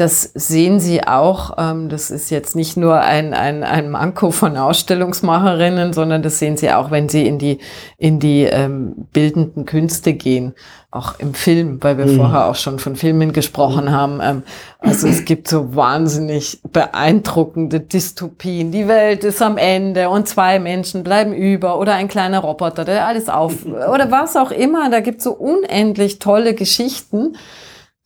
Das 0.00 0.22
sehen 0.34 0.80
Sie 0.80 1.06
auch. 1.06 1.58
Ähm, 1.58 1.90
das 1.90 2.10
ist 2.10 2.30
jetzt 2.30 2.56
nicht 2.56 2.78
nur 2.78 3.02
ein, 3.02 3.34
ein, 3.34 3.62
ein 3.62 3.90
Manko 3.90 4.30
von 4.30 4.56
Ausstellungsmacherinnen, 4.56 5.92
sondern 5.92 6.22
das 6.22 6.38
sehen 6.38 6.56
Sie 6.56 6.72
auch, 6.72 6.90
wenn 6.90 7.10
Sie 7.10 7.26
in 7.26 7.38
die, 7.38 7.58
in 7.98 8.18
die 8.18 8.44
ähm, 8.44 8.94
bildenden 9.12 9.66
Künste 9.66 10.14
gehen. 10.14 10.54
Auch 10.90 11.18
im 11.18 11.34
Film, 11.34 11.82
weil 11.82 11.98
wir 11.98 12.06
Mhm. 12.06 12.16
vorher 12.16 12.46
auch 12.46 12.54
schon 12.54 12.78
von 12.78 12.96
Filmen 12.96 13.34
gesprochen 13.34 13.92
haben. 13.92 14.20
Ähm, 14.22 14.42
also 14.78 15.06
es 15.06 15.26
gibt 15.26 15.48
so 15.48 15.76
wahnsinnig 15.76 16.60
beeindruckende 16.72 17.80
Dystopien. 17.80 18.72
Die 18.72 18.88
Welt 18.88 19.22
ist 19.22 19.42
am 19.42 19.58
Ende 19.58 20.08
und 20.08 20.26
zwei 20.28 20.58
Menschen 20.58 21.04
bleiben 21.04 21.34
über 21.34 21.78
oder 21.78 21.92
ein 21.92 22.08
kleiner 22.08 22.38
Roboter, 22.38 22.86
der 22.86 23.06
alles 23.06 23.28
auf 23.28 23.66
oder 23.66 24.10
was 24.10 24.34
auch 24.36 24.50
immer. 24.50 24.88
Da 24.90 25.00
gibt 25.00 25.18
es 25.18 25.24
so 25.24 25.32
unendlich 25.32 26.18
tolle 26.20 26.54
Geschichten. 26.54 27.36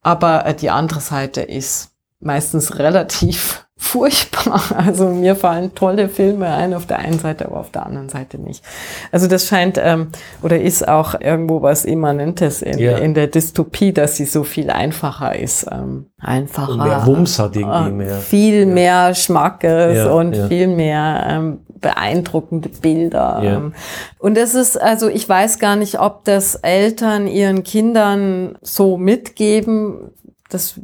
Aber 0.04 0.46
äh, 0.46 0.54
die 0.54 0.70
andere 0.70 1.00
Seite 1.00 1.40
ist 1.40 1.93
meistens 2.24 2.78
relativ 2.78 3.60
furchtbar. 3.76 4.60
Also 4.76 5.08
mir 5.08 5.36
fallen 5.36 5.74
tolle 5.74 6.08
Filme 6.08 6.46
ein 6.46 6.72
auf 6.74 6.86
der 6.86 6.98
einen 7.00 7.18
Seite, 7.18 7.46
aber 7.46 7.58
auf 7.60 7.70
der 7.70 7.84
anderen 7.84 8.08
Seite 8.08 8.38
nicht. 8.38 8.64
Also 9.12 9.26
das 9.26 9.46
scheint 9.46 9.78
ähm, 9.82 10.08
oder 10.42 10.60
ist 10.60 10.86
auch 10.88 11.20
irgendwo 11.20 11.60
was 11.60 11.84
Immanentes 11.84 12.62
in, 12.62 12.78
Ja. 12.78 12.98
in 12.98 13.14
der 13.14 13.26
Dystopie, 13.26 13.92
dass 13.92 14.16
sie 14.16 14.24
so 14.24 14.42
viel 14.44 14.70
einfacher 14.70 15.36
ist. 15.38 15.66
Ähm, 15.70 16.06
einfacher. 16.18 16.72
Und 16.72 16.78
mehr 16.78 17.06
Wumms 17.06 17.38
hat 17.38 17.56
irgendwie 17.56 17.88
äh, 17.88 17.92
mehr. 17.92 18.14
Viel 18.16 18.66
mehr 18.66 19.14
Schmackes 19.14 19.96
Ja, 19.98 20.10
und 20.12 20.34
ja. 20.34 20.46
viel 20.48 20.68
mehr 20.68 21.26
ähm, 21.28 21.58
beeindruckende 21.80 22.70
Bilder. 22.70 23.40
Ja. 23.42 23.56
Ähm, 23.56 23.74
Und 24.18 24.36
das 24.38 24.54
ist, 24.54 24.80
also 24.80 25.08
ich 25.08 25.28
weiß 25.28 25.58
gar 25.58 25.76
nicht, 25.76 26.00
ob 26.00 26.24
das 26.24 26.54
Eltern 26.54 27.26
ihren 27.26 27.62
Kindern 27.64 28.56
so 28.62 28.96
mitgeben. 28.96 30.10
Das 30.48 30.80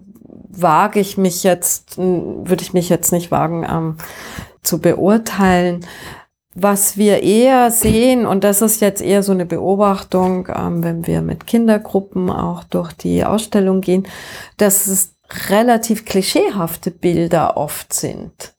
wage 0.50 1.00
ich 1.00 1.16
mich 1.16 1.42
jetzt, 1.42 1.96
würde 1.98 2.62
ich 2.62 2.72
mich 2.72 2.88
jetzt 2.88 3.12
nicht 3.12 3.30
wagen 3.30 3.66
ähm, 3.68 3.96
zu 4.62 4.80
beurteilen. 4.80 5.86
Was 6.54 6.96
wir 6.96 7.22
eher 7.22 7.70
sehen, 7.70 8.26
und 8.26 8.42
das 8.42 8.60
ist 8.60 8.80
jetzt 8.80 9.00
eher 9.00 9.22
so 9.22 9.32
eine 9.32 9.46
Beobachtung, 9.46 10.48
ähm, 10.52 10.82
wenn 10.82 11.06
wir 11.06 11.22
mit 11.22 11.46
Kindergruppen 11.46 12.28
auch 12.30 12.64
durch 12.64 12.92
die 12.92 13.24
Ausstellung 13.24 13.80
gehen, 13.80 14.06
dass 14.56 14.88
es 14.88 15.14
relativ 15.48 16.04
klischeehafte 16.04 16.90
Bilder 16.90 17.56
oft 17.56 17.92
sind. 17.92 18.54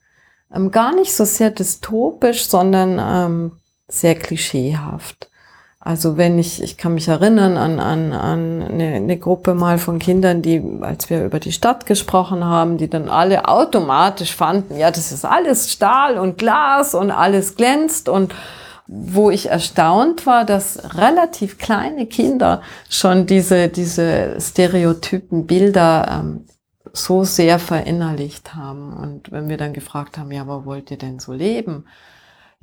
Ähm, 0.53 0.71
gar 0.71 0.95
nicht 0.95 1.13
so 1.13 1.25
sehr 1.25 1.51
dystopisch, 1.51 2.45
sondern 2.45 2.99
ähm, 2.99 3.51
sehr 3.89 4.15
klischeehaft. 4.15 5.30
Also 5.83 6.15
wenn 6.15 6.37
ich, 6.37 6.61
ich 6.61 6.77
kann 6.77 6.93
mich 6.93 7.07
erinnern 7.07 7.57
an, 7.57 7.79
an, 7.79 8.13
an 8.13 8.61
eine, 8.61 8.93
eine 8.95 9.17
Gruppe 9.17 9.55
mal 9.55 9.79
von 9.79 9.97
Kindern, 9.97 10.43
die, 10.43 10.63
als 10.81 11.09
wir 11.09 11.25
über 11.25 11.39
die 11.39 11.51
Stadt 11.51 11.87
gesprochen 11.87 12.45
haben, 12.45 12.77
die 12.77 12.87
dann 12.87 13.09
alle 13.09 13.47
automatisch 13.47 14.35
fanden, 14.35 14.77
ja, 14.77 14.91
das 14.91 15.11
ist 15.11 15.25
alles 15.25 15.71
Stahl 15.71 16.19
und 16.19 16.37
Glas 16.37 16.93
und 16.93 17.09
alles 17.09 17.55
glänzt 17.55 18.09
und 18.09 18.35
wo 18.85 19.31
ich 19.31 19.49
erstaunt 19.49 20.27
war, 20.27 20.45
dass 20.45 20.95
relativ 20.97 21.57
kleine 21.57 22.05
Kinder 22.05 22.61
schon 22.87 23.25
diese, 23.25 23.67
diese 23.69 24.35
stereotypen 24.39 25.47
Bilder 25.47 26.21
ähm, 26.21 26.45
so 26.93 27.23
sehr 27.23 27.57
verinnerlicht 27.57 28.53
haben. 28.53 28.93
Und 28.93 29.31
wenn 29.31 29.49
wir 29.49 29.57
dann 29.57 29.73
gefragt 29.73 30.17
haben, 30.17 30.31
ja, 30.31 30.41
aber 30.41 30.65
wollt 30.65 30.91
ihr 30.91 30.97
denn 30.97 31.19
so 31.19 31.33
leben? 31.33 31.85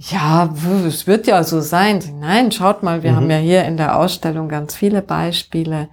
Ja, 0.00 0.48
es 0.87 1.08
wird 1.08 1.26
ja 1.26 1.42
so 1.42 1.61
sein. 1.61 2.00
Nein, 2.20 2.52
schaut 2.52 2.84
mal, 2.84 3.02
wir 3.02 3.16
haben 3.16 3.28
ja 3.30 3.38
hier 3.38 3.64
in 3.64 3.76
der 3.76 3.98
Ausstellung 3.98 4.48
ganz 4.48 4.76
viele 4.76 5.02
Beispiele, 5.02 5.88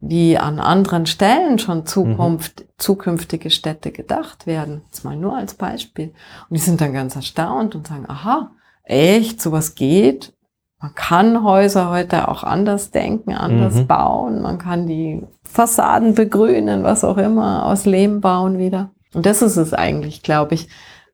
wie 0.00 0.38
an 0.38 0.58
anderen 0.60 1.04
Stellen 1.04 1.58
schon 1.58 1.84
Zukunft, 1.84 2.64
zukünftige 2.78 3.50
Städte 3.50 3.92
gedacht 3.92 4.46
werden. 4.46 4.80
Jetzt 4.86 5.04
mal 5.04 5.14
nur 5.14 5.36
als 5.36 5.52
Beispiel. 5.54 6.06
Und 6.48 6.56
die 6.56 6.60
sind 6.60 6.80
dann 6.80 6.94
ganz 6.94 7.16
erstaunt 7.16 7.74
und 7.74 7.86
sagen, 7.86 8.06
aha, 8.08 8.50
echt, 8.84 9.42
sowas 9.42 9.74
geht? 9.74 10.32
Man 10.80 10.94
kann 10.94 11.44
Häuser 11.44 11.90
heute 11.90 12.28
auch 12.28 12.42
anders 12.42 12.90
denken, 12.92 13.34
anders 13.34 13.74
Mhm. 13.74 13.86
bauen. 13.86 14.40
Man 14.40 14.56
kann 14.56 14.86
die 14.86 15.22
Fassaden 15.44 16.14
begrünen, 16.14 16.82
was 16.82 17.04
auch 17.04 17.18
immer, 17.18 17.66
aus 17.66 17.84
Lehm 17.84 18.22
bauen 18.22 18.56
wieder. 18.56 18.90
Und 19.12 19.26
das 19.26 19.42
ist 19.42 19.58
es 19.58 19.74
eigentlich, 19.74 20.22
glaube 20.22 20.54
ich. 20.54 20.68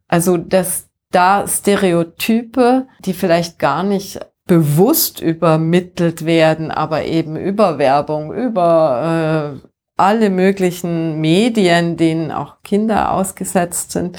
Also, 0.06 0.36
dass 0.36 0.85
da 1.10 1.46
Stereotype, 1.46 2.86
die 3.04 3.12
vielleicht 3.12 3.58
gar 3.58 3.82
nicht 3.82 4.20
bewusst 4.46 5.20
übermittelt 5.20 6.24
werden, 6.24 6.70
aber 6.70 7.04
eben 7.04 7.36
über 7.36 7.78
Werbung, 7.78 8.32
über 8.32 9.58
äh, 9.62 9.68
alle 9.96 10.30
möglichen 10.30 11.20
Medien, 11.20 11.96
denen 11.96 12.30
auch 12.30 12.62
Kinder 12.62 13.12
ausgesetzt 13.12 13.92
sind, 13.92 14.18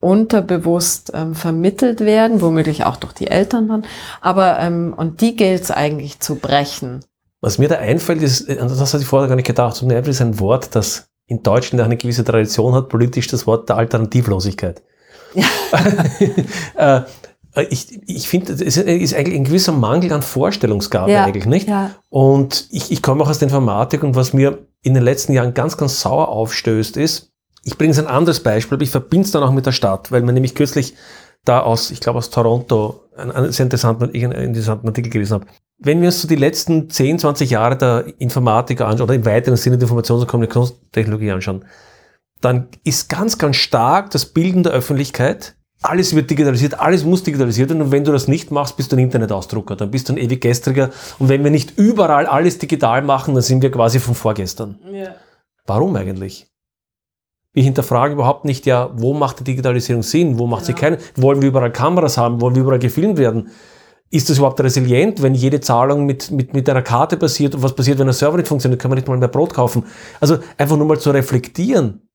unterbewusst 0.00 1.12
ähm, 1.14 1.34
vermittelt 1.34 2.00
werden, 2.00 2.42
womöglich 2.42 2.84
auch 2.84 2.96
durch 2.96 3.12
die 3.12 3.28
Eltern 3.28 3.68
dann. 3.68 3.84
Aber 4.20 4.58
ähm, 4.58 4.94
und 4.96 5.20
die 5.20 5.36
gilt 5.36 5.62
es 5.62 5.70
eigentlich 5.70 6.20
zu 6.20 6.36
brechen. 6.36 7.04
Was 7.40 7.58
mir 7.58 7.68
da 7.68 7.76
einfällt, 7.76 8.20
ist, 8.20 8.48
äh, 8.48 8.56
das 8.56 8.80
hatte 8.92 9.02
ich 9.02 9.08
vorher 9.08 9.28
gar 9.28 9.36
nicht 9.36 9.46
gedacht, 9.46 9.76
so 9.76 9.88
ist 9.88 10.20
ein 10.20 10.40
Wort, 10.40 10.74
das 10.74 11.08
in 11.26 11.42
Deutschland 11.42 11.82
eine 11.82 11.96
gewisse 11.96 12.24
Tradition 12.24 12.74
hat, 12.74 12.88
politisch 12.88 13.28
das 13.28 13.46
Wort 13.46 13.68
der 13.68 13.76
Alternativlosigkeit. 13.76 14.82
äh, 16.76 17.00
ich 17.68 18.00
ich 18.06 18.28
finde, 18.28 18.52
es 18.52 18.60
ist 18.76 19.14
eigentlich 19.14 19.36
ein 19.36 19.44
gewisser 19.44 19.72
Mangel 19.72 20.12
an 20.12 20.22
Vorstellungsgabe 20.22 21.18
eigentlich, 21.18 21.46
nicht? 21.46 21.68
Ja. 21.68 21.90
Und 22.08 22.66
ich, 22.70 22.90
ich 22.90 23.02
komme 23.02 23.22
auch 23.22 23.28
aus 23.28 23.38
der 23.38 23.48
Informatik 23.48 24.02
und 24.02 24.16
was 24.16 24.32
mir 24.32 24.58
in 24.82 24.94
den 24.94 25.02
letzten 25.02 25.32
Jahren 25.32 25.54
ganz, 25.54 25.76
ganz 25.76 26.00
sauer 26.00 26.28
aufstößt, 26.28 26.96
ist, 26.96 27.30
ich 27.64 27.78
bringe 27.78 27.92
es 27.92 27.98
ein 27.98 28.06
anderes 28.06 28.40
Beispiel, 28.40 28.76
aber 28.76 28.82
ich 28.82 28.90
verbinde 28.90 29.26
es 29.26 29.32
dann 29.32 29.42
auch 29.42 29.52
mit 29.52 29.66
der 29.66 29.72
Stadt, 29.72 30.10
weil 30.10 30.22
man 30.22 30.34
nämlich 30.34 30.54
kürzlich 30.54 30.94
da 31.44 31.60
aus, 31.60 31.90
ich 31.90 32.00
glaube 32.00 32.18
aus 32.18 32.30
Toronto, 32.30 33.00
einen, 33.16 33.30
einen 33.32 33.52
sehr 33.52 33.64
interessanten, 33.64 34.10
einen 34.14 34.32
interessanten 34.32 34.88
Artikel 34.88 35.10
gelesen 35.10 35.34
habe. 35.34 35.46
wenn 35.78 36.00
wir 36.00 36.06
uns 36.06 36.22
so 36.22 36.28
die 36.28 36.36
letzten 36.36 36.88
10, 36.88 37.18
20 37.18 37.50
Jahre 37.50 37.76
der 37.76 38.04
Informatik 38.18 38.80
anschauen, 38.80 39.02
oder 39.02 39.14
im 39.14 39.24
weiteren 39.24 39.56
Sinne 39.56 39.78
der 39.78 39.88
Informations- 39.88 40.20
und 40.20 40.28
Kommunikationstechnologie 40.28 41.32
anschauen, 41.32 41.64
dann 42.42 42.68
ist 42.84 43.08
ganz, 43.08 43.38
ganz 43.38 43.56
stark 43.56 44.10
das 44.10 44.26
Bilden 44.26 44.62
der 44.62 44.72
Öffentlichkeit. 44.72 45.56
Alles 45.80 46.14
wird 46.14 46.30
digitalisiert, 46.30 46.78
alles 46.78 47.04
muss 47.04 47.22
digitalisiert 47.24 47.70
werden. 47.70 47.82
Und 47.82 47.90
wenn 47.90 48.04
du 48.04 48.12
das 48.12 48.28
nicht 48.28 48.50
machst, 48.50 48.76
bist 48.76 48.92
du 48.92 48.96
ein 48.96 49.00
Internetausdrucker, 49.00 49.74
dann 49.74 49.90
bist 49.90 50.08
du 50.08 50.12
ein 50.12 50.16
ewig 50.16 50.40
gestriger. 50.40 50.90
Und 51.18 51.28
wenn 51.28 51.42
wir 51.42 51.50
nicht 51.50 51.76
überall 51.78 52.26
alles 52.26 52.58
digital 52.58 53.02
machen, 53.02 53.34
dann 53.34 53.42
sind 53.42 53.62
wir 53.62 53.70
quasi 53.70 53.98
von 53.98 54.14
vorgestern. 54.14 54.78
Ja. 54.92 55.14
Warum 55.66 55.96
eigentlich? 55.96 56.46
Wir 57.52 57.64
hinterfragen 57.64 58.14
überhaupt 58.14 58.44
nicht, 58.44 58.64
ja, 58.64 58.90
wo 58.94 59.12
macht 59.12 59.40
die 59.40 59.44
Digitalisierung 59.44 60.02
Sinn, 60.02 60.38
wo 60.38 60.46
macht 60.46 60.64
sie 60.64 60.72
Genau. 60.72 60.96
keinen, 60.96 60.98
wollen 61.16 61.42
wir 61.42 61.48
überall 61.48 61.72
Kameras 61.72 62.16
haben, 62.16 62.40
wollen 62.40 62.54
wir 62.54 62.62
überall 62.62 62.78
gefilmt 62.78 63.18
werden? 63.18 63.50
Ist 64.10 64.30
das 64.30 64.38
überhaupt 64.38 64.60
resilient, 64.60 65.22
wenn 65.22 65.34
jede 65.34 65.60
Zahlung 65.60 66.06
mit, 66.06 66.30
mit, 66.30 66.54
mit 66.54 66.68
einer 66.68 66.82
Karte 66.82 67.16
passiert 67.16 67.54
und 67.54 67.62
was 67.62 67.74
passiert, 67.74 67.98
wenn 67.98 68.06
der 68.06 68.14
Server 68.14 68.36
nicht 68.36 68.48
funktioniert, 68.48 68.80
kann 68.80 68.90
man 68.90 68.96
nicht 68.96 69.08
mal 69.08 69.18
mehr 69.18 69.28
Brot 69.28 69.52
kaufen. 69.54 69.84
Also 70.20 70.38
einfach 70.58 70.76
nur 70.76 70.86
mal 70.86 70.98
zu 70.98 71.10
reflektieren. 71.10 72.08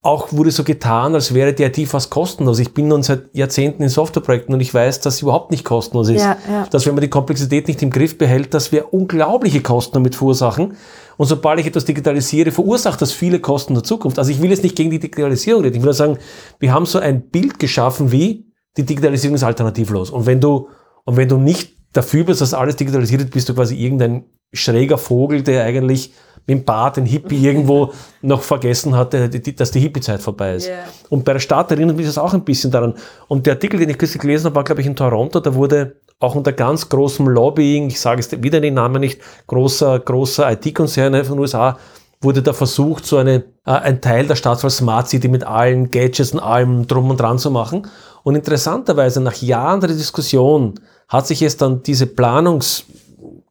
Auch 0.00 0.32
wurde 0.32 0.52
so 0.52 0.62
getan, 0.62 1.14
als 1.14 1.34
wäre 1.34 1.52
die 1.52 1.64
IT 1.64 1.88
fast 1.88 2.08
kostenlos. 2.08 2.60
Ich 2.60 2.72
bin 2.72 2.86
nun 2.86 3.02
seit 3.02 3.34
Jahrzehnten 3.34 3.82
in 3.82 3.88
Softwareprojekten 3.88 4.54
und 4.54 4.60
ich 4.60 4.72
weiß, 4.72 5.00
dass 5.00 5.16
sie 5.16 5.24
überhaupt 5.24 5.50
nicht 5.50 5.64
kostenlos 5.64 6.08
ist. 6.08 6.22
Ja, 6.22 6.36
ja. 6.48 6.66
Dass 6.70 6.86
wenn 6.86 6.94
man 6.94 7.02
die 7.02 7.10
Komplexität 7.10 7.66
nicht 7.66 7.82
im 7.82 7.90
Griff 7.90 8.16
behält, 8.16 8.54
dass 8.54 8.70
wir 8.70 8.94
unglaubliche 8.94 9.60
Kosten 9.60 9.94
damit 9.94 10.14
verursachen. 10.14 10.76
Und 11.16 11.26
sobald 11.26 11.58
ich 11.58 11.66
etwas 11.66 11.84
digitalisiere, 11.84 12.52
verursacht 12.52 13.02
das 13.02 13.10
viele 13.10 13.40
Kosten 13.40 13.74
der 13.74 13.82
Zukunft. 13.82 14.20
Also 14.20 14.30
ich 14.30 14.40
will 14.40 14.50
jetzt 14.50 14.62
nicht 14.62 14.76
gegen 14.76 14.90
die 14.90 15.00
Digitalisierung 15.00 15.62
reden. 15.64 15.74
Ich 15.74 15.82
will 15.82 15.86
nur 15.86 15.94
sagen, 15.94 16.18
wir 16.60 16.72
haben 16.72 16.86
so 16.86 17.00
ein 17.00 17.28
Bild 17.28 17.58
geschaffen, 17.58 18.12
wie 18.12 18.46
die 18.76 18.86
Digitalisierung 18.86 19.34
ist 19.34 19.42
alternativlos. 19.42 20.10
Und 20.10 20.26
wenn 20.26 20.40
du, 20.40 20.68
und 21.06 21.16
wenn 21.16 21.28
du 21.28 21.38
nicht 21.38 21.72
dafür 21.92 22.22
bist, 22.22 22.40
dass 22.40 22.54
alles 22.54 22.76
digitalisiert 22.76 23.22
ist, 23.22 23.32
bist 23.32 23.48
du 23.48 23.54
quasi 23.54 23.74
irgendein 23.74 24.26
schräger 24.52 24.98
Vogel, 24.98 25.42
der 25.42 25.64
eigentlich 25.64 26.12
mit 26.46 26.58
dem 26.60 26.64
Bart 26.64 26.96
den 26.96 27.04
Hippie 27.06 27.36
irgendwo 27.44 27.92
noch 28.22 28.42
vergessen 28.42 28.96
hat, 28.96 29.12
die- 29.12 29.42
die- 29.42 29.54
dass 29.54 29.70
die 29.70 29.80
Hippie-Zeit 29.80 30.20
vorbei 30.22 30.54
ist. 30.54 30.68
Ja. 30.68 30.74
Und 31.10 31.24
bei 31.24 31.34
der 31.34 31.40
Stadt 31.40 31.70
erinnert 31.70 31.96
mich 31.96 32.06
das 32.06 32.16
auch 32.18 32.32
ein 32.32 32.44
bisschen 32.44 32.70
daran. 32.70 32.94
Und 33.28 33.44
der 33.46 33.54
Artikel, 33.54 33.78
den 33.78 33.90
ich 33.90 33.98
kürzlich 33.98 34.20
gelesen 34.22 34.46
habe, 34.46 34.56
war, 34.56 34.64
glaube 34.64 34.80
ich, 34.80 34.86
in 34.86 34.96
Toronto, 34.96 35.40
da 35.40 35.54
wurde 35.54 35.96
auch 36.20 36.34
unter 36.34 36.52
ganz 36.52 36.88
großem 36.88 37.28
Lobbying, 37.28 37.88
ich 37.88 38.00
sage 38.00 38.20
es 38.20 38.42
wieder 38.42 38.60
den 38.60 38.74
Namen 38.74 39.00
nicht, 39.00 39.20
großer, 39.46 40.00
großer 40.00 40.50
IT-Konzerne 40.50 41.24
von 41.24 41.36
den 41.36 41.40
USA, 41.42 41.78
wurde 42.20 42.42
da 42.42 42.52
versucht, 42.52 43.06
so 43.06 43.18
eine, 43.18 43.44
äh, 43.64 43.70
ein 43.70 44.00
Teil 44.00 44.26
der 44.26 44.34
Stadt 44.34 44.64
als 44.64 44.78
Smart 44.78 45.08
City 45.08 45.28
mit 45.28 45.44
allen 45.44 45.90
Gadgets 45.92 46.32
und 46.32 46.40
allem 46.40 46.86
drum 46.88 47.10
und 47.10 47.20
dran 47.20 47.38
zu 47.38 47.50
machen. 47.52 47.86
Und 48.24 48.34
interessanterweise, 48.34 49.20
nach 49.20 49.36
Jahren 49.36 49.80
der 49.80 49.90
Diskussion, 49.90 50.74
hat 51.06 51.28
sich 51.28 51.38
jetzt 51.40 51.62
dann 51.62 51.82
diese 51.84 52.06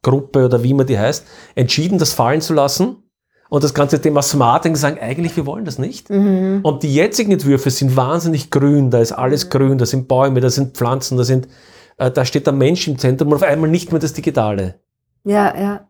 Planungsgruppe 0.07 0.45
oder 0.45 0.63
wie 0.63 0.73
man 0.73 0.87
die 0.87 0.97
heißt, 0.97 1.25
entschieden, 1.55 1.97
das 1.97 2.13
fallen 2.13 2.41
zu 2.41 2.53
lassen 2.53 2.97
und 3.49 3.63
das 3.63 3.73
ganze 3.73 4.01
Thema 4.01 4.21
Smarting 4.21 4.75
sagen, 4.75 4.99
eigentlich, 4.99 5.35
wir 5.35 5.45
wollen 5.45 5.65
das 5.65 5.77
nicht. 5.77 6.09
Und 6.63 6.83
die 6.83 6.93
jetzigen 6.93 7.31
Entwürfe 7.31 7.69
sind 7.69 7.95
wahnsinnig 7.95 8.51
grün, 8.51 8.89
da 8.89 8.99
ist 8.99 9.11
alles 9.11 9.49
grün, 9.49 9.77
da 9.77 9.85
sind 9.85 10.07
Bäume, 10.07 10.41
da 10.41 10.49
sind 10.49 10.75
Pflanzen, 10.75 11.17
da 11.17 11.23
sind, 11.23 11.47
äh, 11.97 12.11
da 12.11 12.25
steht 12.25 12.45
der 12.45 12.53
Mensch 12.53 12.87
im 12.87 12.97
Zentrum 12.97 13.29
und 13.29 13.35
auf 13.35 13.43
einmal 13.43 13.69
nicht 13.69 13.91
mehr 13.91 13.99
das 13.99 14.13
Digitale. 14.13 14.79
Ja, 15.23 15.57
ja. 15.57 15.89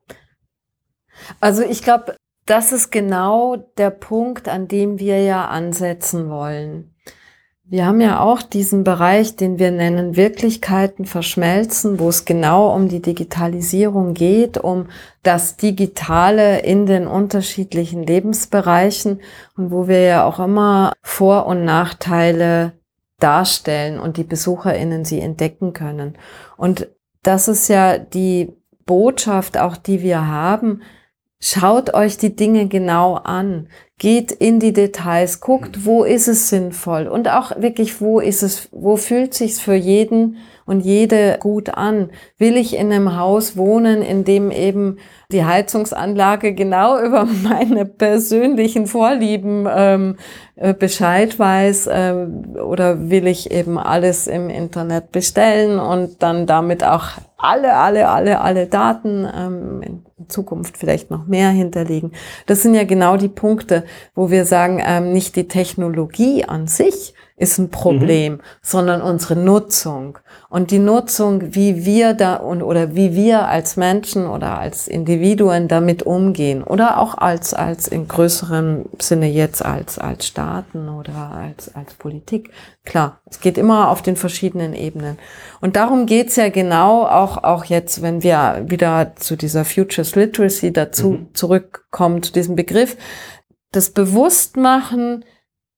Also 1.39 1.63
ich 1.63 1.81
glaube, 1.81 2.15
das 2.45 2.71
ist 2.71 2.91
genau 2.91 3.57
der 3.77 3.89
Punkt, 3.89 4.47
an 4.47 4.67
dem 4.67 4.99
wir 4.99 5.21
ja 5.21 5.47
ansetzen 5.47 6.29
wollen. 6.29 6.95
Wir 7.69 7.85
haben 7.85 7.99
ja 7.99 8.21
auch 8.21 8.41
diesen 8.43 8.85
Bereich, 8.85 9.35
den 9.35 9.59
wir 9.59 9.71
nennen 9.71 10.15
Wirklichkeiten 10.15 11.03
verschmelzen, 11.03 11.99
wo 11.99 12.07
es 12.07 12.23
genau 12.23 12.73
um 12.73 12.87
die 12.87 13.01
Digitalisierung 13.01 14.13
geht, 14.13 14.57
um 14.57 14.87
das 15.21 15.57
Digitale 15.57 16.59
in 16.59 16.85
den 16.85 17.07
unterschiedlichen 17.07 18.03
Lebensbereichen 18.03 19.19
und 19.57 19.71
wo 19.71 19.89
wir 19.89 19.99
ja 19.99 20.25
auch 20.25 20.39
immer 20.39 20.93
Vor- 21.01 21.45
und 21.45 21.65
Nachteile 21.65 22.71
darstellen 23.19 23.99
und 23.99 24.15
die 24.15 24.23
BesucherInnen 24.23 25.03
sie 25.03 25.19
entdecken 25.19 25.73
können. 25.73 26.17
Und 26.55 26.87
das 27.21 27.49
ist 27.49 27.67
ja 27.67 27.97
die 27.97 28.53
Botschaft 28.85 29.57
auch, 29.57 29.75
die 29.75 30.01
wir 30.01 30.25
haben. 30.25 30.83
Schaut 31.39 31.93
euch 31.93 32.17
die 32.17 32.35
Dinge 32.35 32.67
genau 32.67 33.13
an. 33.13 33.67
Geht 33.99 34.31
in 34.31 34.59
die 34.59 34.73
Details, 34.73 35.39
guckt, 35.39 35.85
wo 35.85 36.03
ist 36.03 36.27
es 36.27 36.49
sinnvoll 36.49 37.07
und 37.07 37.29
auch 37.29 37.51
wirklich, 37.59 38.01
wo 38.01 38.19
ist 38.19 38.43
es, 38.43 38.69
wo 38.71 38.95
fühlt 38.95 39.33
sich's 39.33 39.59
für 39.59 39.73
jeden 39.73 40.37
und 40.65 40.81
jede 40.81 41.37
gut 41.39 41.69
an? 41.69 42.09
Will 42.37 42.57
ich 42.57 42.75
in 42.75 42.91
einem 42.91 43.17
Haus 43.17 43.55
wohnen, 43.55 44.01
in 44.01 44.23
dem 44.23 44.51
eben 44.51 44.97
die 45.31 45.45
Heizungsanlage 45.45 46.53
genau 46.53 46.99
über 47.03 47.25
meine 47.25 47.85
persönlichen 47.85 48.87
Vorlieben 48.87 49.67
ähm, 49.69 50.17
äh, 50.55 50.73
Bescheid 50.73 51.37
weiß 51.37 51.87
äh, 51.87 52.13
oder 52.63 53.11
will 53.11 53.27
ich 53.27 53.51
eben 53.51 53.77
alles 53.77 54.25
im 54.25 54.49
Internet 54.49 55.11
bestellen 55.11 55.79
und 55.79 56.21
dann 56.23 56.47
damit 56.47 56.83
auch 56.83 57.09
alle, 57.37 57.75
alle, 57.75 58.09
alle, 58.09 58.41
alle 58.41 58.65
Daten 58.65 59.27
ähm, 59.35 60.03
in 60.27 60.29
Zukunft 60.29 60.77
vielleicht 60.77 61.09
noch 61.09 61.25
mehr 61.27 61.49
hinterlegen. 61.49 62.11
Das 62.45 62.61
sind 62.61 62.75
ja 62.75 62.83
genau 62.83 63.17
die 63.17 63.29
Punkte, 63.29 63.85
wo 64.13 64.29
wir 64.29 64.45
sagen, 64.45 64.81
ähm, 64.85 65.13
nicht 65.13 65.35
die 65.35 65.47
Technologie 65.47 66.45
an 66.45 66.67
sich 66.67 67.13
ist 67.37 67.59
ein 67.59 67.69
Problem, 67.69 68.39
sondern 68.63 69.03
unsere 69.03 69.35
Nutzung. 69.35 70.17
Und 70.49 70.71
die 70.71 70.79
Nutzung, 70.79 71.53
wie 71.53 71.85
wir 71.85 72.15
da 72.15 72.35
und 72.37 72.63
oder 72.63 72.95
wie 72.95 73.13
wir 73.13 73.47
als 73.47 73.77
Menschen 73.77 74.25
oder 74.25 74.57
als 74.57 74.87
Individuen 74.87 75.67
damit 75.67 76.01
umgehen 76.01 76.63
oder 76.63 76.99
auch 76.99 77.15
als, 77.15 77.53
als 77.53 77.87
in 77.87 78.07
größerem 78.07 78.85
Sinne 78.99 79.27
jetzt 79.27 79.63
als, 79.63 79.99
als 79.99 80.25
Staaten 80.25 80.89
oder 80.89 81.31
als, 81.31 81.75
als 81.75 81.93
Politik. 81.93 82.49
Klar, 82.85 83.19
es 83.29 83.39
geht 83.39 83.59
immer 83.59 83.89
auf 83.89 84.01
den 84.01 84.15
verschiedenen 84.15 84.73
Ebenen. 84.73 85.19
Und 85.61 85.75
darum 85.75 86.07
geht's 86.07 86.37
ja 86.37 86.49
genau 86.49 87.05
auch, 87.05 87.43
auch 87.43 87.65
jetzt, 87.65 88.01
wenn 88.01 88.23
wir 88.23 88.63
wieder 88.65 89.11
zu 89.15 89.35
dieser 89.35 89.63
Futures 89.63 90.15
Literacy 90.17 90.73
dazu 90.73 91.27
zurückkommen, 91.33 92.23
zu 92.23 92.33
diesem 92.33 92.55
Begriff, 92.55 92.97
das 93.71 93.91
Bewusstmachen, 93.91 95.25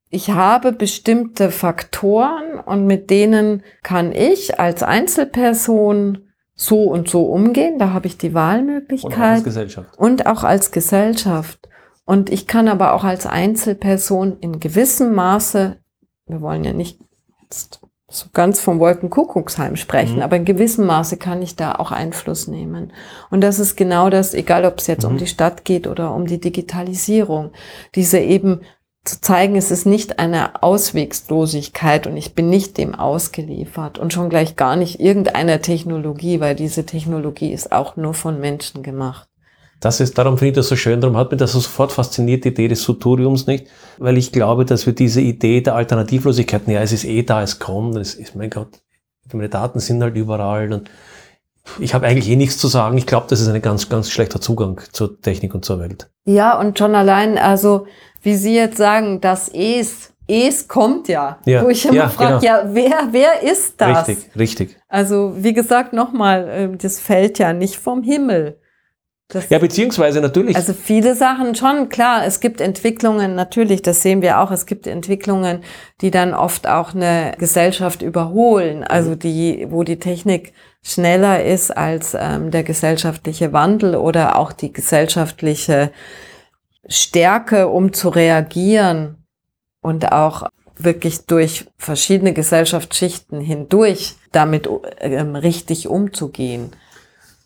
ich 0.09 0.31
habe 0.31 0.71
bestimmte 0.71 1.51
Faktoren 1.51 2.59
und 2.59 2.87
mit 2.87 3.09
denen 3.09 3.63
kann 3.83 4.11
ich 4.11 4.59
als 4.59 4.81
Einzelperson 4.81 6.29
so 6.55 6.83
und 6.83 7.09
so 7.09 7.25
umgehen. 7.25 7.77
Da 7.77 7.93
habe 7.93 8.07
ich 8.07 8.17
die 8.17 8.29
Und 8.29 8.35
auch 8.35 8.39
als 8.39 8.57
Wahlmöglichkeit 8.57 9.43
Gesellschaft. 9.43 9.97
und 9.97 10.25
auch 10.25 10.43
als 10.43 10.71
Gesellschaft. 10.71 11.69
Und 12.05 12.31
ich 12.31 12.47
kann 12.47 12.67
aber 12.67 12.93
auch 12.93 13.03
als 13.03 13.27
Einzelperson 13.27 14.37
in 14.39 14.59
gewissem 14.59 15.13
Maße, 15.13 15.77
wir 16.25 16.41
wollen 16.41 16.63
ja 16.63 16.73
nicht 16.73 16.99
jetzt 17.43 17.81
so 18.09 18.27
ganz 18.33 18.59
vom 18.59 18.79
Wolkenkuckucksheim 18.79 19.75
sprechen, 19.75 20.17
Mhm. 20.17 20.21
aber 20.23 20.35
in 20.35 20.45
gewissem 20.45 20.85
Maße 20.85 21.17
kann 21.17 21.41
ich 21.41 21.55
da 21.55 21.75
auch 21.75 21.91
Einfluss 21.91 22.47
nehmen. 22.47 22.91
Und 23.29 23.41
das 23.41 23.59
ist 23.59 23.75
genau 23.75 24.09
das, 24.09 24.33
egal 24.33 24.65
ob 24.65 24.79
es 24.79 24.87
jetzt 24.87 25.05
um 25.05 25.13
Mhm. 25.13 25.17
die 25.19 25.27
Stadt 25.27 25.63
geht 25.63 25.85
oder 25.87 26.13
um 26.13 26.25
die 26.25 26.39
Digitalisierung, 26.39 27.51
diese 27.95 28.19
eben 28.19 28.61
zu 29.05 29.21
zeigen, 29.21 29.55
es 29.55 29.71
ist 29.71 29.85
nicht 29.85 30.19
eine 30.19 30.61
Auswegslosigkeit 30.61 32.05
und 32.05 32.17
ich 32.17 32.35
bin 32.35 32.49
nicht 32.49 32.77
dem 32.77 32.95
ausgeliefert 32.95 33.97
und 33.97 34.11
schon 34.11 34.29
gleich 34.29 34.55
gar 34.55 34.75
nicht 34.75 34.99
irgendeiner 34.99 35.61
Technologie, 35.61 36.39
weil 36.39 36.55
diese 36.55 36.85
Technologie 36.85 37.53
ist 37.53 37.71
auch 37.71 37.95
nur 37.95 38.13
von 38.13 38.39
Menschen 38.39 38.83
gemacht. 38.83 39.28
Das 39.79 40.01
ist, 40.01 40.17
darum 40.17 40.37
finde 40.37 40.49
ich 40.49 40.55
das 40.55 40.67
so 40.67 40.75
schön, 40.75 40.99
darum 40.99 41.15
hat 41.15 41.31
mich 41.31 41.39
das 41.39 41.53
so 41.53 41.59
sofort 41.59 41.91
fasziniert, 41.93 42.43
die 42.43 42.49
Idee 42.49 42.67
des 42.67 42.83
Futuriums 42.83 43.47
nicht, 43.47 43.67
weil 43.97 44.17
ich 44.17 44.31
glaube, 44.31 44.65
dass 44.65 44.85
wir 44.85 44.93
diese 44.93 45.21
Idee 45.21 45.61
der 45.61 45.75
Alternativlosigkeit, 45.75 46.67
ja, 46.67 46.81
es 46.81 46.91
ist 46.91 47.05
eh 47.05 47.23
da, 47.23 47.41
es 47.41 47.59
kommt, 47.59 47.95
es 47.95 48.13
ist, 48.15 48.35
mein 48.35 48.49
Gott, 48.49 48.81
meine 49.31 49.47
Daten 49.47 49.79
sind 49.79 50.01
halt 50.01 50.15
überall 50.15 50.73
und 50.73 50.89
ich 51.79 51.93
habe 51.93 52.07
eigentlich 52.07 52.29
eh 52.29 52.35
nichts 52.35 52.57
zu 52.57 52.67
sagen. 52.67 52.97
Ich 52.97 53.05
glaube, 53.05 53.27
das 53.29 53.41
ist 53.41 53.47
ein 53.47 53.61
ganz, 53.61 53.89
ganz 53.89 54.09
schlechter 54.09 54.41
Zugang 54.41 54.81
zur 54.91 55.21
Technik 55.21 55.53
und 55.53 55.63
zur 55.63 55.79
Welt. 55.79 56.09
Ja, 56.25 56.59
und 56.59 56.77
schon 56.79 56.95
allein, 56.95 57.37
also 57.37 57.85
wie 58.23 58.35
Sie 58.35 58.55
jetzt 58.55 58.77
sagen, 58.77 59.21
das 59.21 59.49
Es, 59.49 60.11
Es 60.27 60.67
kommt 60.67 61.07
ja. 61.07 61.39
Ja, 61.45 61.63
Wo 61.63 61.69
ich 61.69 61.85
immer 61.85 61.95
ja, 61.95 62.09
frage, 62.09 62.39
genau. 62.39 62.43
ja, 62.43 62.69
wer, 62.71 63.07
wer 63.11 63.43
ist 63.43 63.79
das? 63.79 64.07
Richtig, 64.07 64.35
richtig. 64.35 64.77
Also 64.87 65.33
wie 65.37 65.53
gesagt, 65.53 65.93
nochmal, 65.93 66.47
ähm, 66.51 66.77
das 66.77 66.99
fällt 66.99 67.39
ja 67.39 67.53
nicht 67.53 67.77
vom 67.77 68.03
Himmel. 68.03 68.59
Das, 69.31 69.47
Ja, 69.49 69.59
beziehungsweise 69.59 70.21
natürlich. 70.21 70.55
also 70.55 70.73
viele 70.73 71.15
Sachen 71.15 71.53
schon, 71.53 71.89
klar, 71.89 72.25
es 72.25 72.39
gibt 72.39 72.61
Entwicklungen, 72.61 73.35
natürlich, 73.35 73.83
das 73.83 74.01
sehen 74.01 74.23
wir 74.23 74.39
auch, 74.39 74.49
es 74.49 74.65
gibt 74.65 74.87
Entwicklungen, 74.87 75.61
die 76.01 76.09
dann 76.09 76.33
oft 76.33 76.67
auch 76.67 76.95
eine 76.95 77.35
Gesellschaft 77.37 78.01
überholen, 78.01 78.83
also 78.83 79.13
die, 79.13 79.67
wo 79.69 79.83
die 79.83 79.99
Technik 79.99 80.53
schneller 80.81 81.43
ist 81.43 81.69
als 81.69 82.17
ähm, 82.19 82.49
der 82.49 82.63
gesellschaftliche 82.63 83.53
Wandel 83.53 83.95
oder 83.95 84.35
auch 84.35 84.51
die 84.51 84.73
gesellschaftliche 84.73 85.91
Stärke, 86.87 87.67
um 87.67 87.93
zu 87.93 88.09
reagieren 88.09 89.23
und 89.81 90.11
auch 90.11 90.49
wirklich 90.75 91.27
durch 91.27 91.67
verschiedene 91.77 92.33
Gesellschaftsschichten 92.33 93.41
hindurch 93.41 94.15
damit 94.31 94.67
ähm, 95.01 95.35
richtig 95.35 95.87
umzugehen. 95.87 96.71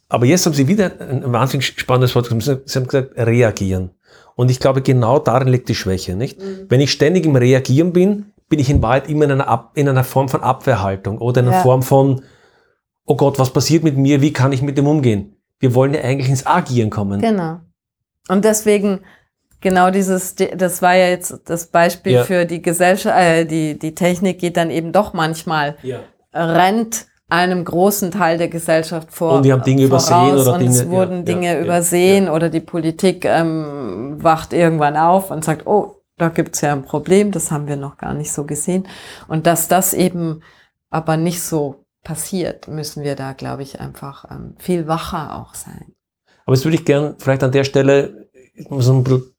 Aber 0.10 0.26
jetzt 0.26 0.46
haben 0.46 0.54
Sie 0.54 0.68
wieder 0.68 0.92
ein 1.00 1.32
wahnsinnig 1.32 1.66
spannendes 1.66 2.16
Wort 2.16 2.30
gesagt. 2.30 2.70
Sie 2.70 2.80
haben 2.80 2.88
gesagt, 2.88 3.18
reagieren. 3.18 3.92
Und 4.36 4.52
ich 4.52 4.60
glaube, 4.60 4.82
genau 4.82 5.20
darin 5.20 5.48
liegt 5.48 5.70
die 5.70 5.76
Schwäche, 5.76 6.16
nicht? 6.16 6.40
Mhm. 6.40 6.66
Wenn 6.70 6.82
ich 6.82 6.92
ständig 6.92 7.26
im 7.26 7.36
Reagieren 7.36 7.94
bin, 7.94 8.34
bin 8.50 8.60
ich 8.60 8.70
in 8.70 8.82
Wahrheit 8.82 9.10
immer 9.10 9.26
in 9.26 9.32
einer, 9.32 9.48
Ab 9.48 9.72
in 9.76 9.90
einer 9.90 10.04
Form 10.04 10.30
von 10.30 10.42
Abwehrhaltung 10.42 11.18
oder 11.18 11.42
in 11.42 11.48
einer 11.48 11.58
ja. 11.58 11.64
Form 11.64 11.82
von, 11.82 12.24
oh 13.06 13.16
Gott, 13.16 13.40
was 13.40 13.52
passiert 13.52 13.84
mit 13.84 13.98
mir? 13.98 14.22
Wie 14.22 14.34
kann 14.34 14.52
ich 14.52 14.62
mit 14.62 14.78
dem 14.78 14.88
umgehen? 14.88 15.36
Wir 15.60 15.74
wollen 15.76 15.94
ja 15.94 16.02
eigentlich 16.02 16.30
ins 16.30 16.46
Agieren 16.46 16.90
kommen. 16.90 17.22
Genau. 17.22 17.60
Und 18.28 18.46
deswegen, 18.46 19.02
genau 19.62 19.92
dieses, 19.92 20.36
das 20.36 20.82
war 20.82 20.96
ja 20.96 21.08
jetzt 21.08 21.42
das 21.46 21.68
Beispiel 21.68 22.14
ja. 22.14 22.24
für 22.24 22.46
die 22.46 22.62
Gesellschaft, 22.62 23.18
äh, 23.18 23.46
die, 23.46 23.78
die 23.78 23.96
Technik 23.96 24.40
geht 24.40 24.58
dann 24.58 24.70
eben 24.70 24.92
doch 24.92 25.14
manchmal, 25.14 25.78
ja. 25.84 26.00
rennt 26.34 27.08
einem 27.34 27.66
großen 27.66 28.12
Teil 28.12 28.38
der 28.38 28.48
Gesellschaft 28.48 29.12
vor. 29.12 29.38
Und 29.38 29.44
die 29.44 29.52
haben 29.52 29.64
Dinge 29.64 29.84
übersehen 29.84 30.38
oder 30.38 30.54
und 30.54 30.60
Dinge. 30.60 30.72
Es 30.72 30.88
wurden 30.88 31.18
ja, 31.18 31.24
Dinge 31.24 31.60
übersehen 31.60 32.30
oder 32.30 32.50
die 32.50 32.60
Politik 32.60 33.26
ähm, 33.26 34.18
wacht 34.22 34.54
irgendwann 34.54 34.96
auf 34.96 35.32
und 35.32 35.44
sagt, 35.44 35.66
oh, 35.66 36.04
da 36.18 36.30
gibt's 36.30 36.62
ja 36.62 36.72
ein 36.72 36.84
Problem, 36.84 37.32
das 37.32 37.50
haben 37.50 37.68
wir 37.68 37.76
noch 37.76 37.98
gar 37.98 38.14
nicht 38.14 38.32
so 38.32 38.44
gesehen. 38.44 38.88
Und 39.28 39.48
dass 39.48 39.68
das 39.68 39.96
eben 39.96 40.44
aber 40.92 41.18
nicht 41.18 41.42
so 41.42 41.86
passiert, 42.04 42.68
müssen 42.68 43.04
wir 43.04 43.16
da, 43.16 43.34
glaube 43.34 43.64
ich, 43.64 43.80
einfach 43.80 44.30
ähm, 44.30 44.56
viel 44.60 44.88
wacher 44.88 45.36
auch 45.36 45.56
sein. 45.56 45.94
Aber 46.46 46.56
jetzt 46.56 46.66
würde 46.66 46.76
ich 46.76 46.86
gern 46.86 47.16
vielleicht 47.18 47.44
an 47.44 47.52
der 47.52 47.64
Stelle 47.64 48.23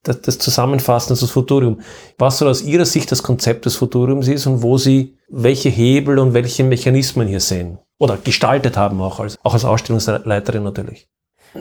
das 0.03 0.39
zusammenfassen, 0.39 1.12
also 1.12 1.27
das 1.27 1.33
Futurium. 1.33 1.81
Was 2.19 2.39
soll 2.39 2.49
aus 2.49 2.62
Ihrer 2.62 2.85
Sicht 2.85 3.12
das 3.12 3.23
Konzept 3.23 3.65
des 3.65 3.77
Futuriums 3.77 4.29
ist 4.29 4.47
und 4.47 4.62
wo 4.62 4.77
Sie 4.77 5.17
welche 5.29 5.69
Hebel 5.69 6.19
und 6.19 6.35
welche 6.35 6.65
Mechanismen 6.65 7.29
hier 7.29 7.41
sehen? 7.41 7.79
Oder 7.99 8.17
gestaltet 8.17 8.77
haben 8.77 9.01
auch 9.01 9.21
als, 9.21 9.39
auch 9.43 9.55
als 9.55 9.65
Ausstellungsleiterin 9.65 10.65
natürlich. 10.65 11.09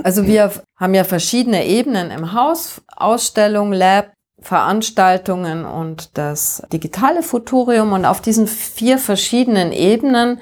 Also 0.02 0.26
wir 0.26 0.52
haben 0.76 0.96
ja 0.96 1.04
verschiedene 1.04 1.68
Ebenen 1.68 2.10
im 2.10 2.34
Haus, 2.34 2.82
Ausstellung, 2.96 3.72
Lab, 3.72 4.12
Veranstaltungen 4.40 5.66
und 5.66 6.18
das 6.18 6.64
digitale 6.74 7.22
Futurium. 7.22 7.94
Und 7.94 8.06
auf 8.06 8.20
diesen 8.20 8.48
vier 8.48 8.98
verschiedenen 8.98 9.72
Ebenen 9.72 10.40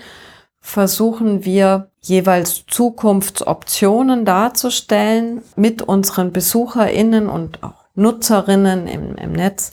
versuchen 0.61 1.43
wir 1.43 1.89
jeweils 1.99 2.65
Zukunftsoptionen 2.67 4.25
darzustellen 4.25 5.41
mit 5.55 5.81
unseren 5.81 6.31
BesucherInnen 6.31 7.27
und 7.27 7.63
auch 7.63 7.85
Nutzerinnen 7.95 8.87
im, 8.87 9.15
im 9.15 9.33
Netz 9.33 9.71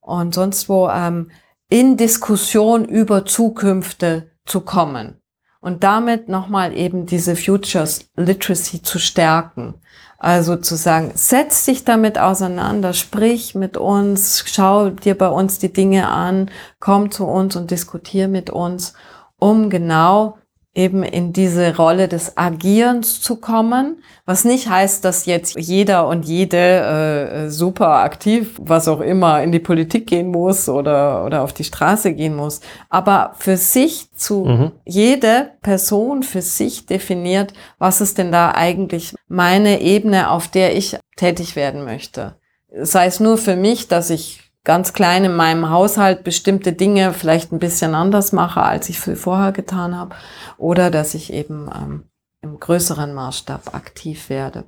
und 0.00 0.34
sonst 0.34 0.68
wo 0.68 0.88
ähm, 0.88 1.30
in 1.68 1.96
Diskussion 1.96 2.84
über 2.84 3.24
Zukünfte 3.24 4.30
zu 4.44 4.60
kommen 4.60 5.20
und 5.60 5.82
damit 5.82 6.28
nochmal 6.28 6.76
eben 6.76 7.06
diese 7.06 7.34
Futures 7.34 8.08
Literacy 8.14 8.82
zu 8.82 9.00
stärken. 9.00 9.74
Also 10.18 10.56
zu 10.56 10.76
sagen, 10.76 11.10
setz 11.14 11.64
dich 11.64 11.84
damit 11.84 12.18
auseinander, 12.18 12.92
sprich 12.94 13.54
mit 13.54 13.76
uns, 13.76 14.44
schau 14.46 14.90
dir 14.90 15.18
bei 15.18 15.28
uns 15.28 15.58
die 15.58 15.72
Dinge 15.72 16.08
an, 16.08 16.50
komm 16.78 17.10
zu 17.10 17.26
uns 17.26 17.56
und 17.56 17.70
diskutier 17.70 18.28
mit 18.28 18.48
uns, 18.48 18.94
um 19.38 19.70
genau 19.70 20.36
eben 20.76 21.02
in 21.02 21.32
diese 21.32 21.74
Rolle 21.76 22.06
des 22.06 22.36
Agierens 22.36 23.22
zu 23.22 23.36
kommen, 23.36 24.02
was 24.26 24.44
nicht 24.44 24.68
heißt, 24.68 25.04
dass 25.04 25.24
jetzt 25.24 25.56
jeder 25.58 26.06
und 26.06 26.26
jede 26.26 26.58
äh, 26.58 27.50
super 27.50 27.88
aktiv, 28.00 28.56
was 28.60 28.86
auch 28.86 29.00
immer, 29.00 29.42
in 29.42 29.52
die 29.52 29.58
Politik 29.58 30.06
gehen 30.06 30.30
muss 30.30 30.68
oder, 30.68 31.24
oder 31.24 31.42
auf 31.42 31.54
die 31.54 31.64
Straße 31.64 32.12
gehen 32.12 32.36
muss, 32.36 32.60
aber 32.90 33.32
für 33.38 33.56
sich 33.56 34.12
zu, 34.14 34.44
mhm. 34.44 34.72
jede 34.84 35.52
Person 35.62 36.22
für 36.22 36.42
sich 36.42 36.84
definiert, 36.84 37.54
was 37.78 38.02
ist 38.02 38.18
denn 38.18 38.30
da 38.30 38.52
eigentlich 38.52 39.14
meine 39.28 39.80
Ebene, 39.80 40.30
auf 40.30 40.46
der 40.48 40.76
ich 40.76 40.98
tätig 41.16 41.56
werden 41.56 41.84
möchte. 41.84 42.36
Sei 42.78 43.06
es 43.06 43.18
nur 43.18 43.38
für 43.38 43.56
mich, 43.56 43.88
dass 43.88 44.10
ich 44.10 44.45
ganz 44.66 44.92
klein 44.92 45.24
in 45.24 45.34
meinem 45.34 45.70
Haushalt 45.70 46.24
bestimmte 46.24 46.72
Dinge 46.72 47.14
vielleicht 47.14 47.52
ein 47.52 47.60
bisschen 47.60 47.94
anders 47.94 48.32
mache, 48.32 48.60
als 48.60 48.88
ich 48.90 48.98
vorher 48.98 49.52
getan 49.52 49.96
habe, 49.96 50.16
oder 50.58 50.90
dass 50.90 51.14
ich 51.14 51.32
eben 51.32 51.70
ähm, 51.72 52.02
im 52.42 52.58
größeren 52.58 53.14
Maßstab 53.14 53.74
aktiv 53.74 54.28
werde. 54.28 54.64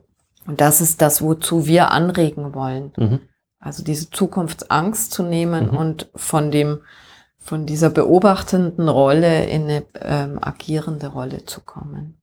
Und 0.47 0.61
das 0.61 0.81
ist 0.81 1.03
das, 1.03 1.21
wozu 1.21 1.67
wir 1.67 1.91
anregen 1.91 2.55
wollen. 2.55 2.93
Mhm. 2.97 3.21
Also 3.59 3.83
diese 3.83 4.09
Zukunftsangst 4.09 5.13
zu 5.13 5.25
nehmen 5.25 5.73
mhm. 5.73 5.77
und 5.77 6.11
von 6.15 6.53
dem, 6.53 6.81
von 7.37 7.67
dieser 7.67 7.91
beobachtenden 7.91 8.89
Rolle 8.89 9.47
in 9.47 9.65
eine 9.65 9.85
ähm, 10.01 10.39
agierende 10.41 11.09
Rolle 11.09 11.45
zu 11.45 11.61
kommen. 11.61 12.23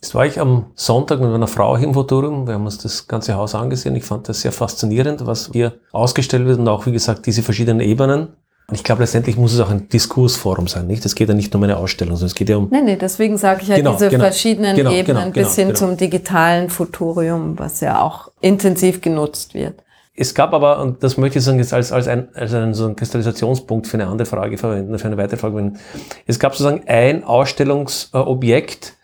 Jetzt 0.00 0.14
war 0.14 0.24
ich 0.24 0.38
am 0.38 0.66
Sonntag 0.76 1.20
mit 1.20 1.28
meiner 1.28 1.48
Frau 1.48 1.76
hier 1.76 1.88
im 1.88 1.94
Futurium. 1.94 2.46
Wir 2.46 2.54
haben 2.54 2.64
uns 2.64 2.78
das 2.78 3.08
ganze 3.08 3.34
Haus 3.34 3.56
angesehen. 3.56 3.96
Ich 3.96 4.04
fand 4.04 4.28
das 4.28 4.42
sehr 4.42 4.52
faszinierend, 4.52 5.26
was 5.26 5.50
hier 5.52 5.74
ausgestellt 5.90 6.46
wird 6.46 6.60
und 6.60 6.68
auch, 6.68 6.86
wie 6.86 6.92
gesagt, 6.92 7.26
diese 7.26 7.42
verschiedenen 7.42 7.80
Ebenen. 7.80 8.28
Und 8.68 8.74
ich 8.74 8.84
glaube, 8.84 9.02
letztendlich 9.02 9.36
muss 9.36 9.54
es 9.54 9.60
auch 9.60 9.70
ein 9.70 9.88
Diskursforum 9.88 10.68
sein, 10.68 10.86
nicht? 10.86 11.04
Es 11.04 11.16
geht 11.16 11.28
ja 11.28 11.34
nicht 11.34 11.52
nur 11.52 11.58
um 11.58 11.64
eine 11.64 11.78
Ausstellung, 11.78 12.14
sondern 12.14 12.28
es 12.28 12.34
geht 12.36 12.48
ja 12.48 12.58
um. 12.58 12.68
Nee, 12.70 12.82
nee, 12.82 12.96
deswegen 12.96 13.38
sage 13.38 13.62
ich 13.62 13.68
ja 13.68 13.76
genau, 13.76 13.94
diese 13.94 14.10
genau, 14.10 14.24
verschiedenen 14.24 14.76
genau, 14.76 14.92
Ebenen 14.92 15.32
genau, 15.32 15.46
bis 15.46 15.56
hin 15.56 15.68
genau. 15.68 15.78
zum 15.78 15.96
digitalen 15.96 16.70
Futurium, 16.70 17.58
was 17.58 17.80
ja 17.80 18.00
auch 18.00 18.30
intensiv 18.40 19.00
genutzt 19.00 19.54
wird. 19.54 19.82
Es 20.14 20.32
gab 20.34 20.52
aber, 20.52 20.80
und 20.80 21.02
das 21.02 21.16
möchte 21.16 21.38
ich 21.38 21.44
sagen, 21.44 21.58
jetzt 21.58 21.72
als, 21.72 21.90
als, 21.90 22.06
ein, 22.06 22.28
als 22.34 22.54
einen, 22.54 22.74
so 22.74 22.84
einen 22.84 22.94
Kristallisationspunkt 22.94 23.88
für 23.88 23.96
eine 23.96 24.06
andere 24.06 24.26
Frage 24.26 24.58
verwenden, 24.58 24.96
für 24.98 25.06
eine 25.06 25.16
weitere 25.16 25.38
Frage 25.38 25.54
verwenden. 25.54 25.78
Es 26.26 26.38
gab 26.38 26.54
sozusagen 26.54 26.86
ein 26.86 27.24
Ausstellungsobjekt, 27.24 28.97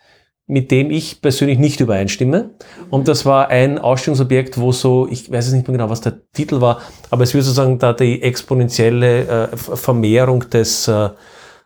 mit 0.47 0.69
dem 0.69 0.91
ich 0.91 1.21
persönlich 1.21 1.57
nicht 1.57 1.79
übereinstimme. 1.79 2.51
Und 2.91 3.07
das 3.07 3.25
war 3.25 3.49
ein 3.49 3.79
Ausstellungsobjekt, 3.79 4.59
wo 4.59 4.71
so, 4.71 5.07
ich 5.09 5.31
weiß 5.31 5.45
jetzt 5.45 5.53
nicht 5.55 5.67
mehr 5.67 5.77
genau, 5.77 5.89
was 5.89 6.01
der 6.01 6.21
Titel 6.33 6.61
war, 6.61 6.81
aber 7.09 7.23
es 7.23 7.33
wird 7.33 7.43
sozusagen 7.43 7.79
da 7.79 7.93
die 7.93 8.21
exponentielle 8.21 9.49
äh, 9.51 9.57
Vermehrung 9.57 10.47
des, 10.51 10.87
äh, 10.87 11.09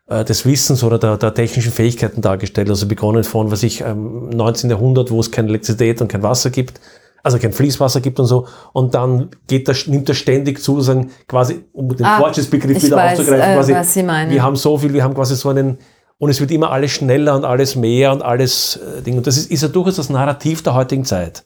äh, 0.07 0.23
des 0.23 0.45
Wissens 0.45 0.83
oder 0.83 0.97
der, 0.97 1.17
der 1.17 1.33
technischen 1.33 1.73
Fähigkeiten 1.73 2.21
dargestellt. 2.21 2.69
Also 2.69 2.87
begonnen 2.87 3.25
von, 3.25 3.51
was 3.51 3.63
ich, 3.63 3.81
ähm, 3.81 4.29
19. 4.29 4.69
Jahrhundert, 4.69 5.11
wo 5.11 5.19
es 5.19 5.29
keine 5.29 5.49
Elektrizität 5.49 6.01
und 6.01 6.07
kein 6.07 6.23
Wasser 6.23 6.49
gibt, 6.49 6.79
also 7.21 7.37
kein 7.37 7.51
Fließwasser 7.51 7.99
gibt 7.99 8.17
und 8.21 8.27
so. 8.27 8.47
Und 8.71 8.95
dann 8.95 9.29
geht 9.47 9.67
das, 9.67 9.87
nimmt 9.87 10.07
das 10.07 10.15
ständig 10.15 10.63
zu, 10.63 10.79
sagen, 10.79 11.11
quasi, 11.27 11.65
um 11.73 11.93
den 11.93 12.05
ah, 12.05 12.17
Fortschrittsbegriff 12.17 12.81
wieder 12.81 12.95
weiß, 12.95 13.19
aufzugreifen, 13.19 13.51
äh, 13.51 13.55
quasi, 13.55 13.73
was 13.73 13.93
Sie 13.93 14.03
meinen. 14.03 14.31
wir 14.31 14.41
haben 14.41 14.55
so 14.55 14.77
viel, 14.77 14.93
wir 14.93 15.03
haben 15.03 15.13
quasi 15.13 15.35
so 15.35 15.49
einen, 15.49 15.77
und 16.19 16.29
es 16.29 16.39
wird 16.39 16.51
immer 16.51 16.71
alles 16.71 16.91
schneller 16.91 17.35
und 17.35 17.45
alles 17.45 17.75
mehr 17.75 18.11
und 18.11 18.21
alles 18.21 18.75
äh, 18.75 19.01
Ding. 19.01 19.17
Und 19.17 19.25
das 19.25 19.37
ist, 19.37 19.49
ist 19.49 19.63
ja 19.63 19.69
durchaus 19.69 19.95
das 19.95 20.09
Narrativ 20.09 20.61
der 20.61 20.75
heutigen 20.75 21.05
Zeit. 21.05 21.45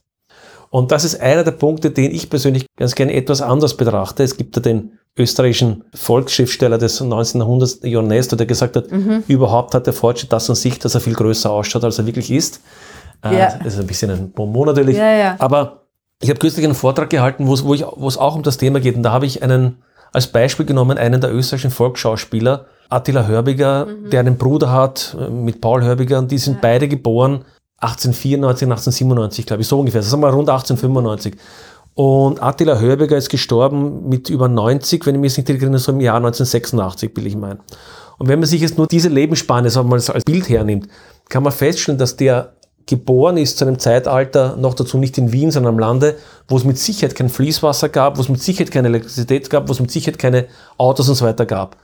Und 0.71 0.91
das 0.91 1.05
ist 1.05 1.21
einer 1.21 1.43
der 1.43 1.51
Punkte, 1.51 1.91
den 1.91 2.11
ich 2.11 2.31
persönlich 2.31 2.65
ganz 2.75 2.95
gerne 2.95 3.13
etwas 3.13 3.43
anders 3.43 3.77
betrachte. 3.77 4.23
Es 4.23 4.35
gibt 4.35 4.55
ja 4.55 4.61
den 4.61 4.97
österreichischen 5.15 5.83
Volksschriftsteller 5.93 6.79
des 6.79 6.99
19. 6.99 7.41
Jahrhunderts, 7.41 7.79
Jon 7.83 8.07
Nestor, 8.07 8.37
der 8.37 8.47
gesagt 8.47 8.75
hat, 8.75 8.91
mhm. 8.91 9.23
überhaupt 9.27 9.75
hat 9.75 9.85
der 9.85 9.93
Fortschritt 9.93 10.33
das 10.33 10.49
an 10.49 10.55
sich, 10.55 10.79
dass 10.79 10.95
er 10.95 11.01
viel 11.01 11.13
größer 11.13 11.51
ausschaut, 11.51 11.83
als 11.83 11.99
er 11.99 12.07
wirklich 12.07 12.31
ist. 12.31 12.61
Äh, 13.23 13.37
ja. 13.37 13.59
Das 13.63 13.75
ist 13.75 13.79
ein 13.79 13.85
bisschen 13.85 14.09
ein 14.09 14.31
Bonbon 14.31 14.65
natürlich. 14.65 14.97
Ja, 14.97 15.11
ja. 15.11 15.35
Aber 15.37 15.83
ich 16.19 16.29
habe 16.29 16.39
kürzlich 16.39 16.65
einen 16.65 16.73
Vortrag 16.73 17.11
gehalten, 17.11 17.47
wo 17.47 18.07
es 18.07 18.17
auch 18.17 18.35
um 18.35 18.41
das 18.41 18.57
Thema 18.57 18.79
geht. 18.79 18.95
Und 18.95 19.03
da 19.03 19.11
habe 19.11 19.27
ich 19.27 19.43
einen, 19.43 19.83
als 20.11 20.25
Beispiel 20.25 20.65
genommen, 20.65 20.97
einen 20.97 21.21
der 21.21 21.31
österreichischen 21.31 21.69
Volksschauspieler, 21.69 22.65
Attila 22.89 23.27
Hörbiger, 23.27 23.85
mhm. 23.85 24.09
der 24.09 24.19
einen 24.19 24.37
Bruder 24.37 24.71
hat 24.71 25.15
äh, 25.19 25.29
mit 25.29 25.61
Paul 25.61 25.83
Hörbiger 25.83 26.19
und 26.19 26.31
die 26.31 26.37
sind 26.37 26.55
ja. 26.55 26.59
beide 26.61 26.87
geboren 26.87 27.45
1894, 27.77 28.65
1897, 28.65 29.45
glaube 29.45 29.61
ich, 29.61 29.67
so 29.67 29.79
ungefähr. 29.79 29.99
Das 29.99 30.07
ist 30.07 30.15
mal 30.15 30.31
rund 30.31 30.49
1895. 30.49 31.35
Und 31.95 32.41
Attila 32.41 32.79
Hörbiger 32.79 33.17
ist 33.17 33.29
gestorben 33.29 34.07
mit 34.09 34.29
über 34.29 34.47
90, 34.47 35.05
wenn 35.05 35.15
ich 35.15 35.21
mich 35.21 35.37
nicht 35.37 35.49
erinnere, 35.49 35.79
so 35.79 35.91
im 35.91 35.99
Jahr 35.99 36.15
1986, 36.17 37.11
will 37.15 37.27
ich 37.27 37.35
meinen. 37.35 37.59
Und 38.17 38.29
wenn 38.29 38.39
man 38.39 38.47
sich 38.47 38.61
jetzt 38.61 38.77
nur 38.77 38.87
diese 38.87 39.09
Lebensspanne 39.09 39.69
so 39.69 39.83
mal 39.83 39.95
als 39.95 40.23
Bild 40.23 40.49
hernimmt, 40.49 40.87
kann 41.29 41.43
man 41.43 41.51
feststellen, 41.51 41.97
dass 41.97 42.15
der 42.15 42.53
geboren 42.85 43.37
ist 43.37 43.57
zu 43.57 43.65
einem 43.65 43.79
Zeitalter, 43.79 44.55
noch 44.57 44.73
dazu 44.73 44.97
nicht 44.97 45.17
in 45.17 45.31
Wien, 45.31 45.51
sondern 45.51 45.73
am 45.73 45.79
Lande, 45.79 46.17
wo 46.47 46.57
es 46.57 46.63
mit 46.63 46.77
Sicherheit 46.77 47.15
kein 47.15 47.29
Fließwasser 47.29 47.89
gab, 47.89 48.17
wo 48.17 48.21
es 48.21 48.29
mit 48.29 48.41
Sicherheit 48.41 48.71
keine 48.71 48.89
Elektrizität 48.89 49.49
gab, 49.49 49.67
wo 49.67 49.71
es 49.71 49.79
mit 49.79 49.91
Sicherheit 49.91 50.19
keine 50.19 50.47
Autos 50.77 51.07
und 51.09 51.15
so 51.15 51.25
weiter 51.25 51.45
gab. 51.45 51.77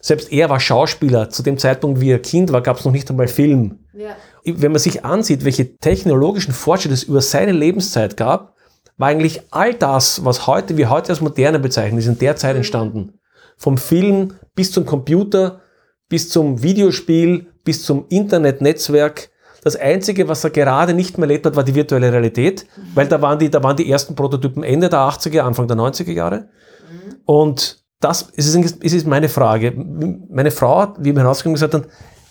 Selbst 0.00 0.32
er 0.32 0.48
war 0.48 0.60
Schauspieler. 0.60 1.30
Zu 1.30 1.42
dem 1.42 1.58
Zeitpunkt, 1.58 2.00
wie 2.00 2.10
er 2.10 2.18
Kind 2.18 2.52
war, 2.52 2.62
gab 2.62 2.78
es 2.78 2.84
noch 2.84 2.92
nicht 2.92 3.10
einmal 3.10 3.28
Film. 3.28 3.80
Ja. 3.92 4.16
Wenn 4.44 4.72
man 4.72 4.80
sich 4.80 5.04
ansieht, 5.04 5.44
welche 5.44 5.76
technologischen 5.76 6.52
Fortschritte 6.52 6.94
es 6.94 7.02
über 7.02 7.20
seine 7.20 7.52
Lebenszeit 7.52 8.16
gab, 8.16 8.54
war 8.96 9.08
eigentlich 9.08 9.42
all 9.50 9.74
das, 9.74 10.24
was 10.24 10.46
heute 10.46 10.76
wir 10.76 10.90
heute 10.90 11.10
als 11.10 11.20
moderne 11.20 11.58
bezeichnen, 11.58 11.98
ist 11.98 12.06
in 12.06 12.18
der 12.18 12.36
Zeit 12.36 12.52
mhm. 12.52 12.58
entstanden. 12.58 13.18
Vom 13.56 13.76
Film 13.78 14.34
bis 14.54 14.72
zum 14.72 14.86
Computer, 14.86 15.60
bis 16.08 16.30
zum 16.30 16.62
Videospiel, 16.62 17.46
bis 17.64 17.82
zum 17.84 18.06
Internetnetzwerk. 18.08 19.30
Das 19.62 19.76
Einzige, 19.76 20.28
was 20.28 20.44
er 20.44 20.50
gerade 20.50 20.94
nicht 20.94 21.18
mehr 21.18 21.28
erlebt 21.28 21.44
hat, 21.44 21.56
war 21.56 21.64
die 21.64 21.74
virtuelle 21.74 22.12
Realität, 22.12 22.66
weil 22.94 23.06
da 23.06 23.20
waren, 23.20 23.38
die, 23.38 23.50
da 23.50 23.62
waren 23.62 23.76
die 23.76 23.90
ersten 23.90 24.14
Prototypen 24.14 24.62
Ende 24.62 24.88
der 24.88 25.00
80er, 25.00 25.40
Anfang 25.40 25.68
der 25.68 25.76
90er 25.76 26.12
Jahre. 26.12 26.48
Mhm. 26.90 27.16
Und 27.26 27.79
das 28.00 28.22
ist, 28.22 28.54
ist 28.54 29.06
meine 29.06 29.28
Frage. 29.28 29.72
Meine 29.72 30.50
Frau 30.50 30.80
hat, 30.80 30.96
wie 30.98 31.12
mir 31.12 31.20
herausgekommen 31.20 31.54
gesagt 31.54 31.74
hat, 31.74 31.86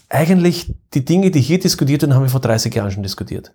eigentlich 0.10 0.74
die 0.94 1.06
Dinge, 1.06 1.30
die 1.30 1.40
hier 1.40 1.60
diskutiert 1.60 2.02
werden, 2.02 2.16
haben 2.16 2.24
wir 2.24 2.30
vor 2.30 2.42
30 2.42 2.74
Jahren 2.74 2.92
schon 2.92 3.04
diskutiert. 3.04 3.54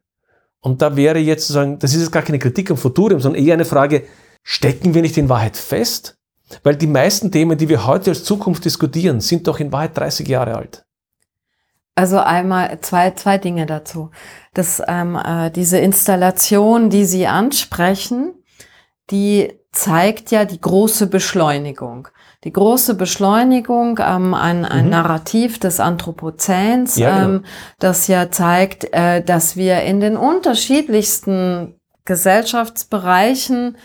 Und 0.60 0.80
da 0.80 0.96
wäre 0.96 1.18
jetzt 1.18 1.48
zu 1.48 1.52
sagen, 1.52 1.78
das 1.78 1.92
ist 1.92 2.00
jetzt 2.00 2.12
gar 2.12 2.22
keine 2.22 2.38
Kritik 2.38 2.70
am 2.70 2.76
Futurium, 2.76 3.20
sondern 3.20 3.42
eher 3.42 3.54
eine 3.54 3.64
Frage, 3.64 4.04
stecken 4.42 4.94
wir 4.94 5.02
nicht 5.02 5.18
in 5.18 5.28
Wahrheit 5.28 5.56
fest? 5.56 6.16
Weil 6.62 6.76
die 6.76 6.86
meisten 6.86 7.32
Themen, 7.32 7.58
die 7.58 7.68
wir 7.68 7.86
heute 7.86 8.10
als 8.10 8.22
Zukunft 8.22 8.64
diskutieren, 8.64 9.20
sind 9.20 9.48
doch 9.48 9.58
in 9.58 9.72
Wahrheit 9.72 9.96
30 9.96 10.28
Jahre 10.28 10.56
alt. 10.56 10.84
Also 11.96 12.18
einmal 12.18 12.80
zwei, 12.80 13.10
zwei 13.12 13.38
Dinge 13.38 13.66
dazu. 13.66 14.10
Das, 14.52 14.82
ähm, 14.86 15.16
äh, 15.16 15.50
diese 15.50 15.78
Installation, 15.78 16.90
die 16.90 17.04
Sie 17.04 17.26
ansprechen, 17.26 18.34
die 19.10 19.52
zeigt 19.74 20.30
ja 20.30 20.44
die 20.44 20.60
große 20.60 21.08
Beschleunigung. 21.08 22.08
Die 22.44 22.52
große 22.52 22.94
Beschleunigung, 22.94 23.98
ähm, 24.02 24.34
ein, 24.34 24.64
ein 24.64 24.84
mhm. 24.84 24.90
Narrativ 24.90 25.58
des 25.58 25.80
Anthropozäns, 25.80 26.96
ja, 26.96 27.18
genau. 27.18 27.36
ähm, 27.36 27.44
das 27.78 28.06
ja 28.06 28.30
zeigt, 28.30 28.92
äh, 28.92 29.22
dass 29.22 29.56
wir 29.56 29.82
in 29.82 30.00
den 30.00 30.16
unterschiedlichsten 30.16 31.80
Gesellschaftsbereichen 32.04 33.76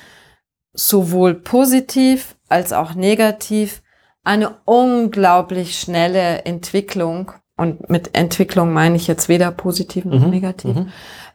sowohl 0.73 1.35
positiv 1.35 2.35
als 2.49 2.73
auch 2.73 2.93
negativ 2.93 3.81
eine 4.23 4.57
unglaublich 4.65 5.79
schnelle 5.79 6.45
Entwicklung 6.45 7.31
und 7.59 7.89
mit 7.89 8.15
Entwicklung 8.15 8.71
meine 8.71 8.95
ich 8.95 9.07
jetzt 9.07 9.27
weder 9.27 9.51
positiv 9.51 10.05
noch 10.05 10.21
mhm. 10.21 10.29
negativ, 10.29 10.75
mhm. 10.75 10.91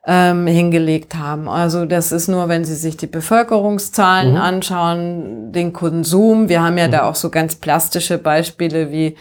Ähm, 0.06 0.46
hingelegt 0.46 1.14
haben. 1.14 1.48
Also 1.48 1.86
das 1.86 2.12
ist 2.12 2.28
nur, 2.28 2.48
wenn 2.48 2.66
Sie 2.66 2.74
sich 2.74 2.98
die 2.98 3.06
Bevölkerungszahlen 3.06 4.32
mhm. 4.32 4.40
anschauen, 4.40 5.50
den 5.50 5.72
Konsum. 5.72 6.50
Wir 6.50 6.62
haben 6.62 6.76
ja 6.76 6.88
da 6.88 7.04
mhm. 7.04 7.08
auch 7.08 7.14
so 7.14 7.30
ganz 7.30 7.56
plastische 7.56 8.18
Beispiele 8.18 8.90
wie 8.90 9.16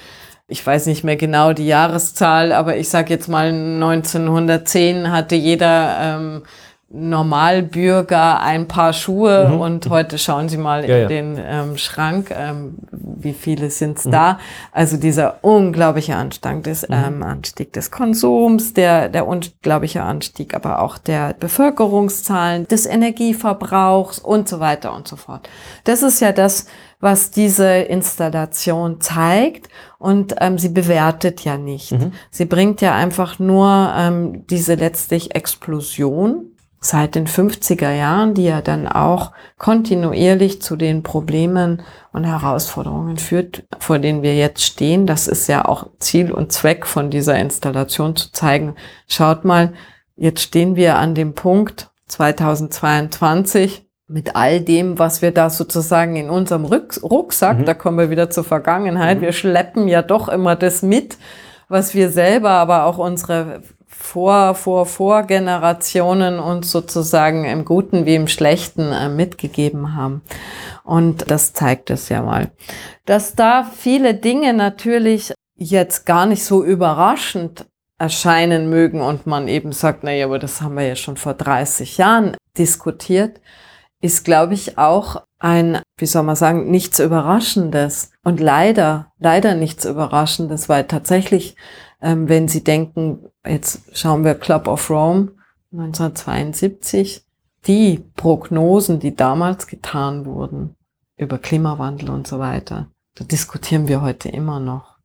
ich 0.47 0.65
weiß 0.65 0.87
nicht 0.87 1.03
mehr 1.03 1.15
genau 1.15 1.53
die 1.53 1.67
Jahreszahl, 1.67 2.51
aber 2.51 2.77
ich 2.77 2.89
sage 2.89 3.13
jetzt 3.13 3.27
mal 3.27 3.47
1910 3.47 5.09
hatte 5.09 5.35
jeder 5.35 5.97
ähm, 5.99 6.43
Normalbürger 6.95 8.39
ein 8.39 8.67
paar 8.67 8.93
Schuhe 8.93 9.49
mhm. 9.49 9.59
und 9.59 9.89
heute 9.89 10.19
schauen 10.19 10.47
Sie 10.47 10.57
mal 10.57 10.87
ja, 10.87 10.95
in 10.95 11.01
ja. 11.01 11.07
den 11.07 11.39
ähm, 11.43 11.77
Schrank, 11.77 12.29
ähm, 12.31 12.75
wie 12.91 13.33
viele 13.33 13.71
sind's 13.71 14.05
mhm. 14.05 14.11
da. 14.11 14.39
Also 14.71 14.97
dieser 14.97 15.43
unglaubliche 15.43 16.15
Anstieg 16.15 16.63
des, 16.63 16.87
mhm. 16.87 16.95
ähm, 16.95 17.23
Anstieg 17.23 17.73
des 17.73 17.89
Konsums, 17.89 18.73
der, 18.73 19.09
der 19.09 19.27
unglaubliche 19.27 20.03
Anstieg 20.03 20.53
aber 20.53 20.81
auch 20.83 20.99
der 20.99 21.33
Bevölkerungszahlen, 21.33 22.67
des 22.67 22.85
Energieverbrauchs 22.85 24.19
und 24.19 24.47
so 24.47 24.59
weiter 24.59 24.93
und 24.93 25.07
so 25.07 25.15
fort. 25.15 25.49
Das 25.85 26.03
ist 26.03 26.19
ja 26.19 26.31
das, 26.31 26.67
was 26.99 27.31
diese 27.31 27.67
Installation 27.67 29.01
zeigt 29.01 29.67
und 29.97 30.35
ähm, 30.39 30.59
sie 30.59 30.69
bewertet 30.69 31.43
ja 31.43 31.57
nicht. 31.57 31.91
Mhm. 31.91 32.11
Sie 32.29 32.45
bringt 32.45 32.81
ja 32.81 32.93
einfach 32.93 33.39
nur 33.39 33.91
ähm, 33.97 34.45
diese 34.47 34.75
letztlich 34.75 35.33
Explosion 35.33 36.52
seit 36.83 37.15
den 37.15 37.27
50er 37.27 37.91
Jahren, 37.91 38.33
die 38.33 38.43
ja 38.43 38.61
dann 38.61 38.87
auch 38.87 39.31
kontinuierlich 39.57 40.61
zu 40.61 40.75
den 40.75 41.01
Problemen 41.01 41.81
und 42.11 42.25
Herausforderungen 42.25 43.17
führt, 43.17 43.63
vor 43.79 43.99
denen 43.99 44.21
wir 44.21 44.35
jetzt 44.35 44.63
stehen. 44.63 45.07
Das 45.07 45.27
ist 45.27 45.47
ja 45.47 45.65
auch 45.65 45.87
Ziel 45.99 46.31
und 46.31 46.51
Zweck 46.51 46.85
von 46.85 47.09
dieser 47.09 47.39
Installation 47.39 48.15
zu 48.17 48.31
zeigen. 48.33 48.75
Schaut 49.07 49.45
mal, 49.45 49.73
jetzt 50.17 50.41
stehen 50.41 50.75
wir 50.75 50.97
an 50.97 51.15
dem 51.15 51.33
Punkt 51.33 51.89
2022 52.07 53.87
mit 54.07 54.35
all 54.35 54.59
dem, 54.59 54.99
was 54.99 55.21
wir 55.21 55.31
da 55.31 55.49
sozusagen 55.49 56.17
in 56.17 56.29
unserem 56.29 56.65
Rucksack, 56.65 57.59
mhm. 57.59 57.65
da 57.65 57.73
kommen 57.73 57.97
wir 57.97 58.09
wieder 58.09 58.29
zur 58.29 58.43
Vergangenheit, 58.43 59.19
mhm. 59.19 59.21
wir 59.21 59.31
schleppen 59.31 59.87
ja 59.87 60.01
doch 60.01 60.27
immer 60.27 60.57
das 60.57 60.81
mit, 60.81 61.17
was 61.69 61.95
wir 61.95 62.11
selber, 62.11 62.51
aber 62.51 62.83
auch 62.83 62.97
unsere 62.97 63.61
vor, 63.95 64.55
vor, 64.55 64.85
vor 64.85 65.23
Generationen 65.23 66.39
uns 66.39 66.71
sozusagen 66.71 67.45
im 67.45 67.65
Guten 67.65 68.05
wie 68.05 68.15
im 68.15 68.27
Schlechten 68.27 68.91
äh, 68.91 69.09
mitgegeben 69.09 69.95
haben. 69.95 70.21
Und 70.83 71.29
das 71.29 71.53
zeigt 71.53 71.89
es 71.89 72.09
ja 72.09 72.21
mal. 72.21 72.51
Dass 73.05 73.35
da 73.35 73.63
viele 73.63 74.13
Dinge 74.13 74.53
natürlich 74.53 75.33
jetzt 75.55 76.05
gar 76.05 76.25
nicht 76.25 76.43
so 76.43 76.63
überraschend 76.63 77.65
erscheinen 77.97 78.69
mögen 78.69 79.01
und 79.01 79.27
man 79.27 79.47
eben 79.47 79.71
sagt, 79.71 80.03
naja, 80.03 80.25
aber 80.25 80.39
das 80.39 80.61
haben 80.61 80.75
wir 80.75 80.85
ja 80.85 80.95
schon 80.95 81.15
vor 81.15 81.33
30 81.35 81.97
Jahren 81.97 82.35
diskutiert, 82.57 83.39
ist, 84.01 84.25
glaube 84.25 84.53
ich, 84.53 84.77
auch 84.77 85.23
ein, 85.39 85.81
wie 85.97 86.05
soll 86.05 86.23
man 86.23 86.35
sagen, 86.35 86.69
nichts 86.69 86.99
Überraschendes. 86.99 88.11
Und 88.23 88.39
leider, 88.39 89.11
leider 89.19 89.55
nichts 89.55 89.85
Überraschendes, 89.85 90.67
weil 90.67 90.85
tatsächlich 90.85 91.55
ähm, 92.03 92.29
wenn 92.29 92.47
Sie 92.47 92.63
denken, 92.63 93.25
jetzt 93.45 93.97
schauen 93.97 94.23
wir 94.23 94.35
Club 94.35 94.67
of 94.67 94.89
Rome 94.89 95.31
1972, 95.71 97.25
die 97.65 98.03
Prognosen, 98.15 98.99
die 98.99 99.15
damals 99.15 99.67
getan 99.67 100.25
wurden 100.25 100.75
über 101.15 101.37
Klimawandel 101.37 102.09
und 102.09 102.27
so 102.27 102.39
weiter, 102.39 102.91
da 103.15 103.23
diskutieren 103.23 103.87
wir 103.87 104.01
heute 104.01 104.29
immer 104.29 104.59
noch. 104.59 104.97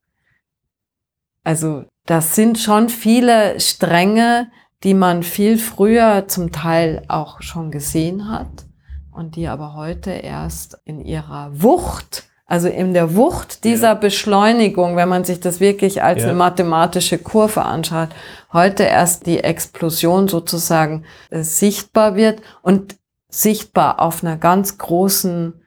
Also 1.44 1.84
das 2.04 2.34
sind 2.34 2.58
schon 2.58 2.88
viele 2.88 3.60
Stränge, 3.60 4.50
die 4.82 4.94
man 4.94 5.22
viel 5.22 5.56
früher 5.56 6.26
zum 6.26 6.52
Teil 6.52 7.04
auch 7.08 7.42
schon 7.42 7.70
gesehen 7.70 8.28
hat 8.28 8.66
und 9.12 9.36
die 9.36 9.46
aber 9.48 9.74
heute 9.74 10.10
erst 10.10 10.78
in 10.84 11.00
ihrer 11.00 11.62
Wucht 11.62 12.28
also 12.48 12.66
in 12.66 12.94
der 12.94 13.14
Wucht 13.14 13.62
dieser 13.64 13.88
ja. 13.88 13.94
Beschleunigung, 13.94 14.96
wenn 14.96 15.08
man 15.08 15.22
sich 15.22 15.38
das 15.38 15.60
wirklich 15.60 16.02
als 16.02 16.22
ja. 16.22 16.30
eine 16.30 16.38
mathematische 16.38 17.18
Kurve 17.18 17.62
anschaut, 17.62 18.08
heute 18.54 18.84
erst 18.84 19.26
die 19.26 19.40
Explosion 19.40 20.28
sozusagen 20.28 21.04
äh, 21.28 21.42
sichtbar 21.42 22.16
wird 22.16 22.40
und 22.62 22.96
sichtbar 23.28 24.00
auf 24.00 24.24
einer 24.24 24.38
ganz 24.38 24.78
großen 24.78 25.62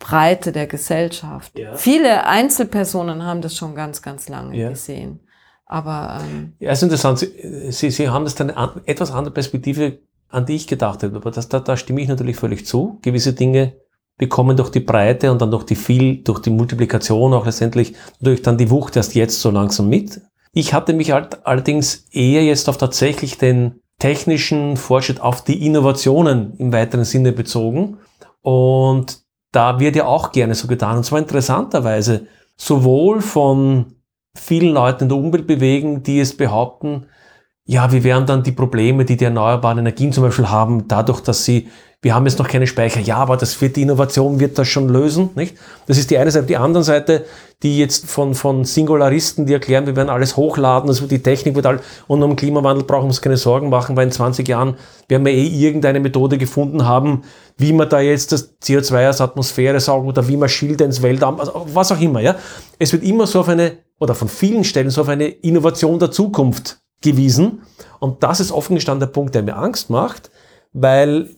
Breite 0.00 0.50
der 0.50 0.66
Gesellschaft. 0.66 1.56
Ja. 1.56 1.76
Viele 1.76 2.26
Einzelpersonen 2.26 3.24
haben 3.24 3.40
das 3.40 3.54
schon 3.54 3.76
ganz, 3.76 4.02
ganz 4.02 4.28
lange 4.28 4.70
gesehen. 4.70 5.20
Aber 5.64 6.20
ähm, 6.22 6.54
ja, 6.58 6.72
ist 6.72 6.82
interessant. 6.82 7.20
Sie, 7.20 7.70
Sie, 7.70 7.90
Sie 7.90 8.08
haben 8.08 8.24
das 8.24 8.34
dann 8.34 8.50
eine 8.50 8.82
etwas 8.84 9.12
andere 9.12 9.32
Perspektive, 9.32 10.00
an 10.28 10.44
die 10.44 10.56
ich 10.56 10.66
gedacht 10.66 11.04
habe. 11.04 11.14
Aber 11.14 11.30
das, 11.30 11.48
da, 11.48 11.60
da 11.60 11.76
stimme 11.76 12.00
ich 12.00 12.08
natürlich 12.08 12.36
völlig 12.36 12.66
zu. 12.66 12.98
Gewisse 13.02 13.32
Dinge 13.32 13.74
bekommen 14.18 14.56
durch 14.56 14.70
die 14.70 14.80
Breite 14.80 15.30
und 15.30 15.42
dann 15.42 15.50
durch 15.50 15.64
die 15.64 15.76
viel, 15.76 16.22
durch 16.22 16.40
die 16.40 16.50
Multiplikation 16.50 17.34
auch 17.34 17.46
letztendlich 17.46 17.94
durch 18.20 18.42
dann 18.42 18.56
die 18.56 18.70
Wucht 18.70 18.96
erst 18.96 19.14
jetzt 19.14 19.40
so 19.40 19.50
langsam 19.50 19.88
mit. 19.88 20.20
Ich 20.52 20.72
hatte 20.72 20.94
mich 20.94 21.10
halt 21.10 21.46
allerdings 21.46 22.06
eher 22.12 22.42
jetzt 22.42 22.68
auf 22.68 22.78
tatsächlich 22.78 23.36
den 23.36 23.80
technischen 23.98 24.76
Fortschritt, 24.76 25.20
auf 25.20 25.44
die 25.44 25.64
Innovationen 25.66 26.54
im 26.56 26.72
weiteren 26.72 27.04
Sinne 27.04 27.32
bezogen. 27.32 27.98
Und 28.42 29.20
da 29.52 29.80
wird 29.80 29.96
ja 29.96 30.06
auch 30.06 30.32
gerne 30.32 30.54
so 30.54 30.66
getan. 30.66 30.98
Und 30.98 31.04
zwar 31.04 31.18
interessanterweise 31.18 32.26
sowohl 32.56 33.20
von 33.20 33.96
vielen 34.34 34.72
Leuten 34.72 35.04
in 35.04 35.08
der 35.08 35.18
Umwelt 35.18 35.46
bewegen, 35.46 36.02
die 36.02 36.20
es 36.20 36.36
behaupten, 36.36 37.06
ja, 37.66 37.92
wie 37.92 38.04
wären 38.04 38.26
dann 38.26 38.42
die 38.42 38.52
Probleme, 38.52 39.04
die 39.04 39.16
die 39.16 39.24
erneuerbaren 39.24 39.78
Energien 39.78 40.12
zum 40.12 40.24
Beispiel 40.24 40.48
haben, 40.48 40.88
dadurch, 40.88 41.20
dass 41.20 41.44
sie 41.44 41.68
wir 42.02 42.14
haben 42.14 42.26
jetzt 42.26 42.38
noch 42.38 42.46
keine 42.46 42.66
Speicher. 42.68 43.00
Ja, 43.00 43.16
aber 43.16 43.36
das 43.36 43.60
wird 43.60 43.74
die 43.74 43.82
Innovation 43.82 44.38
wird 44.38 44.58
das 44.58 44.68
schon 44.68 44.88
lösen, 44.88 45.30
nicht? 45.34 45.56
Das 45.86 45.98
ist 45.98 46.08
die 46.10 46.18
eine 46.18 46.30
Seite. 46.30 46.46
Die 46.46 46.56
andere 46.56 46.84
Seite, 46.84 47.24
die 47.64 47.78
jetzt 47.78 48.08
von, 48.08 48.36
von 48.36 48.64
Singularisten, 48.64 49.46
die 49.46 49.54
erklären, 49.54 49.86
wir 49.86 49.96
werden 49.96 50.10
alles 50.10 50.36
hochladen, 50.36 50.88
also 50.88 51.06
die 51.06 51.22
Technik 51.22 51.56
wird 51.56 51.66
all, 51.66 51.80
und 52.06 52.22
um 52.22 52.36
Klimawandel 52.36 52.84
brauchen 52.84 53.04
wir 53.04 53.08
uns 53.08 53.22
keine 53.22 53.36
Sorgen 53.38 53.70
machen, 53.70 53.96
weil 53.96 54.06
in 54.06 54.12
20 54.12 54.46
Jahren 54.46 54.76
werden 55.08 55.24
wir 55.24 55.32
eh 55.32 55.46
irgendeine 55.46 55.98
Methode 55.98 56.38
gefunden 56.38 56.86
haben, 56.86 57.22
wie 57.56 57.72
man 57.72 57.88
da 57.88 58.00
jetzt 58.00 58.30
das 58.30 58.56
CO2 58.60 59.08
aus 59.08 59.20
Atmosphäre 59.20 59.80
saugen 59.80 60.06
oder 60.06 60.28
wie 60.28 60.36
man 60.36 60.48
Schilder 60.48 60.84
ins 60.84 61.02
Weltraum, 61.02 61.40
also 61.40 61.66
was 61.72 61.90
auch 61.90 62.00
immer, 62.00 62.20
ja. 62.20 62.36
Es 62.78 62.92
wird 62.92 63.02
immer 63.02 63.26
so 63.26 63.40
auf 63.40 63.48
eine, 63.48 63.78
oder 63.98 64.14
von 64.14 64.28
vielen 64.28 64.62
Stellen 64.62 64.90
so 64.90 65.00
auf 65.00 65.08
eine 65.08 65.26
Innovation 65.26 65.98
der 65.98 66.10
Zukunft 66.12 66.78
gewiesen. 67.10 67.62
Und 67.98 68.22
das 68.22 68.40
ist 68.40 68.52
offen 68.52 68.74
gestanden 68.74 69.00
der 69.00 69.12
Punkt, 69.12 69.34
der 69.34 69.42
mir 69.42 69.56
Angst 69.56 69.90
macht, 69.90 70.30
weil 70.72 71.30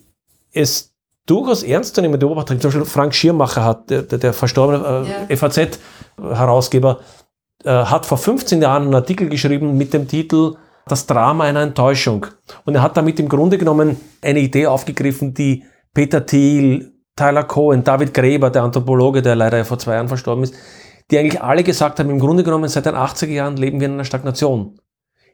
es 0.53 0.95
durchaus 1.27 1.63
ernstzunehmende 1.63 2.27
Beobachter, 2.27 2.59
zum 2.59 2.71
Beispiel 2.71 2.85
Frank 2.87 3.15
Schirmacher 3.15 3.65
hat, 3.65 3.91
der, 3.91 4.03
der, 4.03 4.19
der 4.19 4.33
verstorbene 4.33 5.07
äh, 5.29 5.31
ja. 5.31 5.37
FAZ-Herausgeber, 5.37 7.01
äh, 7.65 7.71
hat 7.71 8.07
vor 8.07 8.19
15 8.19 8.63
Jahren 8.63 8.85
einen 8.85 8.95
Artikel 8.95 9.29
geschrieben 9.29 9.77
mit 9.77 9.93
dem 9.93 10.09
Titel 10.09 10.57
Das 10.87 11.07
Drama 11.07 11.45
einer 11.45 11.61
Enttäuschung. 11.61 12.27
Und 12.65 12.75
er 12.75 12.83
hat 12.83 12.97
damit 12.97 13.21
im 13.21 13.29
Grunde 13.29 13.59
genommen 13.59 14.01
eine 14.23 14.41
Idee 14.41 14.67
aufgegriffen, 14.67 15.35
die 15.35 15.65
Peter 15.93 16.25
Thiel, 16.25 16.93
Tyler 17.15 17.45
Cohen, 17.45 17.85
David 17.85 18.15
Gräber, 18.15 18.51
der 18.51 18.63
Anthropologe, 18.63 19.23
der 19.23 19.37
leider 19.37 19.65
vor 19.65 19.79
zwei 19.79 19.95
Jahren 19.95 20.09
verstorben 20.09 20.45
ist, 20.45 20.55
die 21.11 21.19
eigentlich 21.19 21.43
alle 21.43 21.65
gesagt 21.65 21.99
haben, 21.99 22.11
im 22.11 22.19
Grunde 22.19 22.45
genommen 22.45 22.69
seit 22.69 22.87
den 22.87 22.95
80er 22.95 23.27
Jahren 23.27 23.57
leben 23.57 23.81
wir 23.81 23.89
in 23.89 23.95
einer 23.95 24.05
Stagnation. 24.05 24.79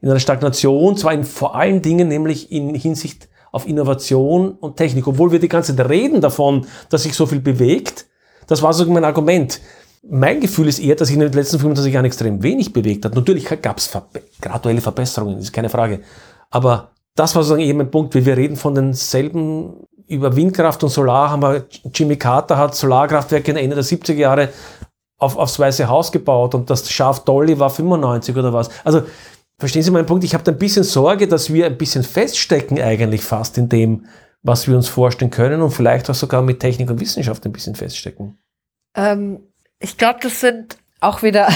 In 0.01 0.11
einer 0.11 0.21
Stagnation, 0.21 0.97
zwar 0.97 1.13
in 1.15 1.25
vor 1.25 1.55
allen 1.57 1.83
Dingen 1.83 2.09
nämlich 2.09 2.53
in 2.53 2.75
Hinsicht 2.75 3.29
auf 3.53 3.67
Innovation 3.69 4.53
und 4.53 4.77
Technik. 4.77 5.07
Obwohl 5.07 5.33
wir 5.33 5.39
die 5.39 5.49
ganze 5.49 5.75
Zeit 5.75 5.89
reden 5.89 6.21
davon, 6.21 6.67
dass 6.91 7.05
sich 7.05 7.15
so 7.15 7.27
viel 7.27 7.41
bewegt, 7.41 8.07
das 8.47 8.63
war 8.63 8.73
sogar 8.73 8.95
mein 8.95 9.05
Argument. 9.05 9.61
mein 10.07 10.41
Gefühl 10.41 10.69
ist 10.69 10.81
eher, 10.81 10.97
dass 10.97 11.09
sich 11.09 11.15
in 11.15 11.21
den 11.21 11.33
letzten 11.33 11.59
25 11.59 11.95
Jahren 11.95 12.05
extrem 12.05 12.43
wenig 12.43 12.73
bewegt 12.73 13.05
hat. 13.05 13.15
Natürlich 13.15 13.49
gab 13.63 13.79
es 13.79 13.87
verbe 13.87 14.23
graduelle 14.41 14.81
Verbesserungen, 14.81 15.39
ist 15.39 15.53
keine 15.53 15.71
Frage. 15.71 16.01
Aber 16.51 16.91
das 17.15 17.35
war 17.35 17.43
sozusagen 17.43 17.67
eben 17.67 17.81
ein 17.81 17.91
Punkt, 17.91 18.15
wie 18.15 18.27
wir 18.27 18.37
reden 18.37 18.57
von 18.57 18.75
denselben 18.75 19.87
über 20.07 20.37
Windkraft 20.37 20.83
und 20.83 20.91
Solar 20.91 21.31
haben 21.31 21.43
wir, 21.43 21.65
Jimmy 21.95 22.17
Carter 22.17 22.59
hat 22.59 22.75
Solarkraftwerke 22.75 23.59
Ende 23.59 23.77
der 23.77 23.85
70er 23.85 24.15
Jahre 24.15 24.51
auf, 25.19 25.37
aufs 25.37 25.59
Weiße 25.59 25.89
Haus 25.89 26.13
gebaut 26.13 26.55
und 26.55 26.69
das 26.69 26.91
Schaf 26.91 27.25
Dolly 27.25 27.59
war 27.59 27.71
95 27.71 28.37
oder 28.37 28.53
was. 28.53 28.69
Also, 28.85 29.03
verstehen 29.59 29.83
Sie 29.83 29.91
meinen 29.91 30.07
Punkt? 30.07 30.25
Ich 30.25 30.35
habe 30.35 30.45
da 30.45 30.53
ein 30.53 30.59
bisschen 30.59 30.85
Sorge, 30.85 31.29
dass 31.29 31.53
wir 31.53 31.67
ein 31.67 31.79
bisschen 31.79 32.03
feststecken 32.03 32.81
eigentlich 32.81 33.23
fast 33.23 33.59
in 33.59 33.69
dem, 33.69 34.07
was 34.43 34.69
wir 34.69 34.77
uns 34.77 34.89
vorstellen 34.89 35.31
können 35.31 35.63
und 35.63 35.71
vielleicht 35.71 36.09
auch 36.11 36.15
sogar 36.15 36.43
mit 36.43 36.61
Technik 36.61 36.91
und 36.91 37.01
Wissenschaft 37.01 37.45
ein 37.47 37.53
bisschen 37.53 37.75
feststecken. 37.75 38.39
Ähm, 38.97 39.41
ich 39.79 39.97
glaube, 39.97 40.21
das 40.23 40.41
sind 40.41 40.79
auch 41.01 41.23
wieder 41.23 41.49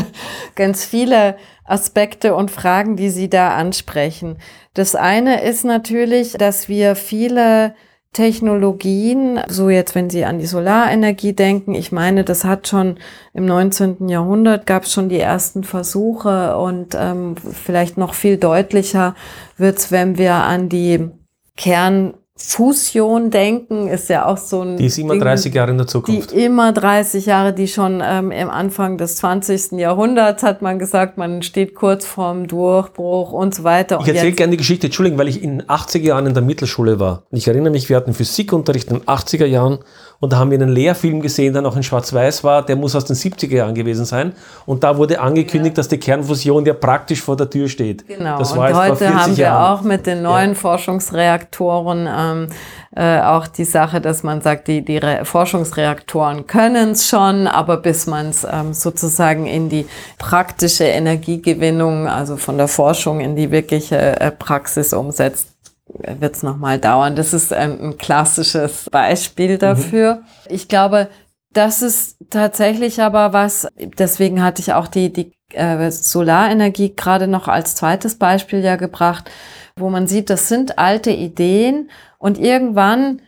ganz 0.54 0.84
viele 0.84 1.36
Aspekte 1.64 2.34
und 2.34 2.50
Fragen, 2.50 2.96
die 2.96 3.10
Sie 3.10 3.28
da 3.28 3.56
ansprechen. 3.56 4.38
Das 4.74 4.94
eine 4.94 5.42
ist 5.42 5.64
natürlich, 5.64 6.32
dass 6.32 6.68
wir 6.68 6.96
viele 6.96 7.74
Technologien, 8.16 9.40
so 9.46 9.68
jetzt, 9.68 9.94
wenn 9.94 10.08
Sie 10.08 10.24
an 10.24 10.38
die 10.38 10.46
Solarenergie 10.46 11.34
denken, 11.34 11.74
ich 11.74 11.92
meine, 11.92 12.24
das 12.24 12.44
hat 12.44 12.66
schon 12.66 12.96
im 13.34 13.44
19. 13.44 14.08
Jahrhundert 14.08 14.64
gab 14.64 14.84
es 14.84 14.92
schon 14.94 15.10
die 15.10 15.20
ersten 15.20 15.64
Versuche 15.64 16.56
und 16.56 16.96
ähm, 16.98 17.34
vielleicht 17.36 17.98
noch 17.98 18.14
viel 18.14 18.38
deutlicher 18.38 19.14
wird's, 19.58 19.92
wenn 19.92 20.16
wir 20.16 20.32
an 20.32 20.70
die 20.70 21.10
Kern 21.58 22.14
Fusion 22.38 23.30
denken 23.30 23.88
ist 23.88 24.10
ja 24.10 24.26
auch 24.26 24.36
so 24.36 24.60
ein. 24.60 24.76
Die 24.76 24.84
ist 24.84 24.98
immer 24.98 25.14
Ding, 25.14 25.22
30 25.22 25.54
Jahre 25.54 25.70
in 25.70 25.78
der 25.78 25.86
Zukunft. 25.86 26.32
Die 26.32 26.44
immer 26.44 26.70
30 26.70 27.24
Jahre, 27.24 27.54
die 27.54 27.66
schon 27.66 28.02
ähm, 28.04 28.30
im 28.30 28.50
Anfang 28.50 28.98
des 28.98 29.16
20. 29.16 29.72
Jahrhunderts 29.72 30.42
hat 30.42 30.60
man 30.60 30.78
gesagt, 30.78 31.16
man 31.16 31.42
steht 31.42 31.74
kurz 31.74 32.04
vorm 32.04 32.46
Durchbruch 32.46 33.32
und 33.32 33.54
so 33.54 33.64
weiter. 33.64 33.98
Ich 34.02 34.08
erzähle 34.08 34.32
gerne 34.32 34.50
die 34.50 34.58
Geschichte, 34.58 34.88
Entschuldigung, 34.88 35.18
weil 35.18 35.28
ich 35.28 35.42
in 35.42 35.62
80er 35.62 36.00
Jahren 36.00 36.26
in 36.26 36.34
der 36.34 36.42
Mittelschule 36.42 37.00
war. 37.00 37.22
Ich 37.30 37.48
erinnere 37.48 37.72
mich, 37.72 37.88
wir 37.88 37.96
hatten 37.96 38.12
Physikunterricht 38.12 38.90
in 38.90 38.98
den 38.98 39.06
80er 39.06 39.46
Jahren 39.46 39.78
und 40.18 40.32
da 40.32 40.38
haben 40.38 40.50
wir 40.50 40.58
einen 40.58 40.70
Lehrfilm 40.70 41.20
gesehen, 41.20 41.52
der 41.52 41.62
noch 41.62 41.76
in 41.76 41.82
Schwarz-Weiß 41.82 42.42
war, 42.42 42.64
der 42.64 42.76
muss 42.76 42.94
aus 42.96 43.04
den 43.04 43.16
70er 43.16 43.54
Jahren 43.54 43.74
gewesen 43.74 44.04
sein. 44.04 44.32
Und 44.64 44.82
da 44.82 44.96
wurde 44.96 45.20
angekündigt, 45.20 45.76
ja. 45.76 45.80
dass 45.80 45.88
die 45.88 45.98
Kernfusion 45.98 46.64
ja 46.64 46.72
praktisch 46.72 47.20
vor 47.20 47.36
der 47.36 47.50
Tür 47.50 47.68
steht. 47.68 48.06
Genau. 48.06 48.38
Das 48.38 48.56
war 48.56 48.68
und 48.68 48.76
heute 48.76 49.14
haben 49.14 49.36
wir 49.36 49.44
Jahren. 49.44 49.78
auch 49.78 49.82
mit 49.82 50.06
den 50.06 50.22
neuen 50.22 50.50
ja. 50.50 50.54
Forschungsreaktoren 50.54 52.06
ähm, 52.26 52.48
äh, 52.94 53.20
auch 53.20 53.46
die 53.46 53.64
Sache, 53.64 54.00
dass 54.00 54.22
man 54.22 54.40
sagt, 54.40 54.68
die, 54.68 54.84
die 54.84 54.98
Re 54.98 55.24
Forschungsreaktoren 55.24 56.46
können 56.46 56.92
es 56.92 57.08
schon, 57.08 57.46
aber 57.46 57.76
bis 57.76 58.06
man 58.06 58.30
es 58.30 58.46
ähm, 58.50 58.72
sozusagen 58.74 59.46
in 59.46 59.68
die 59.68 59.86
praktische 60.18 60.84
Energiegewinnung, 60.84 62.08
also 62.08 62.36
von 62.36 62.58
der 62.58 62.68
Forschung 62.68 63.20
in 63.20 63.36
die 63.36 63.50
wirkliche 63.50 64.20
äh, 64.20 64.30
Praxis 64.30 64.92
umsetzt, 64.92 65.48
wird 65.86 66.36
es 66.36 66.42
nochmal 66.42 66.78
dauern. 66.78 67.16
Das 67.16 67.32
ist 67.32 67.52
ein, 67.52 67.80
ein 67.80 67.98
klassisches 67.98 68.88
Beispiel 68.90 69.54
mhm. 69.54 69.58
dafür. 69.58 70.14
Mhm. 70.16 70.20
Ich 70.48 70.68
glaube, 70.68 71.08
das 71.52 71.80
ist 71.80 72.16
tatsächlich 72.30 73.00
aber 73.00 73.32
was, 73.32 73.66
deswegen 73.76 74.42
hatte 74.42 74.60
ich 74.60 74.74
auch 74.74 74.88
die, 74.88 75.12
die 75.12 75.32
äh, 75.54 75.90
Solarenergie 75.90 76.94
gerade 76.94 77.28
noch 77.28 77.48
als 77.48 77.74
zweites 77.74 78.18
Beispiel 78.18 78.60
ja 78.60 78.76
gebracht, 78.76 79.30
wo 79.78 79.90
man 79.90 80.06
sieht, 80.06 80.30
das 80.30 80.48
sind 80.48 80.78
alte 80.78 81.10
Ideen 81.10 81.90
und 82.18 82.38
irgendwann 82.38 83.22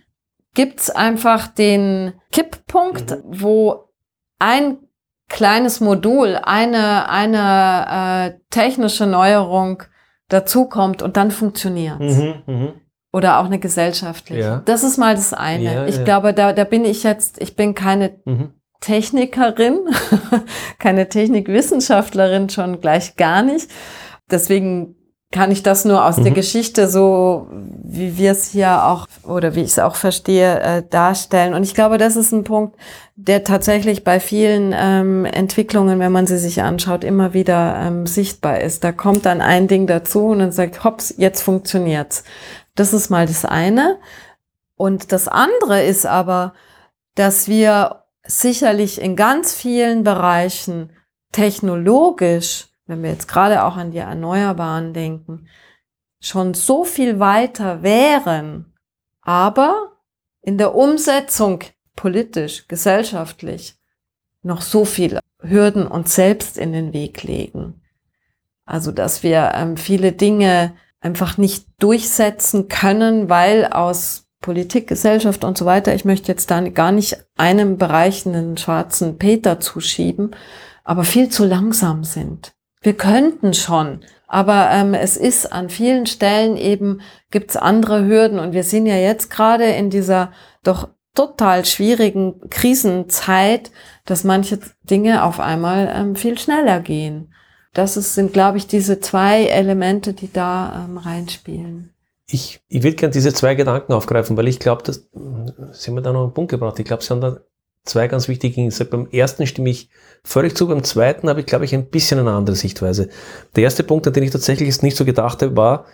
gibt's 0.55 0.91
einfach 0.91 1.47
den 1.47 2.15
Kipppunkt, 2.33 3.11
mhm. 3.11 3.23
wo 3.27 3.91
ein 4.39 4.79
kleines 5.29 5.81
Modul, 5.81 6.37
eine, 6.43 7.09
eine 7.09 8.35
äh, 8.35 8.41
technische 8.51 9.07
Neuerung 9.07 9.83
dazukommt 10.29 11.03
und 11.03 11.17
dann 11.17 11.31
funktioniert. 11.31 12.01
Mhm, 12.01 12.43
mh. 12.47 12.73
Oder 13.13 13.39
auch 13.39 13.47
eine 13.47 13.59
gesellschaftliche. 13.59 14.41
Ja. 14.41 14.63
Das 14.65 14.85
ist 14.85 14.99
mal 14.99 15.15
das 15.15 15.33
eine. 15.33 15.65
Ja, 15.65 15.87
ich 15.87 15.97
ja. 15.97 16.05
glaube, 16.05 16.35
da, 16.35 16.53
da 16.53 16.65
bin 16.65 16.85
ich 16.85 17.03
jetzt, 17.03 17.41
ich 17.41 17.57
bin 17.57 17.75
keine 17.75 18.21
mhm. 18.25 18.53
Technikerin, 18.81 19.81
keine 20.79 21.09
Technikwissenschaftlerin 21.09 22.51
schon 22.51 22.81
gleich 22.81 23.17
gar 23.17 23.43
nicht. 23.43 23.71
Deswegen 24.31 24.98
kann 25.31 25.51
ich 25.51 25.63
das 25.63 25.85
nur 25.85 26.05
aus 26.05 26.17
mhm. 26.17 26.25
der 26.25 26.33
Geschichte 26.33 26.89
so, 26.89 27.49
wie 27.51 28.17
wir 28.17 28.33
es 28.33 28.51
hier 28.51 28.85
auch 28.85 29.07
oder 29.25 29.55
wie 29.55 29.61
ich 29.61 29.73
es 29.73 29.79
auch 29.79 29.95
verstehe, 29.95 30.61
äh, 30.61 30.83
darstellen. 30.89 31.53
Und 31.53 31.65
ich 31.65 31.75
glaube, 31.75 31.99
das 31.99 32.17
ist 32.17 32.33
ein 32.33 32.45
Punkt, 32.45 32.77
der 33.15 33.45
tatsächlich 33.45 34.05
bei 34.05 34.21
vielen 34.21 34.75
ähm, 34.75 35.27
Entwicklungen, 35.27 35.99
wenn 35.99 36.13
man 36.13 36.27
sie 36.27 36.39
sich 36.39 36.63
anschaut, 36.63 37.05
immer 37.05 37.35
wieder 37.35 37.77
ähm, 37.79 38.07
sichtbar 38.07 38.61
ist. 38.61 38.85
Da 38.85 38.93
kommt 38.93 39.27
dann 39.27 39.43
ein 39.43 39.69
Ding 39.69 39.87
dazu 39.87 40.29
und 40.29 40.39
dann 40.39 40.53
sagt, 40.53 40.83
hops, 40.85 41.15
jetzt 41.19 41.43
funktioniert's. 41.43 42.25
Das 42.75 42.95
ist 42.95 43.11
mal 43.11 43.27
das 43.27 43.45
eine. 43.45 43.99
Und 44.77 45.13
das 45.13 45.29
andere 45.29 45.83
ist 45.83 46.07
aber, 46.07 46.55
dass 47.17 47.49
wir 47.49 48.05
sicherlich 48.25 49.01
in 49.01 49.17
ganz 49.17 49.53
vielen 49.53 50.05
Bereichen 50.05 50.91
technologisch 51.33 52.68
wenn 52.89 53.03
wir 53.03 53.11
jetzt 53.11 53.29
gerade 53.29 53.63
auch 53.63 53.77
an 53.77 53.93
die 53.93 53.99
Erneuerbaren 53.99 54.93
denken, 54.93 55.47
schon 56.21 56.55
so 56.55 56.85
viel 56.85 57.21
weiter 57.21 57.83
wären, 57.83 58.75
aber 59.21 59.93
in 60.43 60.59
der 60.59 60.75
Umsetzung 60.75 61.61
politisch, 61.95 62.67
gesellschaftlich 62.67 63.77
noch 64.43 64.63
so 64.63 64.85
viele 64.85 65.21
Hürden 65.41 65.87
uns 65.87 66.15
selbst 66.15 66.59
in 66.59 66.73
den 66.73 66.93
Weg 66.93 67.23
legen. 67.23 67.83
Also 68.65 68.91
dass 68.91 69.23
wir 69.23 69.53
ähm, 69.55 69.77
viele 69.77 70.13
Dinge 70.13 70.75
einfach 71.01 71.39
nicht 71.39 71.67
durchsetzen 71.79 72.69
können, 72.69 73.29
weil 73.29 73.67
aus 73.67 74.27
Politik, 74.41 74.87
Gesellschaft 74.87 75.45
und 75.45 75.59
so 75.59 75.65
weiter, 75.67 75.95
ich 75.95 76.05
möchte 76.05 76.31
jetzt 76.31 76.51
da 76.51 76.61
gar 76.69 76.93
nicht 76.93 77.25
einem 77.37 77.77
Bereich 77.77 78.25
einen 78.27 78.57
schwarzen 78.57 79.19
Peter 79.19 79.61
zuschieben, 79.61 80.35
aber 80.85 81.05
viel 81.05 81.29
zu 81.29 81.45
langsam 81.45 82.05
sind. 82.05 82.55
Wir 82.81 82.95
könnten 82.95 83.55
schon, 83.55 84.01
aber 84.27 84.71
ähm, 84.71 84.95
es 84.95 85.17
ist 85.17 85.53
an 85.53 85.71
vielen 85.71 86.07
Stellen 86.07 86.57
eben, 86.57 87.01
gibt's 87.31 87.57
andere 87.57 88.07
Hürden 88.07 88.39
und 88.39 88.53
wir 88.53 88.63
sind 88.63 88.87
ja 88.87 88.97
jetzt 88.97 89.31
gerade 89.31 89.65
in 89.65 89.91
dieser 89.91 90.33
doch 90.63 90.89
total 91.15 91.65
schwierigen 91.65 92.49
Krisenzeit, 92.51 93.73
dass 94.05 94.23
manche 94.23 94.61
Dinge 94.85 95.25
auf 95.25 95.41
einmal 95.41 95.93
ähm, 95.93 96.15
viel 96.15 96.39
schneller 96.39 96.81
gehen. 96.81 97.35
Das 97.75 97.97
ist, 97.97 98.15
sind, 98.15 98.33
glaube 98.33 98.59
ich, 98.59 98.67
diese 98.67 99.01
zwei 99.01 99.45
Elemente, 99.45 100.13
die 100.13 100.33
da 100.33 100.85
ähm, 100.85 100.99
reinspielen. 100.99 101.93
Ich, 102.31 102.61
ich 102.69 102.83
will 102.83 102.95
gerne 102.95 103.13
diese 103.13 103.33
zwei 103.33 103.55
Gedanken 103.55 103.93
aufgreifen, 103.93 104.37
weil 104.37 104.49
ich 104.49 104.59
glaube, 104.59 104.83
dass 104.83 105.09
Sie 105.73 105.91
haben 105.91 106.03
da 106.03 106.13
noch 106.13 106.25
einen 106.25 106.35
Punkt 106.35 106.51
gebracht. 106.51 106.79
Ich 106.79 106.85
glaube, 106.85 107.03
Sie 107.03 107.11
haben 107.11 107.21
da 107.21 107.41
zwei 107.89 108.09
ganz 108.09 108.29
wichtige 108.29 108.55
Dinge. 108.55 108.73
Beim 108.91 109.09
ersten 109.11 109.47
stimme 109.47 109.71
ich 109.71 109.89
völlig 110.25 110.57
zu, 110.57 110.69
beim 110.69 110.85
zweiten 110.85 111.29
habe 111.29 111.41
ich, 111.41 111.47
glaube 111.47 111.65
ich, 111.65 111.75
ein 111.75 111.87
bisschen 111.87 112.19
eine 112.19 112.33
andere 112.33 112.57
Sichtweise. 112.57 113.09
Der 113.57 113.65
erste 113.65 113.83
Punkt, 113.83 114.07
an 114.07 114.13
den 114.13 114.23
ich 114.23 114.31
tatsächlich 114.31 114.83
nicht 114.83 114.97
so 114.97 115.05
gedacht 115.05 115.43
habe, 115.43 115.57
war, 115.57 115.87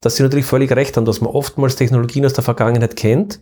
dass 0.00 0.16
Sie 0.16 0.22
natürlich 0.22 0.46
völlig 0.46 0.70
recht 0.72 0.96
haben, 0.96 1.04
dass 1.04 1.20
man 1.20 1.30
oftmals 1.30 1.76
Technologien 1.76 2.26
aus 2.26 2.34
der 2.34 2.44
Vergangenheit 2.44 2.96
kennt, 2.96 3.40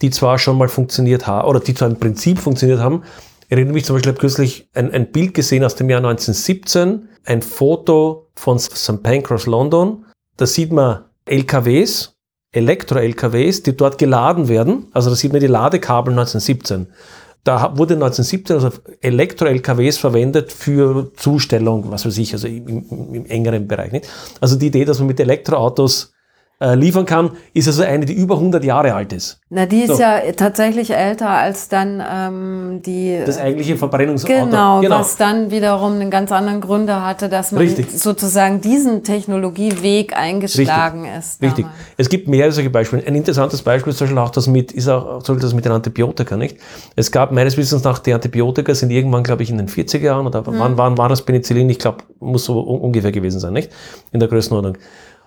die 0.00 0.10
zwar 0.10 0.38
schon 0.38 0.58
mal 0.58 0.68
funktioniert 0.68 1.26
haben, 1.26 1.48
oder 1.48 1.60
die 1.60 1.74
zwar 1.74 1.88
im 1.88 1.98
Prinzip 1.98 2.38
funktioniert 2.38 2.80
haben. 2.80 3.04
Ich 3.44 3.52
erinnere 3.52 3.74
mich 3.74 3.84
zum 3.84 3.96
Beispiel, 3.96 4.10
ich 4.10 4.14
habe 4.14 4.20
kürzlich 4.20 4.68
ein, 4.74 4.90
ein 4.90 5.12
Bild 5.12 5.34
gesehen 5.34 5.64
aus 5.64 5.74
dem 5.74 5.90
Jahr 5.90 5.98
1917, 5.98 7.08
ein 7.24 7.42
Foto 7.42 8.30
von 8.34 8.58
St. 8.58 9.02
Pancras, 9.02 9.46
London. 9.46 10.06
Da 10.36 10.46
sieht 10.46 10.72
man 10.72 11.04
LKWs, 11.26 12.16
Elektro-LKWs, 12.52 13.62
die 13.62 13.76
dort 13.76 13.98
geladen 13.98 14.48
werden. 14.48 14.88
Also 14.92 15.10
da 15.10 15.16
sieht 15.16 15.32
man 15.32 15.40
die 15.40 15.46
Ladekabel 15.46 16.12
1917. 16.12 16.88
Da 17.44 17.76
wurde 17.76 17.94
1917 17.94 18.56
also 18.56 18.70
Elektro-LKWs 19.00 19.98
verwendet 19.98 20.52
für 20.52 21.12
Zustellung, 21.16 21.90
was 21.90 22.06
weiß 22.06 22.18
ich, 22.18 22.32
also 22.32 22.46
im, 22.46 22.86
im, 22.88 23.26
engeren 23.26 23.66
Bereich. 23.66 23.90
Nicht? 23.90 24.08
Also 24.40 24.56
die 24.56 24.68
Idee, 24.68 24.84
dass 24.84 25.00
man 25.00 25.08
mit 25.08 25.18
Elektroautos 25.18 26.11
äh, 26.62 26.76
liefern 26.76 27.04
kann, 27.04 27.30
ist 27.54 27.66
also 27.66 27.82
eine, 27.82 28.06
die 28.06 28.12
über 28.12 28.36
100 28.36 28.62
Jahre 28.62 28.94
alt 28.94 29.12
ist. 29.12 29.40
Na, 29.50 29.66
die 29.66 29.80
ist 29.80 29.96
so. 29.96 30.00
ja 30.00 30.20
tatsächlich 30.36 30.94
älter 30.94 31.28
als 31.28 31.68
dann 31.68 32.00
ähm, 32.08 32.82
die... 32.86 33.20
Das 33.26 33.38
eigentliche 33.38 33.76
Verbrennungsauto. 33.76 34.32
Genau, 34.32 34.80
genau, 34.80 35.00
was 35.00 35.16
dann 35.16 35.50
wiederum 35.50 35.94
einen 35.94 36.10
ganz 36.10 36.30
anderen 36.30 36.60
Gründe 36.60 37.04
hatte, 37.04 37.28
dass 37.28 37.50
man 37.50 37.62
Richtig. 37.62 37.90
sozusagen 37.90 38.60
diesen 38.60 39.02
Technologieweg 39.02 40.16
eingeschlagen 40.16 41.02
Richtig. 41.02 41.18
ist. 41.18 41.42
Richtig. 41.42 41.64
Damals. 41.64 41.80
Es 41.96 42.08
gibt 42.08 42.28
mehrere 42.28 42.52
solche 42.52 42.70
Beispiele. 42.70 43.06
Ein 43.06 43.16
interessantes 43.16 43.60
Beispiel 43.62 43.90
ist 43.90 43.98
zum 43.98 44.06
Beispiel 44.06 44.18
auch 44.18 44.30
das 44.30 44.46
mit, 44.46 44.70
ist 44.70 44.88
auch, 44.88 45.22
zum 45.24 45.40
das 45.40 45.54
mit 45.54 45.64
den 45.64 45.72
Antibiotika, 45.72 46.36
nicht? 46.36 46.58
Es 46.94 47.10
gab 47.10 47.32
meines 47.32 47.56
Wissens 47.56 47.82
nach, 47.82 47.98
die 47.98 48.12
Antibiotika 48.12 48.72
sind 48.72 48.90
irgendwann, 48.90 49.24
glaube 49.24 49.42
ich, 49.42 49.50
in 49.50 49.58
den 49.58 49.68
40er 49.68 49.98
Jahren 49.98 50.26
oder 50.28 50.46
hm. 50.46 50.54
wann, 50.58 50.78
wann 50.78 50.96
war 50.96 51.08
das 51.08 51.22
Penicillin? 51.22 51.68
Ich 51.70 51.80
glaube, 51.80 52.04
muss 52.20 52.44
so 52.44 52.60
ungefähr 52.60 53.10
gewesen 53.10 53.40
sein, 53.40 53.52
nicht? 53.52 53.72
In 54.12 54.20
der 54.20 54.28
Größenordnung. 54.28 54.76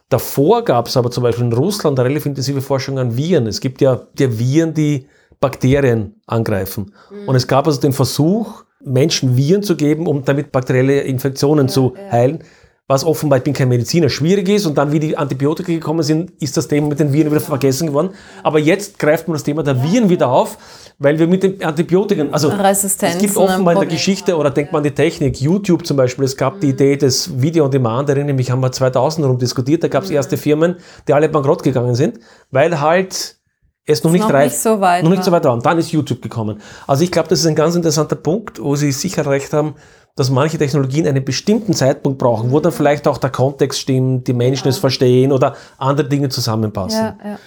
Davor 0.10 0.64
gab 0.64 0.88
es 0.88 0.97
aber 0.97 1.10
zum 1.12 1.24
Beispiel 1.24 1.45
in 1.45 1.53
Russland 1.53 1.99
eine 1.99 2.08
relativ 2.08 2.28
intensive 2.28 2.62
Forschung 2.62 2.99
an 2.99 3.18
Viren. 3.18 3.47
Es 3.47 3.60
gibt 3.60 3.82
ja, 3.82 4.08
ja 4.18 4.39
Viren, 4.39 4.74
die 4.74 5.08
Bakterien 5.39 6.22
angreifen. 6.28 6.93
Mhm. 7.10 7.28
Und 7.28 7.36
es 7.36 7.47
gab 7.47 7.68
also 7.68 7.82
den 7.82 7.93
Versuch, 7.93 8.64
Menschen 8.84 9.36
Viren 9.36 9.64
zu 9.64 9.76
geben, 9.76 10.06
um 10.06 10.24
damit 10.24 10.51
bakterielle 10.51 11.01
Infektionen 11.01 11.70
zu 11.70 11.95
heilen 12.12 12.43
was 12.88 13.03
offenbar, 13.03 13.39
ich 13.39 13.43
bin 13.43 13.53
kein 13.53 13.70
Mediziner, 13.70 14.10
schwierig 14.10 14.47
ist. 14.47 14.66
Und 14.66 14.78
dann, 14.78 14.91
wie 14.91 14.99
die 14.99 15.18
Antibiotika 15.18 15.72
gekommen 15.72 16.03
sind, 16.03 16.32
ist 16.39 16.56
das 16.56 16.68
Thema 16.68 16.88
mit 16.88 16.99
den 16.99 17.14
Viren 17.14 17.32
wieder 17.32 17.41
vergessen 17.41 17.88
geworden. 17.88 18.10
Aber 18.43 18.60
jetzt 18.60 18.99
greift 18.99 19.28
man 19.28 19.34
das 19.34 19.43
Thema 19.43 19.64
der 19.64 19.82
Viren 19.82 20.10
wieder 20.10 20.30
auf, 20.30 20.58
weil 20.98 21.20
wir 21.20 21.28
mit 21.28 21.43
den 21.43 21.62
Antibiotika, 21.64 22.26
also 22.32 22.52
es 22.52 22.98
gibt 23.20 23.36
offenbar 23.36 23.74
in 23.74 23.80
der 23.82 23.89
Geschichte, 23.89 24.38
oder 24.38 24.50
denkt 24.50 24.72
man 24.72 24.80
an 24.80 24.84
die 24.84 24.91
Technik, 24.91 25.39
YouTube 25.41 25.86
zum 25.86 25.98
Beispiel, 25.98 26.26
es 26.26 26.38
gab 26.38 26.62
die 26.62 26.70
Idee 26.70 26.96
des 26.96 27.41
Video 27.41 27.66
on 27.66 27.72
Demand, 27.72 28.10
erinnere 28.10 28.34
mich, 28.34 28.50
haben 28.50 28.62
wir 28.62 28.72
2000 28.72 29.28
rum 29.28 29.38
diskutiert, 29.38 29.84
da 29.84 29.88
gab 29.88 30.04
es 30.04 30.10
erste 30.10 30.38
Firmen, 30.38 30.78
die 31.08 31.14
alle 31.14 31.28
bankrott 31.28 31.64
gegangen 31.64 31.96
sind, 31.96 32.20
weil 32.52 32.80
halt 32.80 33.38
es 33.86 34.04
noch, 34.04 34.12
nicht, 34.12 34.22
noch 34.22 34.34
reif, 34.34 34.52
nicht 34.52 34.62
so 34.62 34.82
weit 34.82 35.04
noch 35.04 35.12
nicht 35.12 35.24
so 35.24 35.32
weit 35.32 35.43
war. 35.43 35.54
Und 35.54 35.66
dann 35.66 35.78
ist 35.78 35.91
YouTube 35.91 36.22
gekommen. 36.22 36.60
Also 36.88 37.04
ich 37.04 37.12
glaube, 37.12 37.30
das 37.30 37.39
ist 37.39 37.46
ein 37.46 37.56
ganz 37.56 37.76
interessanter 37.76 38.16
Punkt, 38.16 38.62
wo 38.62 38.76
Sie 38.76 38.91
sicher 38.91 39.26
recht 39.28 39.54
haben, 39.54 39.76
dass 40.16 40.32
manche 40.32 40.58
Technologien 40.58 41.06
einen 41.08 41.24
bestimmten 41.24 41.74
Zeitpunkt 41.74 42.18
brauchen, 42.18 42.52
wo 42.52 42.60
dann 42.60 42.72
vielleicht 42.72 43.08
auch 43.08 43.18
der 43.18 43.30
Kontext 43.30 43.82
stimmt, 43.82 44.28
die 44.28 44.34
Menschen 44.34 44.66
ja. 44.66 44.70
es 44.70 44.78
verstehen 44.78 45.32
oder 45.32 45.56
andere 45.78 46.08
Dinge 46.08 46.30
zusammenpassen. 46.30 47.00
Ja, 47.00 47.18
ja. 47.24 47.39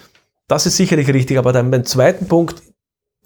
Das 0.47 0.65
ist 0.65 0.77
sicherlich 0.77 1.11
richtig, 1.11 1.37
aber 1.37 1.51
dann 1.51 1.71
beim 1.71 1.83
zweiten 1.83 2.27
Punkt, 2.27 2.61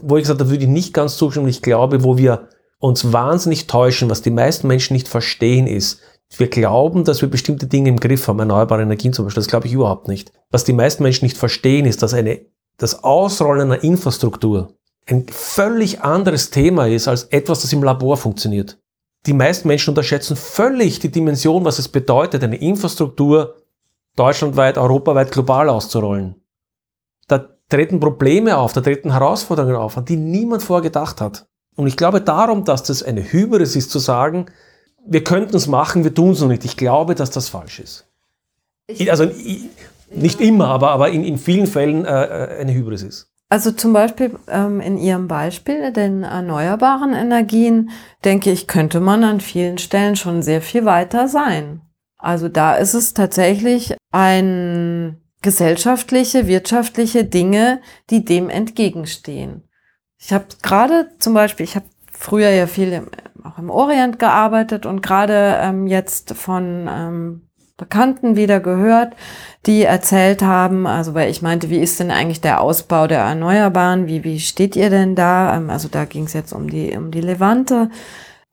wo 0.01 0.17
ich 0.17 0.23
gesagt 0.23 0.39
habe, 0.39 0.49
würde 0.49 0.63
ich 0.63 0.69
nicht 0.69 0.93
ganz 0.93 1.17
zustimmen, 1.17 1.47
ich 1.47 1.61
glaube, 1.61 2.03
wo 2.03 2.17
wir 2.17 2.49
uns 2.79 3.13
wahnsinnig 3.13 3.67
täuschen, 3.67 4.09
was 4.09 4.21
die 4.21 4.31
meisten 4.31 4.67
Menschen 4.67 4.93
nicht 4.93 5.07
verstehen, 5.07 5.67
ist, 5.67 6.01
wir 6.35 6.47
glauben, 6.47 7.03
dass 7.03 7.21
wir 7.21 7.29
bestimmte 7.29 7.67
Dinge 7.67 7.89
im 7.89 7.99
Griff 7.99 8.27
haben, 8.27 8.39
erneuerbare 8.39 8.81
Energien 8.81 9.13
zum 9.13 9.25
Beispiel, 9.25 9.41
das 9.41 9.49
glaube 9.49 9.67
ich 9.67 9.73
überhaupt 9.73 10.07
nicht. 10.07 10.31
Was 10.49 10.63
die 10.63 10.73
meisten 10.73 11.03
Menschen 11.03 11.25
nicht 11.25 11.37
verstehen, 11.37 11.85
ist, 11.85 12.01
dass 12.01 12.13
eine, 12.13 12.41
das 12.77 13.03
Ausrollen 13.03 13.71
einer 13.71 13.83
Infrastruktur 13.83 14.73
ein 15.05 15.27
völlig 15.29 16.01
anderes 16.01 16.49
Thema 16.49 16.87
ist 16.87 17.07
als 17.07 17.25
etwas, 17.25 17.61
das 17.61 17.73
im 17.73 17.83
Labor 17.83 18.17
funktioniert 18.17 18.79
die 19.25 19.33
meisten 19.33 19.67
Menschen 19.67 19.91
unterschätzen 19.91 20.35
völlig 20.35 20.99
die 20.99 21.11
Dimension, 21.11 21.63
was 21.65 21.79
es 21.79 21.87
bedeutet, 21.87 22.43
eine 22.43 22.57
Infrastruktur 22.57 23.55
deutschlandweit, 24.15 24.77
europaweit, 24.77 25.31
global 25.31 25.69
auszurollen. 25.69 26.35
Treten 27.69 27.99
Probleme 27.99 28.57
auf, 28.57 28.73
da 28.73 28.81
treten 28.81 29.11
Herausforderungen 29.11 29.75
auf, 29.75 29.97
an 29.97 30.05
die 30.05 30.17
niemand 30.17 30.63
vorgedacht 30.63 31.21
hat. 31.21 31.47
Und 31.75 31.87
ich 31.87 31.97
glaube 31.97 32.21
darum, 32.21 32.65
dass 32.65 32.83
das 32.83 33.03
eine 33.03 33.21
Hybris 33.21 33.75
ist, 33.75 33.91
zu 33.91 33.99
sagen, 33.99 34.47
wir 35.05 35.23
könnten 35.23 35.55
es 35.55 35.67
machen, 35.67 36.03
wir 36.03 36.13
tun 36.13 36.31
es 36.31 36.41
noch 36.41 36.47
nicht. 36.47 36.65
Ich 36.65 36.77
glaube, 36.77 37.15
dass 37.15 37.31
das 37.31 37.49
falsch 37.49 37.79
ist. 37.79 38.07
Ich, 38.87 39.09
also 39.09 39.29
nicht 40.11 40.39
immer, 40.39 40.67
aber, 40.67 40.91
aber 40.91 41.09
in, 41.09 41.23
in 41.23 41.37
vielen 41.37 41.67
Fällen 41.67 42.05
äh, 42.05 42.09
äh 42.09 42.61
eine 42.61 42.73
Hybris 42.73 43.03
ist. 43.03 43.29
Also 43.49 43.71
zum 43.71 43.93
Beispiel 43.93 44.35
ähm, 44.47 44.81
in 44.81 44.97
Ihrem 44.97 45.27
Beispiel 45.27 45.91
den 45.91 46.23
erneuerbaren 46.23 47.13
Energien, 47.13 47.91
denke 48.25 48.51
ich, 48.51 48.67
könnte 48.67 48.99
man 48.99 49.23
an 49.23 49.41
vielen 49.41 49.77
Stellen 49.77 50.15
schon 50.15 50.41
sehr 50.41 50.61
viel 50.61 50.85
weiter 50.85 51.27
sein. 51.27 51.81
Also 52.17 52.49
da 52.49 52.75
ist 52.75 52.93
es 52.93 53.13
tatsächlich 53.13 53.95
ein 54.11 55.22
gesellschaftliche, 55.43 56.47
wirtschaftliche 56.47 57.23
Dinge, 57.23 57.81
die 58.09 58.25
dem 58.25 58.49
entgegenstehen. 58.49 59.69
Ich 60.17 60.33
habe 60.33 60.45
gerade 60.63 61.09
zum 61.19 61.35
Beispiel, 61.35 61.65
ich 61.65 61.75
habe 61.75 61.85
früher 62.11 62.49
ja 62.49 62.65
viel 62.65 62.93
im, 62.93 63.09
auch 63.43 63.59
im 63.59 63.69
Orient 63.69 64.17
gearbeitet 64.17 64.85
und 64.85 65.03
gerade 65.03 65.59
ähm, 65.61 65.85
jetzt 65.85 66.33
von 66.33 66.89
ähm, 66.89 67.41
Bekannten 67.75 68.35
wieder 68.35 68.59
gehört, 68.59 69.15
die 69.65 69.83
erzählt 69.83 70.41
haben, 70.41 70.87
also 70.87 71.13
weil 71.13 71.29
ich 71.29 71.41
meinte, 71.41 71.69
wie 71.69 71.79
ist 71.79 71.99
denn 71.99 72.11
eigentlich 72.11 72.39
der 72.39 72.61
Ausbau 72.61 73.07
der 73.07 73.19
Erneuerbaren? 73.19 74.07
Wie, 74.07 74.23
wie 74.23 74.39
steht 74.39 74.75
ihr 74.75 74.89
denn 74.89 75.15
da? 75.15 75.57
Ähm, 75.57 75.69
also 75.69 75.89
da 75.89 76.05
ging 76.05 76.23
es 76.25 76.33
jetzt 76.33 76.53
um 76.53 76.69
die, 76.69 76.95
um 76.95 77.11
die 77.11 77.21
Levante. 77.21 77.89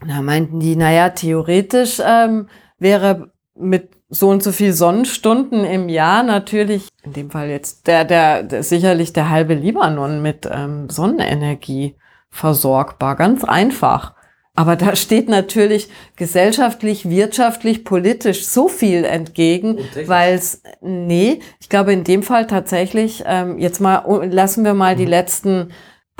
Da 0.04 0.22
meinten 0.22 0.58
die, 0.58 0.74
naja, 0.74 1.10
theoretisch 1.10 2.00
ähm, 2.04 2.48
wäre 2.78 3.30
mit 3.54 3.99
so 4.10 4.28
und 4.28 4.42
so 4.42 4.52
viel 4.52 4.72
Sonnenstunden 4.72 5.64
im 5.64 5.88
Jahr 5.88 6.22
natürlich, 6.22 6.88
in 7.04 7.12
dem 7.12 7.30
Fall 7.30 7.48
jetzt 7.48 7.86
der, 7.86 8.04
der, 8.04 8.42
der 8.42 8.62
sicherlich 8.62 9.12
der 9.12 9.30
halbe 9.30 9.54
Libanon 9.54 10.20
mit 10.20 10.48
ähm, 10.50 10.90
Sonnenenergie 10.90 11.94
versorgbar. 12.28 13.16
Ganz 13.16 13.44
einfach. 13.44 14.14
Aber 14.56 14.76
da 14.76 14.96
steht 14.96 15.28
natürlich 15.28 15.88
gesellschaftlich, 16.16 17.08
wirtschaftlich, 17.08 17.84
politisch 17.84 18.44
so 18.44 18.68
viel 18.68 19.04
entgegen, 19.04 19.78
weil 20.06 20.34
es, 20.34 20.62
nee, 20.82 21.40
ich 21.60 21.68
glaube 21.68 21.92
in 21.92 22.04
dem 22.04 22.22
Fall 22.22 22.46
tatsächlich, 22.46 23.22
ähm, 23.26 23.58
jetzt 23.58 23.80
mal, 23.80 24.02
oh, 24.06 24.20
lassen 24.22 24.64
wir 24.64 24.74
mal 24.74 24.94
mhm. 24.94 24.98
die 24.98 25.06
letzten 25.06 25.70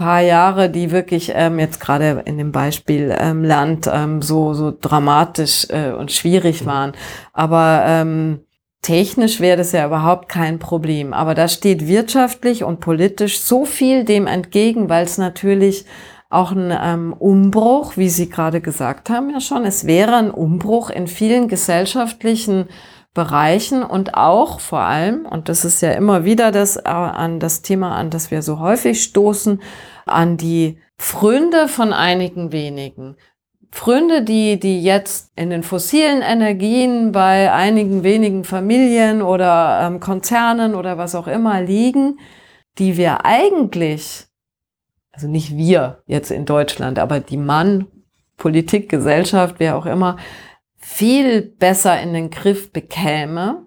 paar 0.00 0.22
Jahre, 0.22 0.70
die 0.70 0.90
wirklich 0.90 1.30
ähm, 1.34 1.58
jetzt 1.58 1.78
gerade 1.78 2.22
in 2.24 2.38
dem 2.38 2.52
Beispiel 2.52 3.14
ähm, 3.20 3.44
Land 3.44 3.88
ähm, 3.92 4.22
so, 4.22 4.54
so 4.54 4.72
dramatisch 4.72 5.66
äh, 5.68 5.92
und 5.92 6.10
schwierig 6.10 6.62
mhm. 6.62 6.66
waren. 6.66 6.92
Aber 7.34 7.82
ähm, 7.86 8.40
technisch 8.80 9.40
wäre 9.40 9.58
das 9.58 9.72
ja 9.72 9.86
überhaupt 9.86 10.30
kein 10.30 10.58
Problem. 10.58 11.12
Aber 11.12 11.34
da 11.34 11.48
steht 11.48 11.86
wirtschaftlich 11.86 12.64
und 12.64 12.80
politisch 12.80 13.40
so 13.40 13.66
viel 13.66 14.04
dem 14.04 14.26
entgegen, 14.26 14.88
weil 14.88 15.04
es 15.04 15.18
natürlich 15.18 15.84
auch 16.30 16.52
ein 16.52 16.72
ähm, 16.82 17.12
Umbruch, 17.12 17.98
wie 17.98 18.08
Sie 18.08 18.30
gerade 18.30 18.62
gesagt 18.62 19.10
haben 19.10 19.28
ja 19.28 19.40
schon. 19.40 19.66
Es 19.66 19.86
wäre 19.86 20.16
ein 20.16 20.30
Umbruch 20.30 20.88
in 20.88 21.08
vielen 21.08 21.46
gesellschaftlichen 21.46 22.68
Bereichen 23.14 23.82
und 23.82 24.14
auch 24.14 24.60
vor 24.60 24.80
allem, 24.80 25.26
und 25.26 25.48
das 25.48 25.64
ist 25.64 25.82
ja 25.82 25.92
immer 25.92 26.24
wieder 26.24 26.52
das, 26.52 26.76
äh, 26.76 26.82
an 26.84 27.40
das 27.40 27.62
Thema, 27.62 27.96
an 27.96 28.10
das 28.10 28.30
wir 28.30 28.42
so 28.42 28.60
häufig 28.60 29.02
stoßen, 29.02 29.60
an 30.06 30.36
die 30.36 30.78
Fründe 30.96 31.68
von 31.68 31.92
einigen 31.92 32.52
wenigen. 32.52 33.16
Fründe, 33.72 34.22
die, 34.22 34.58
die 34.58 34.82
jetzt 34.82 35.32
in 35.36 35.50
den 35.50 35.62
fossilen 35.62 36.22
Energien 36.22 37.12
bei 37.12 37.52
einigen 37.52 38.02
wenigen 38.02 38.44
Familien 38.44 39.22
oder 39.22 39.80
ähm, 39.82 40.00
Konzernen 40.00 40.74
oder 40.74 40.98
was 40.98 41.14
auch 41.14 41.28
immer 41.28 41.60
liegen, 41.62 42.18
die 42.78 42.96
wir 42.96 43.24
eigentlich 43.24 44.30
also 45.20 45.28
nicht 45.28 45.56
wir 45.56 46.02
jetzt 46.06 46.30
in 46.30 46.46
Deutschland, 46.46 46.98
aber 46.98 47.20
die 47.20 47.36
Mann, 47.36 47.86
Politik, 48.36 48.88
Gesellschaft, 48.88 49.56
wer 49.58 49.76
auch 49.76 49.84
immer, 49.84 50.16
viel 50.92 51.40
besser 51.40 51.98
in 52.00 52.12
den 52.12 52.30
Griff 52.30 52.72
bekäme, 52.72 53.64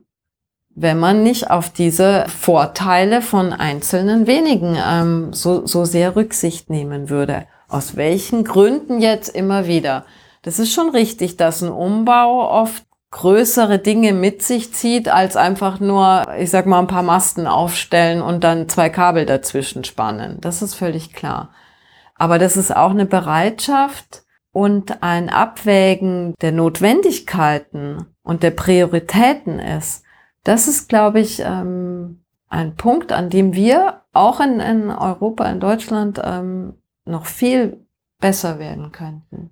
wenn 0.76 1.00
man 1.00 1.24
nicht 1.24 1.50
auf 1.50 1.70
diese 1.70 2.26
Vorteile 2.28 3.22
von 3.22 3.54
einzelnen 3.54 4.28
wenigen 4.28 4.78
ähm, 4.86 5.34
so, 5.34 5.66
so 5.66 5.86
sehr 5.86 6.16
Rücksicht 6.16 6.70
nehmen 6.70 7.10
würde. 7.10 7.48
Aus 7.70 7.96
welchen 7.96 8.44
Gründen 8.44 9.00
jetzt 9.00 9.30
immer 9.30 9.68
wieder? 9.68 10.06
Das 10.42 10.60
ist 10.60 10.74
schon 10.74 10.90
richtig, 10.90 11.38
dass 11.38 11.62
ein 11.62 11.72
Umbau 11.72 12.50
oft 12.50 12.84
größere 13.12 13.80
Dinge 13.80 14.14
mit 14.14 14.44
sich 14.44 14.74
zieht, 14.74 15.08
als 15.08 15.38
einfach 15.38 15.80
nur, 15.80 16.28
ich 16.38 16.52
sag 16.52 16.66
mal, 16.66 16.80
ein 16.80 16.88
paar 16.88 17.04
Masten 17.04 17.48
aufstellen 17.48 18.22
und 18.22 18.44
dann 18.44 18.68
zwei 18.68 18.90
Kabel 18.90 19.26
dazwischen 19.26 19.86
spannen. 19.86 20.40
Das 20.42 20.62
ist 20.62 20.76
völlig 20.76 21.14
klar. 21.14 21.52
Aber 22.16 22.38
das 22.38 22.58
ist 22.58 22.76
auch 22.76 22.92
eine 22.92 23.06
Bereitschaft 23.06 24.23
und 24.54 25.04
ein 25.04 25.30
Abwägen 25.30 26.36
der 26.42 26.54
Notwendigkeiten 26.54 28.06
und 28.22 28.44
der 28.44 28.52
Prioritäten 28.52 29.60
ist. 29.60 30.04
Das 30.44 30.68
ist, 30.68 30.88
glaube 30.88 31.20
ich, 31.20 31.42
ähm, 31.46 32.24
ein 32.48 32.76
Punkt, 32.76 33.12
an 33.12 33.30
dem 33.30 33.54
wir 33.54 34.02
auch 34.14 34.40
in, 34.40 34.60
in 34.60 34.90
Europa, 34.92 35.50
in 35.50 35.60
Deutschland 35.60 36.22
ähm, 36.24 36.74
noch 37.06 37.26
viel 37.26 37.86
besser 38.22 38.60
werden 38.60 38.92
könnten. 38.92 39.50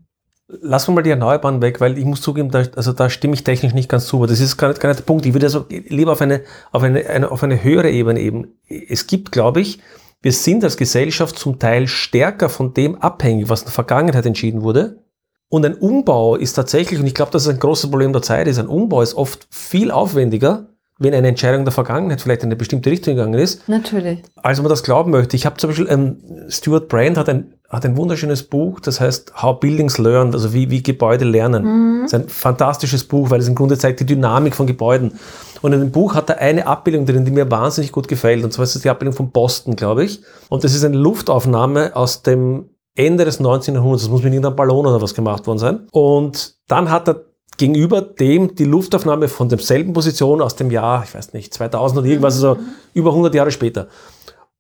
Lassen 0.48 0.90
wir 0.90 0.96
mal 0.96 1.02
die 1.02 1.10
Erneuerbaren 1.10 1.62
weg, 1.62 1.82
weil 1.82 1.98
ich 1.98 2.06
muss 2.06 2.22
zugeben, 2.22 2.52
da, 2.52 2.64
also 2.76 2.94
da 2.94 3.10
stimme 3.10 3.34
ich 3.34 3.44
technisch 3.44 3.74
nicht 3.74 3.90
ganz 3.90 4.06
zu. 4.06 4.18
Aber 4.18 4.28
das 4.28 4.40
ist 4.40 4.58
gar 4.58 4.68
nicht, 4.68 4.82
gar 4.82 4.90
nicht 4.90 5.00
der 5.00 5.06
Punkt. 5.06 5.26
Ich 5.26 5.34
würde 5.34 5.48
also 5.48 5.66
lieber 5.70 6.12
auf 6.12 6.22
eine, 6.22 6.42
auf 6.72 6.84
eine, 6.84 7.08
eine, 7.08 7.32
auf 7.32 7.42
eine 7.42 7.64
höhere 7.64 7.90
Ebene 7.90 8.20
eben. 8.20 8.60
Es 8.68 9.08
gibt, 9.08 9.32
glaube 9.32 9.62
ich, 9.62 9.80
wir 10.22 10.32
sind 10.32 10.64
als 10.64 10.78
Gesellschaft 10.78 11.38
zum 11.38 11.58
Teil 11.60 11.88
stärker 11.88 12.50
von 12.50 12.74
dem 12.74 12.96
abhängig, 12.96 13.50
was 13.50 13.62
in 13.62 13.66
der 13.66 13.74
Vergangenheit 13.74 14.26
entschieden 14.26 14.62
wurde. 14.62 15.04
Und 15.50 15.66
ein 15.66 15.74
Umbau 15.76 16.36
ist 16.36 16.54
tatsächlich, 16.54 17.00
und 17.00 17.08
ich 17.08 17.14
glaube, 17.14 17.32
das 17.32 17.44
ist 17.44 17.50
ein 17.50 17.60
großes 17.60 17.90
Problem 17.90 18.14
der 18.14 18.22
Zeit, 18.22 18.48
ist 18.48 18.60
ein 18.60 18.68
Umbau 18.68 19.02
ist 19.02 19.16
oft 19.16 19.48
viel 19.50 19.92
aufwendiger, 19.92 20.68
wenn 20.98 21.16
eine 21.16 21.28
Entscheidung 21.28 21.66
der 21.66 21.74
Vergangenheit 21.74 22.22
vielleicht 22.22 22.44
in 22.44 22.48
eine 22.48 22.56
bestimmte 22.56 22.92
Richtung 22.92 23.16
gegangen 23.16 23.34
ist. 23.34 23.68
Natürlich. 23.68 24.22
Als 24.36 24.62
man 24.62 24.70
das 24.70 24.84
glauben 24.84 25.12
möchte. 25.12 25.36
Ich 25.36 25.48
habe 25.48 25.58
zum 25.58 25.72
Beispiel, 25.72 25.88
ähm, 25.90 26.18
Stuart 26.48 26.88
Brand 26.88 27.18
hat 27.18 27.28
ein, 27.28 27.56
hat 27.68 27.84
ein 27.86 27.98
wunderschönes 27.98 28.44
Buch, 28.44 28.80
das 28.80 29.02
heißt 29.02 29.42
How 29.42 29.60
Buildings 29.60 29.98
Learn, 29.98 30.34
also 30.34 30.54
wie, 30.54 30.70
wie 30.70 30.84
Gebäude 30.84 31.26
lernen. 31.26 31.64
Mhm. 31.64 32.02
Das 32.04 32.14
ist 32.14 32.20
ein 32.20 32.30
fantastisches 32.30 33.04
Buch, 33.04 33.32
weil 33.32 33.40
es 33.40 33.48
im 33.48 33.56
Grunde 33.56 33.78
zeigt 33.78 34.00
die 34.00 34.06
Dynamik 34.06 34.56
von 34.56 34.68
Gebäuden. 34.68 35.14
Und 35.62 35.74
in 35.74 35.80
dem 35.80 35.92
Buch 35.92 36.16
hat 36.16 36.30
er 36.30 36.40
eine 36.40 36.66
Abbildung 36.66 37.06
drin, 37.06 37.26
die 37.26 37.32
mir 37.32 37.50
wahnsinnig 37.52 37.92
gut 37.92 38.08
gefällt. 38.08 38.44
Und 38.44 38.52
zwar 38.52 38.64
ist 38.64 38.76
das 38.76 38.82
die 38.82 38.90
Abbildung 38.90 39.16
von 39.16 39.32
Boston, 39.32 39.76
glaube 39.76 40.04
ich. 40.04 40.22
Und 40.50 40.64
das 40.64 40.74
ist 40.74 40.84
eine 40.84 40.98
Luftaufnahme 40.98 41.96
aus 41.96 42.24
dem 42.24 42.70
Ende 42.96 43.26
des 43.26 43.40
19. 43.40 43.76
Jahrhunderts. 43.76 44.04
Das 44.04 44.12
muss 44.12 44.24
mit 44.24 44.34
irgendeinem 44.34 44.56
Ballon 44.56 44.86
oder 44.86 45.02
was 45.02 45.14
gemacht 45.14 45.48
worden 45.48 45.60
sein. 45.60 45.88
Und 45.92 46.56
dann 46.68 46.90
hat 46.90 47.08
er 47.08 47.26
gegenüber 47.58 48.02
dem 48.02 48.56
die 48.56 48.66
Luftaufnahme 48.66 49.28
von 49.28 49.50
derselben 49.50 49.94
Position 49.94 50.42
aus 50.42 50.56
dem 50.56 50.72
Jahr, 50.72 51.04
ich 51.04 51.14
weiß 51.14 51.34
nicht, 51.34 51.54
2000 51.54 52.00
oder 52.00 52.08
irgendwas, 52.08 52.36
also 52.36 52.60
über 52.94 53.12
100 53.12 53.36
Jahre 53.36 53.52
später. 53.52 53.88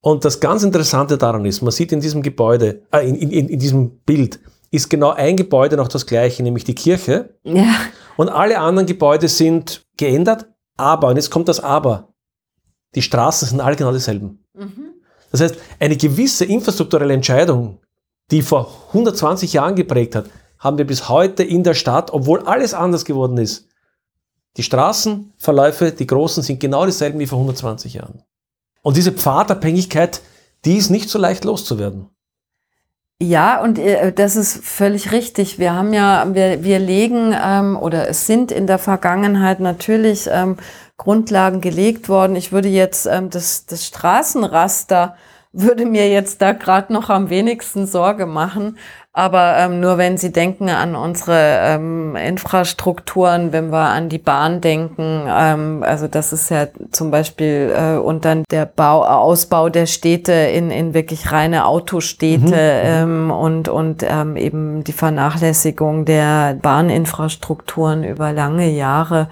Und 0.02 0.26
das 0.26 0.40
ganz 0.40 0.64
Interessante 0.64 1.18
daran 1.18 1.46
ist, 1.46 1.62
man 1.62 1.72
sieht 1.72 1.92
in 1.92 2.00
diesem 2.00 2.22
Gebäude, 2.22 2.84
äh, 2.92 3.08
in, 3.08 3.16
in, 3.16 3.50
in 3.50 3.60
diesem 3.60 4.00
Bild, 4.00 4.40
ist 4.72 4.90
genau 4.90 5.12
ein 5.12 5.36
Gebäude 5.36 5.78
noch 5.78 5.90
das 5.90 6.06
gleiche, 6.06 6.44
nämlich 6.44 6.64
die 6.64 6.76
Kirche. 6.76 7.36
Ja. 7.44 7.76
Und 8.18 8.30
alle 8.30 8.60
anderen 8.60 8.88
Gebäude 8.88 9.28
sind 9.28 9.84
geändert, 9.98 10.48
aber, 10.82 11.10
und 11.10 11.16
jetzt 11.16 11.30
kommt 11.30 11.48
das 11.48 11.60
Aber, 11.60 12.10
die 12.96 13.02
Straßen 13.02 13.48
sind 13.48 13.62
alle 13.62 13.76
genau 13.76 13.94
dieselben. 13.94 14.44
Das 15.32 15.42
heißt, 15.42 15.56
eine 15.80 15.96
gewisse 15.96 16.46
infrastrukturelle 16.46 17.14
Entscheidung, 17.14 17.80
die 18.32 18.42
vor 18.42 18.70
120 18.90 19.54
Jahren 19.54 19.76
geprägt 19.76 20.16
hat, 20.16 20.26
haben 20.60 20.78
wir 20.78 20.86
bis 20.86 21.10
heute 21.10 21.44
in 21.44 21.64
der 21.64 21.74
Stadt, 21.74 22.12
obwohl 22.12 22.42
alles 22.42 22.74
anders 22.74 23.06
geworden 23.06 23.38
ist. 23.38 23.68
Die 24.58 24.64
Straßenverläufe, 24.64 25.92
die 25.92 26.08
großen, 26.08 26.44
sind 26.44 26.60
genau 26.60 26.86
dieselben 26.86 27.20
wie 27.20 27.28
vor 27.28 27.40
120 27.40 27.94
Jahren. 27.94 28.24
Und 28.82 28.98
diese 28.98 29.12
Pfadabhängigkeit, 29.12 30.22
die 30.66 30.76
ist 30.78 30.90
nicht 30.90 31.10
so 31.10 31.18
leicht 31.18 31.46
loszuwerden. 31.46 32.10
Ja, 33.22 33.62
und 33.62 33.78
äh, 33.78 34.12
das 34.12 34.36
ist 34.36 34.66
völlig 34.66 35.12
richtig. 35.12 35.60
Wir 35.60 35.74
haben 35.76 35.94
ja, 35.94 36.26
wir, 36.34 36.64
wir 36.64 36.80
legen 36.80 37.36
ähm, 37.40 37.78
oder 37.78 38.10
es 38.10 38.26
sind 38.26 38.52
in 38.52 38.66
der 38.66 38.80
Vergangenheit 38.80 39.60
natürlich 39.60 40.28
ähm, 40.32 40.58
Grundlagen 40.98 41.62
gelegt 41.62 42.10
worden. 42.10 42.36
Ich 42.36 42.52
würde 42.52 42.70
jetzt 42.70 43.06
ähm, 43.06 43.30
das, 43.30 43.68
das 43.68 43.86
Straßenraster 43.86 45.16
würde 45.54 45.86
mir 45.86 46.10
jetzt 46.10 46.42
da 46.42 46.54
gerade 46.54 46.92
noch 46.94 47.12
am 47.12 47.30
wenigsten 47.30 47.86
Sorge 47.86 48.26
machen. 48.26 48.80
Aber 49.14 49.58
ähm, 49.58 49.82
nur 49.82 49.98
wenn 49.98 50.18
Sie 50.18 50.32
denken 50.32 50.70
an 50.70 50.96
unsere 50.96 51.60
ähm, 51.64 52.16
Infrastrukturen, 52.16 53.52
wenn 53.52 53.70
wir 53.70 53.90
an 53.90 54.08
die 54.08 54.18
Bahn 54.18 54.62
denken, 54.62 55.26
ähm, 55.28 55.84
also 55.86 56.08
das 56.08 56.32
ist 56.32 56.50
ja 56.50 56.68
zum 56.92 57.12
Beispiel 57.12 57.76
äh, 57.76 57.98
und 57.98 58.24
dann 58.24 58.46
der 58.50 58.66
Bau, 58.66 59.04
Ausbau 59.04 59.68
der 59.68 59.86
Städte 59.86 60.32
in, 60.32 60.72
in 60.72 60.94
wirklich 60.94 61.30
reine 61.34 61.66
Autostädte 61.66 62.56
ähm, 62.56 63.32
und, 63.32 63.68
und 63.68 64.02
ähm, 64.08 64.38
eben 64.38 64.86
die 64.86 64.94
Vernachlässigung 64.94 66.06
der 66.06 66.54
Bahninfrastrukturen 66.54 68.06
über 68.06 68.32
lange 68.32 68.70
Jahre 68.70 69.28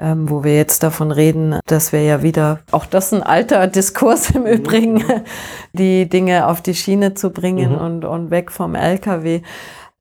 ähm, 0.00 0.30
wo 0.30 0.42
wir 0.42 0.56
jetzt 0.56 0.82
davon 0.82 1.10
reden, 1.12 1.58
dass 1.66 1.92
wir 1.92 2.02
ja 2.02 2.22
wieder, 2.22 2.60
auch 2.70 2.86
das 2.86 3.06
ist 3.06 3.14
ein 3.14 3.22
alter 3.22 3.66
Diskurs 3.66 4.30
im 4.30 4.46
Übrigen, 4.46 5.04
die 5.72 6.08
Dinge 6.08 6.46
auf 6.46 6.62
die 6.62 6.74
Schiene 6.74 7.14
zu 7.14 7.30
bringen 7.30 7.72
Mhm. 7.72 7.78
und, 7.78 8.04
und 8.04 8.30
weg 8.30 8.50
vom 8.50 8.74
LKW. 8.74 9.42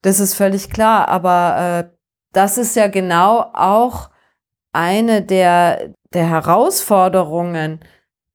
Das 0.02 0.20
ist 0.20 0.36
völlig 0.36 0.70
klar, 0.70 1.10
aber 1.10 1.90
äh, 1.90 1.90
das 2.32 2.58
ist 2.58 2.76
ja 2.76 2.88
genau 2.88 3.46
auch 3.54 4.10
eine 4.72 5.22
der, 5.22 5.94
der 6.14 6.30
Herausforderungen 6.30 7.80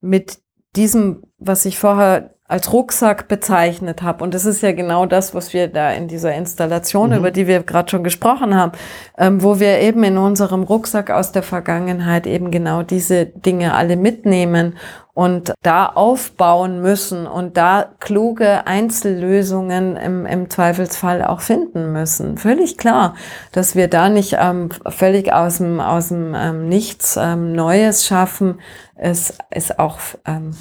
mit 0.00 0.38
diesem, 0.76 1.22
was 1.38 1.64
ich 1.64 1.78
vorher 1.78 2.33
als 2.54 2.72
Rucksack 2.72 3.26
bezeichnet 3.26 4.00
habe. 4.02 4.22
Und 4.22 4.32
das 4.32 4.44
ist 4.44 4.62
ja 4.62 4.70
genau 4.70 5.06
das, 5.06 5.34
was 5.34 5.52
wir 5.52 5.66
da 5.66 5.90
in 5.90 6.06
dieser 6.06 6.32
Installation, 6.36 7.10
Mhm. 7.10 7.16
über 7.16 7.32
die 7.32 7.48
wir 7.48 7.64
gerade 7.64 7.90
schon 7.90 8.04
gesprochen 8.04 8.54
haben, 8.54 8.70
ähm, 9.18 9.42
wo 9.42 9.58
wir 9.58 9.80
eben 9.80 10.04
in 10.04 10.18
unserem 10.18 10.62
Rucksack 10.62 11.10
aus 11.10 11.32
der 11.32 11.42
Vergangenheit 11.42 12.28
eben 12.28 12.52
genau 12.52 12.84
diese 12.84 13.26
Dinge 13.26 13.74
alle 13.74 13.96
mitnehmen 13.96 14.76
und 15.14 15.52
da 15.62 15.86
aufbauen 15.86 16.80
müssen 16.80 17.26
und 17.26 17.56
da 17.56 17.86
kluge 17.98 18.68
Einzellösungen 18.68 19.96
im, 19.96 20.24
im 20.24 20.48
Zweifelsfall 20.48 21.24
auch 21.24 21.40
finden 21.40 21.92
müssen. 21.92 22.38
Völlig 22.38 22.78
klar, 22.78 23.16
dass 23.50 23.74
wir 23.74 23.88
da 23.88 24.08
nicht 24.08 24.36
ähm, 24.38 24.68
völlig 24.86 25.32
aus 25.32 25.56
dem, 25.58 25.80
aus 25.80 26.08
dem 26.08 26.36
ähm, 26.36 26.68
Nichts 26.68 27.18
ähm, 27.20 27.52
Neues 27.52 28.06
schaffen, 28.06 28.60
ist, 28.96 29.38
ist 29.50 29.80
auch 29.80 29.98
ähm, 30.24 30.54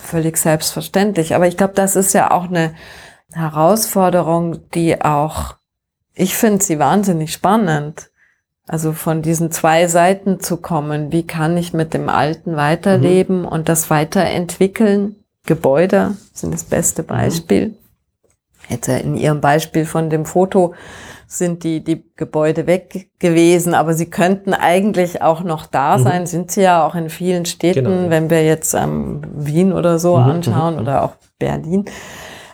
völlig 0.00 0.36
selbstverständlich. 0.36 1.34
Aber 1.34 1.46
ich 1.46 1.56
glaube, 1.56 1.74
das 1.74 1.96
ist 1.96 2.12
ja 2.12 2.30
auch 2.30 2.44
eine 2.44 2.74
Herausforderung, 3.32 4.70
die 4.70 5.00
auch, 5.00 5.56
ich 6.14 6.34
finde 6.34 6.62
sie 6.62 6.78
wahnsinnig 6.78 7.32
spannend. 7.32 8.10
Also 8.66 8.92
von 8.92 9.20
diesen 9.20 9.50
zwei 9.50 9.88
Seiten 9.88 10.38
zu 10.38 10.58
kommen. 10.58 11.10
Wie 11.10 11.26
kann 11.26 11.56
ich 11.56 11.72
mit 11.72 11.92
dem 11.92 12.08
Alten 12.08 12.54
weiterleben 12.54 13.44
und 13.44 13.68
das 13.68 13.90
weiterentwickeln? 13.90 15.16
Gebäude 15.44 16.16
sind 16.32 16.54
das 16.54 16.64
beste 16.64 17.02
Beispiel. 17.02 17.62
Jetzt 17.64 17.89
äh, 18.88 19.00
in 19.00 19.16
Ihrem 19.16 19.40
Beispiel 19.40 19.84
von 19.84 20.10
dem 20.10 20.24
Foto 20.26 20.74
sind 21.26 21.62
die, 21.62 21.84
die 21.84 22.04
Gebäude 22.16 22.66
weg 22.66 23.08
gewesen, 23.20 23.72
aber 23.74 23.94
sie 23.94 24.10
könnten 24.10 24.52
eigentlich 24.52 25.22
auch 25.22 25.42
noch 25.44 25.66
da 25.66 25.98
sein, 25.98 26.26
sind 26.26 26.50
sie 26.50 26.62
ja 26.62 26.84
auch 26.84 26.96
in 26.96 27.08
vielen 27.08 27.46
Städten, 27.46 27.84
Genau, 27.84 28.10
wenn 28.10 28.30
wir 28.30 28.44
jetzt 28.44 28.74
ähm, 28.74 29.22
Wien 29.36 29.72
oder 29.72 29.98
so 30.00 30.16
Mhm, 30.16 30.22
anschauen 30.24 30.80
oder 30.80 31.04
auch 31.04 31.12
Berlin. 31.38 31.84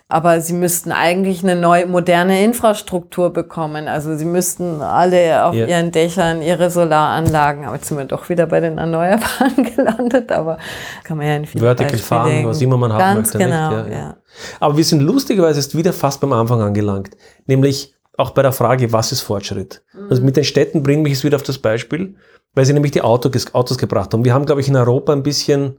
Aber 0.08 0.40
sie 0.40 0.52
müssten 0.52 0.92
eigentlich 0.92 1.42
eine 1.42 1.56
neue, 1.56 1.86
moderne 1.86 2.44
Infrastruktur 2.44 3.32
bekommen. 3.32 3.88
Also 3.88 4.16
sie 4.16 4.24
müssten 4.24 4.80
alle 4.80 5.44
auf 5.44 5.54
Ja. 5.54 5.66
ihren 5.66 5.90
Dächern 5.90 6.42
ihre 6.42 6.70
Solaranlagen, 6.70 7.64
aber 7.64 7.74
jetzt 7.74 7.88
sind 7.88 7.98
wir 7.98 8.04
doch 8.04 8.28
wieder 8.28 8.46
bei 8.46 8.60
den 8.60 8.78
Erneuerbaren 8.78 9.64
gelandet, 9.76 10.30
aber 10.30 10.58
kann 11.02 11.16
man 11.16 11.26
ja 11.26 11.34
in 11.36 11.46
vielen 11.46 11.64
Vertical 11.64 11.90
Beispielen 11.90 12.06
fahren, 12.20 12.30
legen. 12.30 12.48
was 12.48 12.62
immer 12.62 12.76
man 12.76 12.92
haben 12.92 12.98
Ganz 13.16 13.34
möchte, 13.34 13.38
nicht? 13.38 13.46
genau, 13.48 13.70
Ja, 13.72 13.86
ja. 13.88 13.92
ja. 13.98 14.16
Aber 14.60 14.76
wir 14.76 14.84
sind 14.84 15.00
lustigerweise 15.00 15.58
jetzt 15.60 15.76
wieder 15.76 15.92
fast 15.92 16.20
beim 16.20 16.32
Anfang 16.32 16.62
angelangt. 16.62 17.16
Nämlich 17.46 17.92
auch 18.16 18.30
bei 18.30 18.42
der 18.42 18.52
Frage, 18.52 18.92
was 18.92 19.10
ist 19.10 19.22
Fortschritt? 19.22 19.82
Also 20.08 20.22
mit 20.22 20.36
den 20.36 20.44
Städten 20.44 20.84
bringen 20.84 21.02
mich 21.02 21.14
es 21.14 21.24
wieder 21.24 21.34
auf 21.36 21.42
das 21.42 21.58
Beispiel, 21.58 22.14
weil 22.54 22.64
sie 22.64 22.72
nämlich 22.72 22.92
die 22.92 23.02
Auto, 23.02 23.28
Autos 23.54 23.76
gebracht 23.76 24.12
haben. 24.14 24.24
Wir 24.24 24.34
haben, 24.34 24.46
glaube 24.46 24.60
ich, 24.60 24.68
in 24.68 24.76
Europa 24.76 25.12
ein 25.12 25.22
bisschen, 25.24 25.78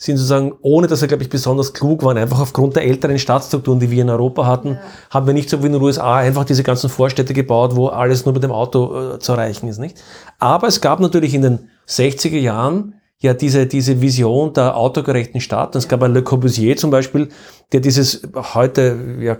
sind 0.00 0.16
sozusagen, 0.16 0.52
ohne 0.62 0.86
dass 0.86 1.00
wir, 1.00 1.08
glaube 1.08 1.24
ich, 1.24 1.28
besonders 1.28 1.72
klug 1.72 2.04
waren, 2.04 2.16
einfach 2.16 2.38
aufgrund 2.38 2.76
der 2.76 2.84
älteren 2.84 3.18
Staatsstrukturen, 3.18 3.80
die 3.80 3.90
wir 3.90 4.00
in 4.00 4.08
Europa 4.08 4.46
hatten, 4.46 4.78
haben 5.10 5.26
wir 5.26 5.34
nicht 5.34 5.50
so 5.50 5.60
wie 5.60 5.66
in 5.66 5.72
den 5.72 5.82
USA 5.82 6.18
einfach 6.18 6.44
diese 6.44 6.62
ganzen 6.62 6.88
Vorstädte 6.88 7.34
gebaut, 7.34 7.74
wo 7.74 7.88
alles 7.88 8.24
nur 8.24 8.32
mit 8.32 8.44
dem 8.44 8.52
Auto 8.52 9.14
äh, 9.14 9.18
zu 9.18 9.32
erreichen 9.32 9.66
ist, 9.66 9.78
nicht? 9.78 10.00
Aber 10.38 10.68
es 10.68 10.80
gab 10.80 11.00
natürlich 11.00 11.34
in 11.34 11.42
den 11.42 11.70
60er 11.88 12.38
Jahren 12.38 12.94
ja 13.20 13.34
diese, 13.34 13.66
diese 13.66 14.00
Vision 14.00 14.52
der 14.52 14.76
autogerechten 14.76 15.40
Stadt. 15.40 15.74
Es 15.74 15.88
gab 15.88 16.02
einen 16.04 16.14
Le 16.14 16.22
Corbusier 16.22 16.76
zum 16.76 16.92
Beispiel, 16.92 17.28
der 17.72 17.80
dieses 17.80 18.22
heute, 18.54 19.16
ja, 19.20 19.36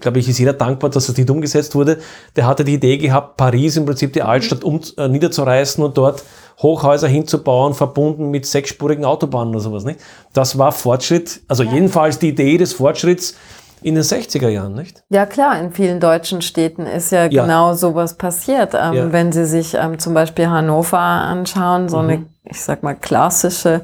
glaube 0.00 0.18
ich, 0.18 0.28
ist 0.28 0.38
jeder 0.38 0.54
dankbar, 0.54 0.90
dass 0.90 1.06
das 1.06 1.16
nicht 1.16 1.30
umgesetzt 1.30 1.76
wurde. 1.76 1.98
Der 2.34 2.46
hatte 2.46 2.64
die 2.64 2.74
Idee 2.74 2.98
gehabt, 2.98 3.36
Paris 3.36 3.76
im 3.76 3.86
Prinzip 3.86 4.12
die 4.12 4.22
Altstadt 4.22 4.64
um, 4.64 4.80
äh, 4.96 5.06
niederzureißen 5.06 5.84
und 5.84 5.96
dort 5.96 6.24
Hochhäuser 6.62 7.08
hinzubauen, 7.08 7.74
verbunden 7.74 8.30
mit 8.30 8.46
sechsspurigen 8.46 9.04
Autobahnen 9.04 9.50
oder 9.54 9.60
sowas, 9.60 9.84
nicht? 9.84 10.00
Das 10.32 10.56
war 10.58 10.72
Fortschritt, 10.72 11.40
also 11.48 11.62
jedenfalls 11.62 12.18
die 12.18 12.28
Idee 12.28 12.56
des 12.58 12.72
Fortschritts 12.74 13.34
in 13.82 13.96
den 13.96 14.04
60er 14.04 14.48
Jahren, 14.48 14.74
nicht? 14.74 15.02
Ja 15.10 15.26
klar, 15.26 15.58
in 15.60 15.72
vielen 15.72 16.00
deutschen 16.00 16.40
Städten 16.40 16.86
ist 16.86 17.10
ja, 17.12 17.26
Ja. 17.26 17.42
genau 17.42 17.74
sowas 17.74 18.14
passiert. 18.16 18.72
Ähm, 18.72 18.94
Ja. 18.94 19.12
Wenn 19.12 19.30
Sie 19.30 19.44
sich 19.44 19.74
ähm, 19.74 19.98
zum 19.98 20.14
Beispiel 20.14 20.48
Hannover 20.48 20.98
anschauen, 20.98 21.90
so 21.90 21.98
eine, 21.98 22.24
ich 22.44 22.62
sag 22.62 22.82
mal, 22.82 22.94
klassische 22.94 23.82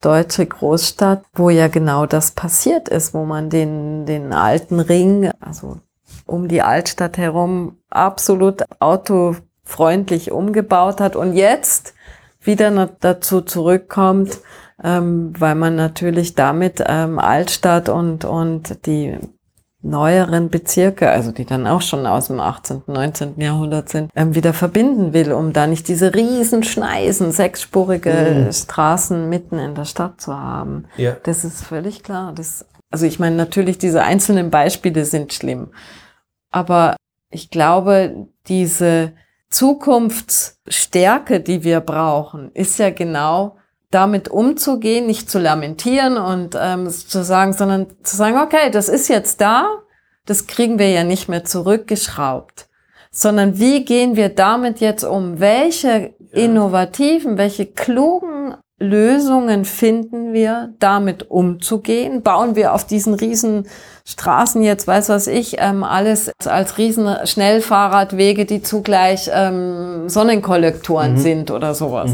deutsche 0.00 0.46
Großstadt, 0.46 1.22
wo 1.34 1.50
ja 1.50 1.68
genau 1.68 2.06
das 2.06 2.30
passiert 2.30 2.88
ist, 2.88 3.12
wo 3.12 3.24
man 3.24 3.50
den, 3.50 4.06
den 4.06 4.32
alten 4.32 4.80
Ring, 4.80 5.30
also 5.38 5.76
um 6.24 6.48
die 6.48 6.62
Altstadt 6.62 7.18
herum, 7.18 7.76
absolut 7.90 8.62
autofreundlich 8.80 10.32
umgebaut 10.32 11.00
hat 11.00 11.14
und 11.16 11.34
jetzt 11.34 11.94
wieder 12.42 12.90
dazu 13.00 13.40
zurückkommt, 13.40 14.38
ähm, 14.82 15.32
weil 15.38 15.54
man 15.54 15.76
natürlich 15.76 16.34
damit 16.34 16.82
ähm, 16.86 17.18
Altstadt 17.18 17.88
und, 17.88 18.24
und 18.24 18.86
die 18.86 19.18
neueren 19.82 20.48
Bezirke, 20.48 21.10
also 21.10 21.32
die 21.32 21.44
dann 21.44 21.66
auch 21.66 21.82
schon 21.82 22.06
aus 22.06 22.28
dem 22.28 22.38
18., 22.38 22.82
19. 22.86 23.40
Jahrhundert 23.40 23.88
sind, 23.88 24.10
ähm, 24.14 24.34
wieder 24.34 24.54
verbinden 24.54 25.12
will, 25.12 25.32
um 25.32 25.52
da 25.52 25.66
nicht 25.66 25.88
diese 25.88 26.14
riesen 26.14 26.62
Schneisen, 26.62 27.32
sechsspurige 27.32 28.48
Straßen 28.52 29.28
mitten 29.28 29.58
in 29.58 29.74
der 29.74 29.84
Stadt 29.84 30.20
zu 30.20 30.38
haben. 30.38 30.86
Ja. 30.96 31.16
Das 31.24 31.44
ist 31.44 31.64
völlig 31.64 32.04
klar. 32.04 32.32
Das, 32.32 32.64
also 32.90 33.06
ich 33.06 33.18
meine, 33.18 33.34
natürlich 33.34 33.78
diese 33.78 34.02
einzelnen 34.04 34.50
Beispiele 34.50 35.04
sind 35.04 35.32
schlimm. 35.32 35.72
Aber 36.52 36.96
ich 37.30 37.50
glaube, 37.50 38.28
diese 38.46 39.12
Zukunftsstärke, 39.52 41.40
die 41.40 41.62
wir 41.62 41.80
brauchen, 41.80 42.50
ist 42.52 42.78
ja 42.78 42.90
genau 42.90 43.56
damit 43.90 44.28
umzugehen, 44.28 45.06
nicht 45.06 45.30
zu 45.30 45.38
lamentieren 45.38 46.16
und 46.16 46.56
ähm, 46.58 46.88
zu 46.88 47.22
sagen, 47.22 47.52
sondern 47.52 47.88
zu 48.02 48.16
sagen, 48.16 48.38
okay, 48.38 48.70
das 48.70 48.88
ist 48.88 49.08
jetzt 49.08 49.40
da, 49.40 49.66
das 50.24 50.46
kriegen 50.46 50.78
wir 50.78 50.88
ja 50.90 51.04
nicht 51.04 51.28
mehr 51.28 51.44
zurückgeschraubt, 51.44 52.68
sondern 53.10 53.58
wie 53.58 53.84
gehen 53.84 54.16
wir 54.16 54.30
damit 54.30 54.80
jetzt 54.80 55.04
um? 55.04 55.40
Welche 55.40 56.14
innovativen, 56.32 57.36
welche 57.36 57.66
klugen 57.66 58.56
Lösungen 58.82 59.64
finden 59.64 60.32
wir, 60.32 60.74
damit 60.78 61.30
umzugehen? 61.30 62.22
Bauen 62.22 62.56
wir 62.56 62.74
auf 62.74 62.84
diesen 62.84 63.14
riesen 63.14 63.66
Straßen 64.04 64.62
jetzt, 64.62 64.86
weiß 64.88 65.08
was 65.10 65.28
ich, 65.28 65.56
ähm, 65.58 65.84
alles 65.84 66.32
als 66.44 66.76
riesen 66.76 67.08
Schnellfahrradwege, 67.24 68.44
die 68.44 68.60
zugleich 68.62 69.30
ähm, 69.32 70.08
Sonnenkollektoren 70.08 71.16
sind 71.18 71.50
oder 71.50 71.74
sowas. 71.74 72.12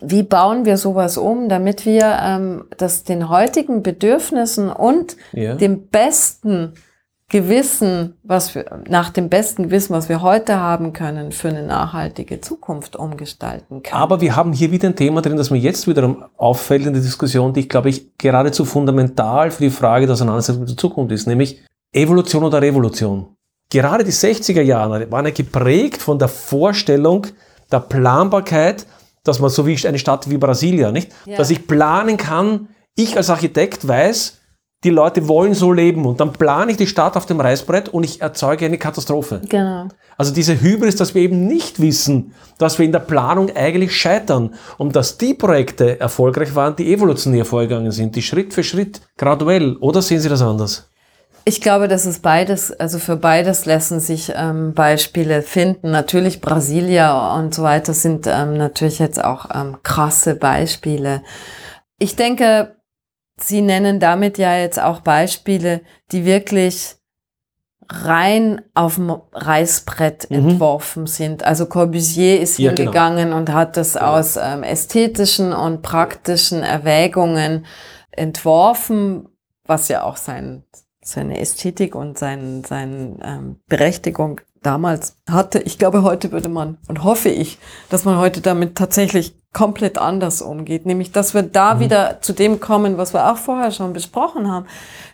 Wie 0.00 0.22
bauen 0.22 0.64
wir 0.64 0.78
sowas 0.78 1.18
um, 1.18 1.48
damit 1.48 1.84
wir 1.84 2.18
ähm, 2.22 2.64
das 2.78 3.04
den 3.04 3.28
heutigen 3.28 3.82
Bedürfnissen 3.82 4.70
und 4.70 5.16
Ja. 5.32 5.54
dem 5.54 5.88
besten 5.88 6.72
Gewissen, 7.28 8.14
was 8.22 8.54
wir, 8.54 8.82
nach 8.88 9.10
dem 9.10 9.28
besten 9.28 9.64
Gewissen, 9.64 9.94
was 9.94 10.08
wir 10.08 10.22
heute 10.22 10.60
haben 10.60 10.92
können, 10.92 11.32
für 11.32 11.48
eine 11.48 11.64
nachhaltige 11.64 12.40
Zukunft 12.40 12.94
umgestalten 12.94 13.82
können. 13.82 14.00
Aber 14.00 14.20
wir 14.20 14.36
haben 14.36 14.52
hier 14.52 14.70
wieder 14.70 14.88
ein 14.88 14.94
Thema 14.94 15.22
drin, 15.22 15.36
das 15.36 15.50
mir 15.50 15.58
jetzt 15.58 15.88
wiederum 15.88 16.24
auffällt 16.36 16.86
in 16.86 16.92
der 16.92 17.02
Diskussion, 17.02 17.52
die 17.52 17.60
ich 17.60 17.68
glaube 17.68 17.88
ich 17.88 18.16
geradezu 18.16 18.64
fundamental 18.64 19.50
für 19.50 19.64
die 19.64 19.70
Frage 19.70 20.06
der 20.06 20.12
Auseinandersetzung 20.12 20.60
mit 20.60 20.70
der 20.70 20.76
Zukunft 20.76 21.10
ist, 21.10 21.26
nämlich 21.26 21.64
Evolution 21.92 22.44
oder 22.44 22.62
Revolution. 22.62 23.34
Gerade 23.70 24.04
die 24.04 24.12
60er 24.12 24.62
Jahre 24.62 25.10
waren 25.10 25.24
ja 25.24 25.32
geprägt 25.32 26.00
von 26.00 26.20
der 26.20 26.28
Vorstellung 26.28 27.26
der 27.72 27.80
Planbarkeit, 27.80 28.86
dass 29.24 29.40
man 29.40 29.50
so 29.50 29.66
wie 29.66 29.84
eine 29.84 29.98
Stadt 29.98 30.30
wie 30.30 30.38
Brasilia, 30.38 30.92
nicht? 30.92 31.10
Ja. 31.24 31.36
Dass 31.38 31.50
ich 31.50 31.66
planen 31.66 32.16
kann, 32.16 32.68
ich 32.94 33.16
als 33.16 33.30
Architekt 33.30 33.88
weiß, 33.88 34.38
die 34.86 34.90
Leute 34.90 35.26
wollen 35.26 35.52
so 35.52 35.72
leben 35.72 36.06
und 36.06 36.20
dann 36.20 36.32
plane 36.32 36.70
ich 36.70 36.76
die 36.76 36.86
Stadt 36.86 37.16
auf 37.16 37.26
dem 37.26 37.40
Reißbrett 37.40 37.88
und 37.88 38.04
ich 38.04 38.22
erzeuge 38.22 38.64
eine 38.64 38.78
Katastrophe. 38.78 39.42
Genau. 39.48 39.88
Also 40.16 40.32
diese 40.32 40.60
Hybris, 40.60 40.94
dass 40.94 41.14
wir 41.14 41.22
eben 41.22 41.48
nicht 41.48 41.80
wissen, 41.80 42.32
dass 42.58 42.78
wir 42.78 42.86
in 42.86 42.92
der 42.92 43.00
Planung 43.00 43.50
eigentlich 43.56 43.96
scheitern 43.96 44.54
und 44.78 44.94
dass 44.94 45.18
die 45.18 45.34
Projekte 45.34 45.98
erfolgreich 45.98 46.54
waren, 46.54 46.76
die 46.76 46.92
evolutionär 46.92 47.44
vorgegangen 47.44 47.90
sind, 47.90 48.14
die 48.14 48.22
Schritt 48.22 48.54
für 48.54 48.62
Schritt 48.62 49.00
graduell. 49.18 49.76
Oder 49.78 50.02
sehen 50.02 50.20
Sie 50.20 50.28
das 50.28 50.40
anders? 50.40 50.88
Ich 51.44 51.60
glaube, 51.60 51.88
das 51.88 52.06
ist 52.06 52.22
beides, 52.22 52.72
also 52.72 53.00
für 53.00 53.16
beides 53.16 53.66
lassen 53.66 53.98
sich 53.98 54.32
ähm, 54.36 54.72
Beispiele 54.72 55.42
finden. 55.42 55.90
Natürlich 55.90 56.40
Brasilia 56.40 57.36
und 57.36 57.54
so 57.54 57.64
weiter 57.64 57.92
sind 57.92 58.28
ähm, 58.28 58.56
natürlich 58.56 59.00
jetzt 59.00 59.22
auch 59.22 59.46
ähm, 59.52 59.78
krasse 59.82 60.36
Beispiele. 60.36 61.22
Ich 61.98 62.14
denke, 62.14 62.75
Sie 63.38 63.60
nennen 63.60 64.00
damit 64.00 64.38
ja 64.38 64.56
jetzt 64.56 64.80
auch 64.80 65.00
Beispiele, 65.00 65.82
die 66.12 66.24
wirklich 66.24 66.96
rein 67.88 68.62
auf 68.74 68.96
dem 68.96 69.10
Reißbrett 69.32 70.28
Mhm. 70.30 70.36
entworfen 70.50 71.06
sind. 71.06 71.44
Also 71.44 71.66
Corbusier 71.66 72.40
ist 72.40 72.58
Ja, 72.58 72.70
genau. 72.72 72.90
hingegangen 72.92 73.32
und 73.32 73.52
hat 73.52 73.76
das 73.76 73.96
aus 73.96 74.36
ähm, 74.36 74.62
ästhetischen 74.62 75.52
und 75.52 75.82
praktischen 75.82 76.62
Erwägungen 76.62 77.66
entworfen, 78.10 79.28
was 79.66 79.88
ja 79.88 80.02
auch 80.02 80.16
sein, 80.16 80.64
seine 81.02 81.38
Ästhetik 81.38 81.94
und 81.94 82.18
sein, 82.18 82.64
seine 82.66 83.18
ähm, 83.22 83.60
Berechtigung 83.68 84.40
damals 84.62 85.18
hatte. 85.28 85.58
Ich 85.60 85.78
glaube, 85.78 86.02
heute 86.02 86.32
würde 86.32 86.48
man 86.48 86.78
und 86.88 87.04
hoffe 87.04 87.28
ich, 87.28 87.58
dass 87.88 88.04
man 88.04 88.18
heute 88.18 88.40
damit 88.40 88.76
tatsächlich 88.76 89.34
komplett 89.52 89.96
anders 89.96 90.42
umgeht. 90.42 90.84
Nämlich, 90.84 91.12
dass 91.12 91.32
wir 91.32 91.42
da 91.42 91.80
wieder 91.80 92.18
zu 92.20 92.34
dem 92.34 92.60
kommen, 92.60 92.98
was 92.98 93.14
wir 93.14 93.32
auch 93.32 93.38
vorher 93.38 93.70
schon 93.70 93.94
besprochen 93.94 94.50
haben. 94.50 94.66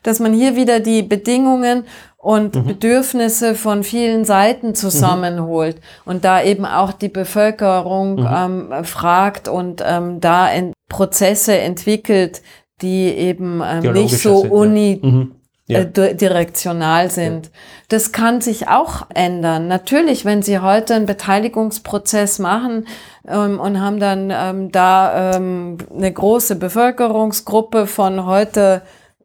Dass 0.02 0.18
man 0.18 0.32
hier 0.32 0.56
wieder 0.56 0.80
die 0.80 1.02
Bedingungen 1.02 1.84
und 2.16 2.66
Bedürfnisse 2.66 3.56
von 3.56 3.82
vielen 3.82 4.24
Seiten 4.24 4.74
zusammenholt 4.76 5.80
und 6.04 6.24
da 6.24 6.42
eben 6.42 6.64
auch 6.64 6.92
die 6.92 7.08
Bevölkerung 7.08 8.18
ähm, 8.18 8.84
fragt 8.84 9.48
und 9.48 9.82
ähm, 9.84 10.20
da 10.20 10.48
in 10.48 10.72
Prozesse 10.88 11.58
entwickelt, 11.58 12.42
die 12.80 13.06
eben 13.08 13.60
ähm, 13.64 13.92
nicht 13.92 14.18
so 14.18 14.42
sind, 14.42 14.50
ja. 14.50 14.56
uni 14.56 15.00
Mhm. 15.02 15.34
Ja. 15.72 15.80
äh, 15.80 15.86
di- 15.90 16.16
direktional 16.16 17.10
sind. 17.10 17.50
Das 17.88 18.12
kann 18.12 18.40
sich 18.40 18.68
auch 18.68 19.06
ändern. 19.14 19.68
Natürlich, 19.68 20.24
wenn 20.24 20.42
Sie 20.42 20.58
heute 20.60 20.94
einen 20.94 21.06
Beteiligungsprozess 21.06 22.38
machen 22.38 22.86
ähm, 23.28 23.60
und 23.60 23.80
haben 23.80 24.00
dann 24.00 24.30
ähm, 24.34 24.72
da 24.72 25.34
ähm, 25.36 25.78
eine 25.94 26.12
große 26.12 26.56
Bevölkerungsgruppe 26.56 27.86
von 27.86 28.26
heute, 28.26 28.82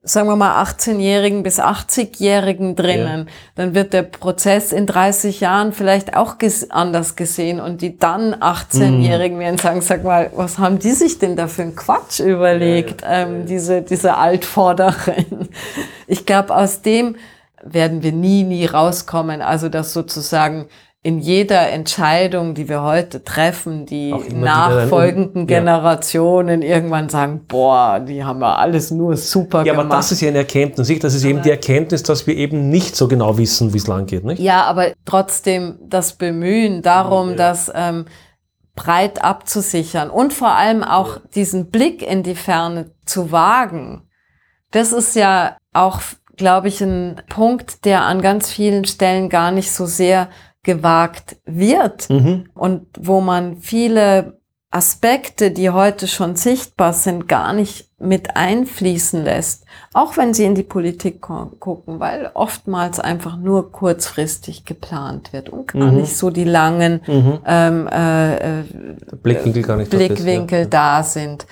sagen 0.07 0.27
wir 0.27 0.35
mal, 0.35 0.63
18-Jährigen 0.63 1.43
bis 1.43 1.59
80-Jährigen 1.59 2.75
drinnen, 2.75 3.29
dann 3.55 3.75
wird 3.75 3.93
der 3.93 4.03
Prozess 4.03 4.71
in 4.71 4.85
30 4.85 5.39
Jahren 5.39 5.73
vielleicht 5.73 6.15
auch 6.15 6.37
ges 6.37 6.71
anders 6.71 7.15
gesehen 7.15 7.59
und 7.59 7.81
die 7.81 7.97
dann 7.97 8.33
18-Jährigen 8.35 9.39
werden 9.39 9.57
sagen, 9.57 9.81
sag 9.81 10.03
mal, 10.03 10.31
was 10.35 10.57
haben 10.57 10.79
die 10.79 10.91
sich 10.91 11.19
denn 11.19 11.35
da 11.35 11.47
für 11.47 11.63
einen 11.63 11.75
Quatsch 11.75 12.19
überlegt, 12.19 13.03
ähm, 13.05 13.45
diese, 13.45 13.81
diese 13.81 14.17
Altvorderen. 14.17 15.49
Ich 16.07 16.25
glaube, 16.25 16.55
aus 16.55 16.81
dem 16.81 17.17
werden 17.61 18.03
wir 18.03 18.11
nie, 18.11 18.43
nie 18.43 18.65
rauskommen. 18.65 19.41
Also, 19.41 19.69
dass 19.69 19.93
sozusagen 19.93 20.67
in 21.07 21.19
jeder 21.19 21.69
Entscheidung, 21.69 22.53
die 22.53 22.67
wir 22.67 22.81
heute 22.81 23.23
treffen, 23.23 23.85
die 23.85 24.13
nachfolgenden 24.33 25.43
Um- 25.43 25.47
ja. 25.49 25.59
Generationen 25.59 26.61
irgendwann 26.61 27.07
sagen, 27.07 27.45
boah, 27.47 28.01
die 28.01 28.25
haben 28.25 28.41
ja 28.41 28.55
alles 28.55 28.91
nur 28.91 29.15
super 29.15 29.63
Ja, 29.63 29.71
aber 29.71 29.83
gemacht. 29.83 29.99
das 29.99 30.11
ist 30.11 30.19
ja 30.19 30.27
eine 30.27 30.39
Erkenntnis. 30.39 30.89
nicht? 30.89 31.01
Das 31.05 31.13
ist 31.13 31.23
eben 31.23 31.41
die 31.43 31.49
Erkenntnis, 31.49 32.03
dass 32.03 32.27
wir 32.27 32.35
eben 32.35 32.69
nicht 32.69 32.97
so 32.97 33.07
genau 33.07 33.37
wissen, 33.37 33.73
wie 33.73 33.77
es 33.77 33.87
lang 33.87 34.05
geht. 34.05 34.25
Nicht? 34.25 34.41
Ja, 34.41 34.65
aber 34.65 34.87
trotzdem 35.05 35.79
das 35.81 36.11
Bemühen 36.11 36.81
darum, 36.81 37.37
das 37.37 37.71
ähm, 37.73 38.03
breit 38.75 39.23
abzusichern 39.23 40.09
und 40.09 40.33
vor 40.33 40.55
allem 40.57 40.83
auch 40.83 41.21
diesen 41.33 41.69
Blick 41.71 42.01
in 42.01 42.21
die 42.23 42.35
Ferne 42.35 42.91
zu 43.05 43.31
wagen. 43.31 44.01
Das 44.71 44.91
ist 44.91 45.15
ja 45.15 45.55
auch, 45.71 46.01
glaube 46.35 46.67
ich, 46.67 46.81
ein 46.81 47.21
Punkt, 47.29 47.85
der 47.85 48.01
an 48.01 48.21
ganz 48.21 48.51
vielen 48.51 48.83
Stellen 48.83 49.29
gar 49.29 49.51
nicht 49.51 49.71
so 49.71 49.85
sehr 49.85 50.27
gewagt 50.63 51.37
wird 51.45 52.09
Mhm. 52.09 52.49
und 52.53 52.87
wo 52.99 53.21
man 53.21 53.57
viele 53.57 54.37
Aspekte, 54.69 55.51
die 55.51 55.69
heute 55.69 56.07
schon 56.07 56.35
sichtbar 56.35 56.91
sind, 56.91 57.27
gar 57.29 57.53
nicht 57.53 57.89
mit 57.99 58.35
einfließen 58.35 59.23
lässt, 59.23 59.65
auch 59.93 60.17
wenn 60.17 60.33
sie 60.33 60.43
in 60.43 60.55
die 60.55 60.63
Politik 60.63 61.21
gucken, 61.21 61.99
weil 62.01 62.29
oftmals 62.33 62.99
einfach 62.99 63.37
nur 63.37 63.71
kurzfristig 63.71 64.65
geplant 64.65 65.31
wird 65.31 65.49
und 65.49 65.71
gar 65.71 65.91
Mhm. 65.91 66.01
nicht 66.01 66.15
so 66.17 66.29
die 66.31 66.43
langen 66.43 67.01
Mhm. 67.07 67.39
ähm, 67.45 67.87
äh, 67.87 68.59
äh, 68.59 68.63
Blickwinkel 69.23 69.63
gar 69.63 69.77
nicht. 69.77 69.91
dort 69.91 70.01
ist, 70.01 70.07
Blickwinkel 70.09 70.59
ja. 70.63 70.65
da 70.65 71.01
sind. 71.03 71.47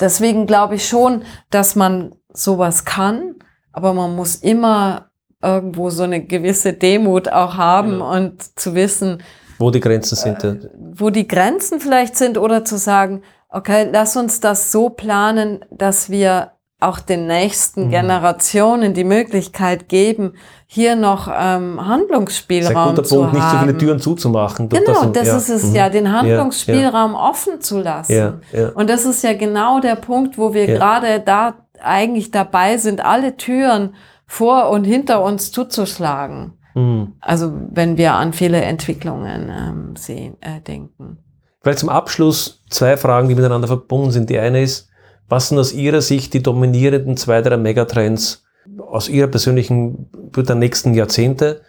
Deswegen 0.00 0.46
glaube 0.46 0.74
ich 0.74 0.88
schon, 0.88 1.22
dass 1.50 1.76
man 1.76 2.14
sowas 2.32 2.84
kann, 2.84 3.36
aber 3.72 3.94
man 3.94 4.16
muss 4.16 4.34
immer 4.36 5.09
irgendwo 5.42 5.90
so 5.90 6.02
eine 6.02 6.20
gewisse 6.24 6.72
Demut 6.72 7.28
auch 7.30 7.56
haben 7.56 8.00
und 8.00 8.58
zu 8.58 8.74
wissen, 8.74 9.22
Wo 9.58 9.70
die 9.70 9.80
Grenzen 9.80 10.16
sind. 10.16 10.42
ja. 10.42 10.54
wo 10.94 11.10
die 11.10 11.26
Grenzen 11.28 11.80
vielleicht 11.80 12.16
sind 12.16 12.36
oder 12.38 12.64
zu 12.64 12.76
sagen, 12.76 13.22
okay, 13.48 13.88
lass 13.90 14.16
uns 14.16 14.40
das 14.40 14.70
so 14.72 14.90
planen, 14.90 15.64
dass 15.70 16.10
wir 16.10 16.52
auch 16.82 16.98
den 16.98 17.26
nächsten 17.26 17.86
Mhm. 17.86 17.90
Generationen 17.90 18.94
die 18.94 19.04
Möglichkeit 19.04 19.88
geben, 19.90 20.32
hier 20.66 20.96
noch 20.96 21.28
ähm, 21.28 21.74
Das 21.76 21.86
Handlungsspielraum 21.86 22.90
guter 22.90 23.04
zu 23.04 23.16
Punkt, 23.16 23.32
nicht 23.34 23.42
so 23.42 23.48
haben. 23.48 23.66
viele 23.66 23.78
Türen 23.78 23.98
zuzumachen. 23.98 24.68
Genau, 24.68 25.00
und- 25.02 25.16
das 25.16 25.26
ja. 25.28 25.36
ist 25.36 25.48
es 25.50 25.64
Mhm. 25.66 25.74
ja, 25.74 25.88
den 25.90 26.06
Ja, 26.06 26.12
Handlungsspielraum 26.12 27.14
offen 27.14 27.60
zu 27.60 27.80
lassen. 27.80 28.12
Ja, 28.12 28.34
ja. 28.52 28.68
Und 28.70 28.88
das 28.88 29.04
ist 29.04 29.22
ja 29.24 29.34
genau 29.34 29.80
der 29.80 29.96
Punkt, 29.96 30.38
wo 30.38 30.54
wir 30.54 30.66
Ja. 30.68 30.76
gerade 30.76 31.20
da 31.20 31.54
eigentlich 31.82 32.30
dabei 32.30 32.78
sind, 32.78 33.04
alle 33.04 33.36
Türen 33.36 33.94
vor 34.30 34.70
und 34.70 34.84
hinter 34.84 35.24
uns 35.24 35.50
zuzuschlagen. 35.50 36.52
Mhm. 36.76 37.14
Also 37.20 37.52
wenn 37.72 37.96
wir 37.96 38.14
an 38.14 38.32
viele 38.32 38.62
Entwicklungen 38.62 39.50
ähm, 39.50 39.96
sehen, 39.96 40.36
äh, 40.40 40.60
denken. 40.60 41.18
Vielleicht 41.60 41.80
zum 41.80 41.88
Abschluss 41.88 42.64
zwei 42.70 42.96
Fragen, 42.96 43.28
die 43.28 43.34
miteinander 43.34 43.66
verbunden 43.66 44.12
sind. 44.12 44.30
Die 44.30 44.38
eine 44.38 44.62
ist, 44.62 44.88
was 45.28 45.48
sind 45.48 45.58
aus 45.58 45.72
Ihrer 45.72 46.00
Sicht 46.00 46.32
die 46.32 46.44
dominierenden 46.44 47.16
zwei, 47.16 47.42
drei 47.42 47.56
Megatrends 47.56 48.44
aus 48.78 49.08
Ihrer 49.08 49.26
persönlichen 49.26 50.08
der 50.36 50.54
nächsten 50.54 50.94
Jahrzehnte? 50.94 51.62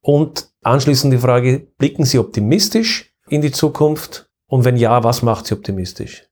Und 0.00 0.48
anschließend 0.62 1.12
die 1.12 1.18
Frage, 1.18 1.68
blicken 1.78 2.04
Sie 2.04 2.18
optimistisch 2.18 3.14
in 3.28 3.42
die 3.42 3.52
Zukunft? 3.52 4.28
Und 4.48 4.64
wenn 4.64 4.76
ja, 4.76 5.04
was 5.04 5.22
macht 5.22 5.46
Sie 5.46 5.54
optimistisch? 5.54 6.24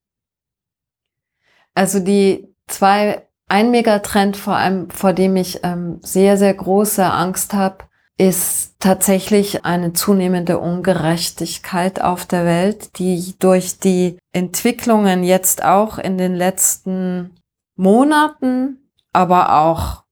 Also 1.74 2.00
die 2.00 2.48
zwei, 2.66 3.25
ein 3.48 3.70
Megatrend 3.70 4.36
vor 4.36 4.56
allem, 4.56 4.90
vor 4.90 5.12
dem 5.12 5.36
ich 5.36 5.60
ähm, 5.62 5.98
sehr, 6.02 6.36
sehr 6.36 6.54
große 6.54 7.04
Angst 7.04 7.54
habe, 7.54 7.84
ist 8.18 8.76
tatsächlich 8.80 9.64
eine 9.64 9.92
zunehmende 9.92 10.58
Ungerechtigkeit 10.58 12.00
auf 12.00 12.24
der 12.24 12.44
Welt, 12.46 12.98
die 12.98 13.34
durch 13.38 13.78
die 13.78 14.18
Entwicklungen 14.32 15.22
jetzt 15.22 15.62
auch 15.62 15.98
in 15.98 16.16
den 16.16 16.34
letzten 16.34 17.36
Monaten, 17.76 18.90
aber 19.12 19.60
auch 19.60 20.04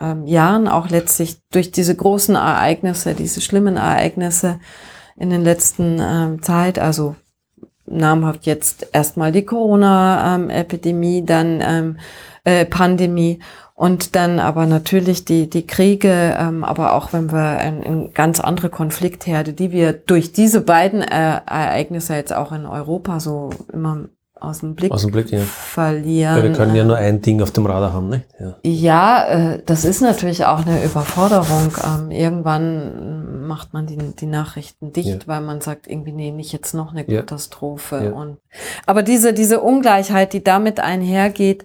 ähm, 0.00 0.26
Jahren, 0.26 0.66
auch 0.66 0.88
letztlich 0.88 1.38
durch 1.52 1.70
diese 1.70 1.94
großen 1.94 2.34
Ereignisse, 2.34 3.14
diese 3.14 3.42
schlimmen 3.42 3.76
Ereignisse 3.76 4.58
in 5.16 5.28
den 5.28 5.42
letzten 5.42 5.98
ähm, 6.00 6.42
Zeit, 6.42 6.78
also 6.78 7.16
namhaft 7.84 8.46
jetzt 8.46 8.88
erstmal 8.92 9.30
die 9.30 9.44
Corona-Epidemie, 9.44 11.24
dann 11.26 11.60
ähm, 11.60 11.98
äh, 12.44 12.64
Pandemie 12.64 13.38
und 13.74 14.14
dann 14.16 14.38
aber 14.38 14.66
natürlich 14.66 15.24
die, 15.24 15.48
die 15.48 15.66
Kriege, 15.66 16.36
ähm, 16.38 16.64
aber 16.64 16.94
auch 16.94 17.12
wenn 17.12 17.32
wir 17.32 17.60
in, 17.60 17.82
in 17.82 18.14
ganz 18.14 18.40
andere 18.40 18.68
Konfliktherde, 18.68 19.52
die 19.52 19.72
wir 19.72 19.92
durch 19.92 20.32
diese 20.32 20.60
beiden 20.60 21.02
äh, 21.02 21.40
Ereignisse 21.46 22.14
jetzt 22.14 22.32
auch 22.34 22.52
in 22.52 22.66
Europa 22.66 23.20
so 23.20 23.50
immer 23.72 24.04
aus 24.42 24.58
dem 24.58 24.74
Blick, 24.74 24.90
Aus 24.90 25.02
dem 25.02 25.12
Blick, 25.12 25.30
ja. 25.30 25.38
verlieren. 25.40 26.34
Weil 26.36 26.42
wir 26.42 26.52
können 26.52 26.74
ja 26.74 26.84
nur 26.84 26.96
ein 26.96 27.22
Ding 27.22 27.40
auf 27.42 27.52
dem 27.52 27.64
Radar 27.64 27.92
haben, 27.92 28.08
nicht? 28.08 28.24
Ja. 28.40 28.56
Ja, 28.64 29.24
äh, 29.54 29.62
das 29.64 29.84
ist 29.84 30.00
natürlich 30.00 30.44
auch 30.44 30.66
eine 30.66 30.84
Überforderung. 30.84 31.72
Ähm, 31.84 32.10
irgendwann 32.10 33.46
macht 33.46 33.72
man 33.72 33.86
die, 33.86 33.96
die 33.98 34.26
Nachrichten 34.26 34.92
dicht, 34.92 35.08
Ja. 35.08 35.18
weil 35.26 35.40
man 35.42 35.60
sagt, 35.60 35.86
irgendwie 35.86 36.12
nehme 36.12 36.40
ich 36.40 36.52
jetzt 36.52 36.74
noch 36.74 36.90
eine 36.92 37.08
Ja. 37.08 37.20
Katastrophe. 37.20 38.06
Ja. 38.06 38.10
Und, 38.12 38.38
aber 38.84 39.02
diese, 39.04 39.32
diese 39.32 39.60
Ungleichheit, 39.60 40.32
die 40.32 40.42
damit 40.42 40.80
einhergeht, 40.80 41.64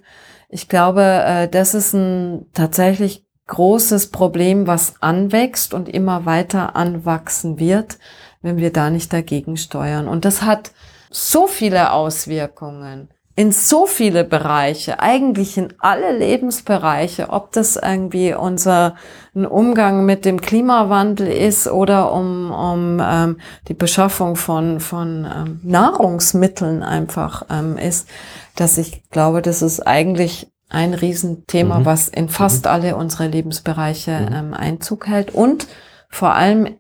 ich 0.50 0.70
glaube, 0.70 1.02
äh, 1.04 1.48
das 1.48 1.74
ist 1.74 1.93
ein 1.93 2.45
tatsächlich 2.54 3.26
großes 3.48 4.12
Problem, 4.12 4.68
was 4.68 5.02
anwächst 5.02 5.74
und 5.74 5.89
immer 5.89 6.26
weiter 6.26 6.76
anwachsen 6.76 7.60
wird, 7.60 7.98
wenn 8.41 8.58
wir 8.58 8.72
da 8.72 8.89
nicht 8.89 9.14
dagegen 9.14 9.58
steuern. 9.58 10.08
Und 10.08 10.26
das 10.26 10.41
hat 10.41 10.72
so 11.10 11.48
viele 11.48 11.91
Auswirkungen 11.91 13.10
in 13.38 13.52
so 13.52 13.86
viele 13.86 14.24
Bereiche, 14.24 15.00
eigentlich 15.00 15.60
in 15.60 15.72
alle 15.78 16.18
Lebensbereiche, 16.18 17.30
ob 17.30 17.52
das 17.52 17.76
irgendwie 17.76 18.34
unser 18.34 18.96
ein 19.36 19.46
Umgang 19.46 20.06
mit 20.06 20.26
dem 20.26 20.42
Klimawandel 20.42 21.28
ist 21.28 21.68
oder 21.68 22.12
um, 22.12 22.50
um 22.52 23.00
ähm, 23.00 23.38
die 23.68 23.76
Beschaffung 23.76 24.38
von, 24.38 24.80
von 24.80 25.26
ähm, 25.32 25.60
Nahrungsmitteln 25.62 26.82
einfach 26.82 27.44
ähm, 27.52 27.78
ist, 27.78 28.10
dass 28.56 28.80
ich 28.80 29.08
glaube, 29.12 29.44
das 29.44 29.62
ist 29.62 29.82
eigentlich 29.82 30.52
ein 30.70 30.96
Riesenthema, 30.96 31.80
Mhm. 31.80 31.86
was 31.86 32.10
in 32.10 32.30
fast 32.30 32.66
alle 32.66 32.96
unsere 32.96 33.28
Lebensbereiche 33.28 34.30
ähm, 34.34 34.56
Einzug 34.56 35.06
hält 35.06 35.36
und 35.36 35.68
vor 36.10 36.34
allem 36.34 36.78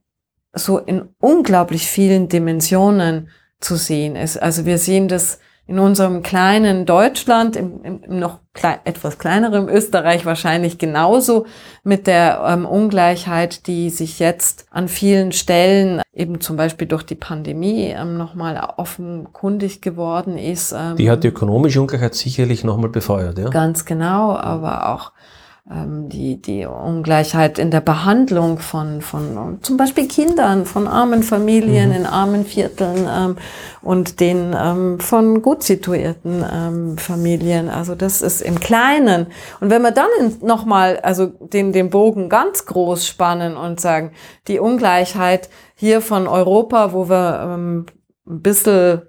so 0.53 0.79
in 0.79 1.09
unglaublich 1.19 1.85
vielen 1.85 2.29
Dimensionen 2.29 3.29
zu 3.59 3.75
sehen 3.75 4.15
ist. 4.15 4.41
Also 4.41 4.65
wir 4.65 4.79
sehen 4.79 5.07
das 5.07 5.37
in 5.67 5.79
unserem 5.79 6.23
kleinen 6.23 6.85
Deutschland, 6.85 7.57
im, 7.57 7.83
im, 7.83 8.03
im 8.03 8.19
noch 8.19 8.39
klei 8.53 8.79
etwas 8.85 9.19
kleineren 9.19 9.67
Österreich 9.67 10.25
wahrscheinlich 10.25 10.77
genauso 10.77 11.45
mit 11.83 12.07
der 12.07 12.41
ähm, 12.47 12.65
Ungleichheit, 12.65 13.67
die 13.67 13.89
sich 13.89 14.19
jetzt 14.19 14.65
an 14.71 14.87
vielen 14.87 15.33
Stellen 15.33 16.01
eben 16.13 16.39
zum 16.39 16.55
Beispiel 16.55 16.87
durch 16.87 17.03
die 17.03 17.15
Pandemie 17.15 17.93
ähm, 17.95 18.17
nochmal 18.17 18.57
offenkundig 18.77 19.81
geworden 19.81 20.37
ist. 20.37 20.71
Ähm, 20.71 20.95
Die 20.95 21.11
hat 21.11 21.23
die 21.23 21.27
ökonomische 21.27 21.81
Ungleichheit 21.81 22.15
sicherlich 22.15 22.63
nochmal 22.63 22.89
befeuert, 22.89 23.37
ja? 23.37 23.49
Ganz 23.49 23.83
genau, 23.83 24.35
aber 24.35 24.87
auch 24.87 25.11
ähm, 25.11 25.15
die, 25.69 26.41
die 26.41 26.65
Ungleichheit 26.65 27.59
in 27.59 27.71
der 27.71 27.81
Behandlung 27.81 28.59
von, 28.59 29.01
von 29.01 29.35
ähm, 29.35 29.59
zum 29.61 29.75
Beispiel 29.75 30.07
Kindern, 30.07 30.65
von 30.65 30.87
armen 30.87 31.23
Familien 31.23 31.91
in 31.91 32.05
armen 32.05 32.45
Vierteln 32.45 33.07
ähm, 33.09 33.35
und 33.81 34.21
den 34.21 34.55
ähm, 34.57 34.99
von 34.99 35.41
gut 35.41 35.63
situierten 35.63 36.45
ähm, 36.49 36.97
Familien. 36.97 37.69
Also 37.69 37.95
das 37.95 38.21
ist 38.21 38.41
im 38.41 38.59
Kleinen. 38.59 39.27
Und 39.59 39.69
wenn 39.69 39.81
wir 39.81 39.91
dann 39.91 40.07
nochmal, 40.41 40.99
also 41.01 41.25
den, 41.25 41.73
den 41.73 41.89
Bogen 41.89 42.29
ganz 42.29 42.65
groß 42.65 43.05
spannen 43.05 43.57
und 43.57 43.81
sagen, 43.81 44.11
die 44.47 44.59
Ungleichheit 44.59 45.49
hier 45.75 45.99
von 46.01 46.27
Europa, 46.27 46.93
wo 46.93 47.09
wir 47.09 47.41
ähm, 47.43 47.85
ein 48.25 48.41
bisschen 48.41 49.01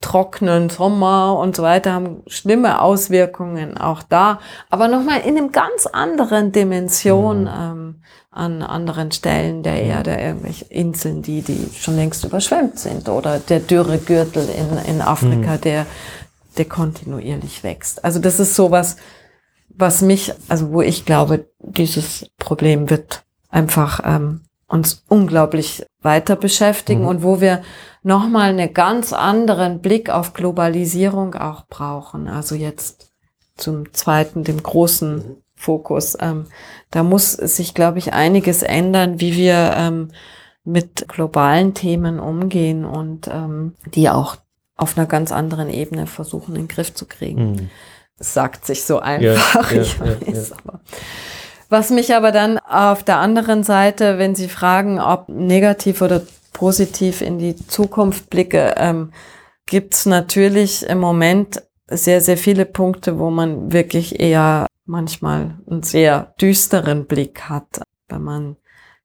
trockenen 0.00 0.70
Sommer 0.70 1.38
und 1.38 1.56
so 1.56 1.62
weiter 1.62 1.92
haben 1.92 2.22
schlimme 2.28 2.80
Auswirkungen 2.80 3.76
auch 3.76 4.02
da, 4.02 4.38
aber 4.70 4.86
nochmal 4.86 5.20
in 5.20 5.36
einem 5.36 5.50
ganz 5.50 5.86
anderen 5.86 6.52
Dimension 6.52 7.48
ähm, 7.52 8.02
an 8.30 8.62
anderen 8.62 9.10
Stellen 9.10 9.64
der 9.64 9.82
Erde, 9.82 10.14
irgendwelche 10.14 10.66
Inseln, 10.66 11.22
die, 11.22 11.42
die 11.42 11.70
schon 11.76 11.96
längst 11.96 12.24
überschwemmt 12.24 12.78
sind 12.78 13.08
oder 13.08 13.40
der 13.40 13.58
Dürregürtel 13.58 14.48
in, 14.48 14.94
in 14.94 15.02
Afrika, 15.02 15.56
der, 15.56 15.86
der 16.56 16.66
kontinuierlich 16.66 17.64
wächst. 17.64 18.04
Also 18.04 18.20
das 18.20 18.38
ist 18.38 18.54
sowas, 18.54 18.96
was 19.68 20.02
mich, 20.02 20.32
also 20.48 20.70
wo 20.70 20.82
ich 20.82 21.04
glaube, 21.04 21.48
dieses 21.58 22.26
Problem 22.38 22.90
wird 22.90 23.24
einfach 23.48 24.00
ähm, 24.04 24.42
uns 24.68 25.02
unglaublich 25.08 25.84
weiter 26.02 26.36
beschäftigen 26.36 27.06
und 27.06 27.22
wo 27.22 27.40
wir 27.40 27.62
nochmal 28.08 28.50
einen 28.50 28.72
ganz 28.72 29.12
anderen 29.12 29.80
Blick 29.80 30.08
auf 30.08 30.32
Globalisierung 30.32 31.34
auch 31.34 31.66
brauchen. 31.66 32.26
Also 32.26 32.54
jetzt 32.54 33.12
zum 33.54 33.92
zweiten, 33.92 34.44
dem 34.44 34.62
großen 34.62 35.36
Fokus. 35.54 36.16
Ähm, 36.18 36.46
da 36.90 37.02
muss 37.02 37.32
sich, 37.32 37.74
glaube 37.74 37.98
ich, 37.98 38.14
einiges 38.14 38.62
ändern, 38.62 39.20
wie 39.20 39.36
wir 39.36 39.74
ähm, 39.76 40.08
mit 40.64 41.06
globalen 41.08 41.74
Themen 41.74 42.18
umgehen 42.18 42.86
und 42.86 43.28
ähm, 43.28 43.74
die 43.94 44.08
auch 44.08 44.36
auf 44.76 44.96
einer 44.96 45.06
ganz 45.06 45.30
anderen 45.30 45.68
Ebene 45.68 46.06
versuchen, 46.06 46.54
in 46.54 46.62
den 46.62 46.68
Griff 46.68 46.94
zu 46.94 47.04
kriegen. 47.04 47.52
Mhm. 47.52 47.70
Sagt 48.18 48.64
sich 48.64 48.84
so 48.84 49.00
einfach, 49.00 49.70
ja, 49.70 49.82
ich 49.82 49.98
ja, 49.98 50.26
weiß, 50.26 50.52
aber. 50.52 50.80
Was 51.68 51.90
mich 51.90 52.14
aber 52.14 52.32
dann 52.32 52.58
auf 52.58 53.02
der 53.02 53.18
anderen 53.18 53.64
Seite, 53.64 54.16
wenn 54.16 54.34
Sie 54.34 54.48
fragen, 54.48 54.98
ob 54.98 55.28
negativ 55.28 56.00
oder 56.00 56.22
positiv 56.58 57.22
in 57.22 57.38
die 57.38 57.54
Zukunft 57.54 58.30
blicke, 58.30 58.74
ähm, 58.78 59.12
gibt 59.66 59.94
es 59.94 60.06
natürlich 60.06 60.84
im 60.84 60.98
Moment 60.98 61.62
sehr, 61.88 62.20
sehr 62.20 62.36
viele 62.36 62.66
Punkte, 62.66 63.20
wo 63.20 63.30
man 63.30 63.72
wirklich 63.72 64.18
eher 64.18 64.66
manchmal 64.84 65.56
einen 65.70 65.84
sehr 65.84 66.34
düsteren 66.40 67.06
Blick 67.06 67.42
hat, 67.42 67.82
wenn 68.08 68.22
man 68.22 68.56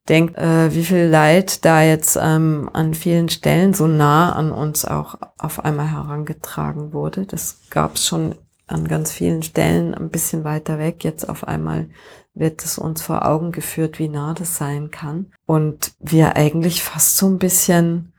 denkt, 0.09 0.35
äh, 0.35 0.73
wie 0.73 0.83
viel 0.83 1.05
Leid 1.05 1.63
da 1.63 1.83
jetzt 1.83 2.17
ähm, 2.19 2.71
an 2.73 2.95
vielen 2.95 3.29
Stellen 3.29 3.75
so 3.75 3.85
nah 3.85 4.33
an 4.33 4.51
uns 4.51 4.83
auch 4.83 5.15
auf 5.37 5.63
einmal 5.63 5.91
herangetragen 5.91 6.91
wurde. 6.91 7.27
Das 7.27 7.59
gab 7.69 7.95
es 7.95 8.07
schon 8.07 8.33
an 8.65 8.87
ganz 8.87 9.11
vielen 9.11 9.43
Stellen 9.43 9.93
ein 9.93 10.09
bisschen 10.09 10.43
weiter 10.43 10.79
weg. 10.79 11.03
Jetzt 11.03 11.29
auf 11.29 11.47
einmal 11.47 11.87
wird 12.33 12.63
es 12.63 12.77
uns 12.77 13.01
vor 13.01 13.25
Augen 13.25 13.51
geführt, 13.51 13.99
wie 13.99 14.09
nah 14.09 14.33
das 14.33 14.57
sein 14.57 14.91
kann. 14.91 15.31
Und 15.45 15.93
wir 15.99 16.35
eigentlich 16.35 16.83
fast 16.83 17.17
so 17.17 17.27
ein 17.27 17.37
bisschen 17.37 18.13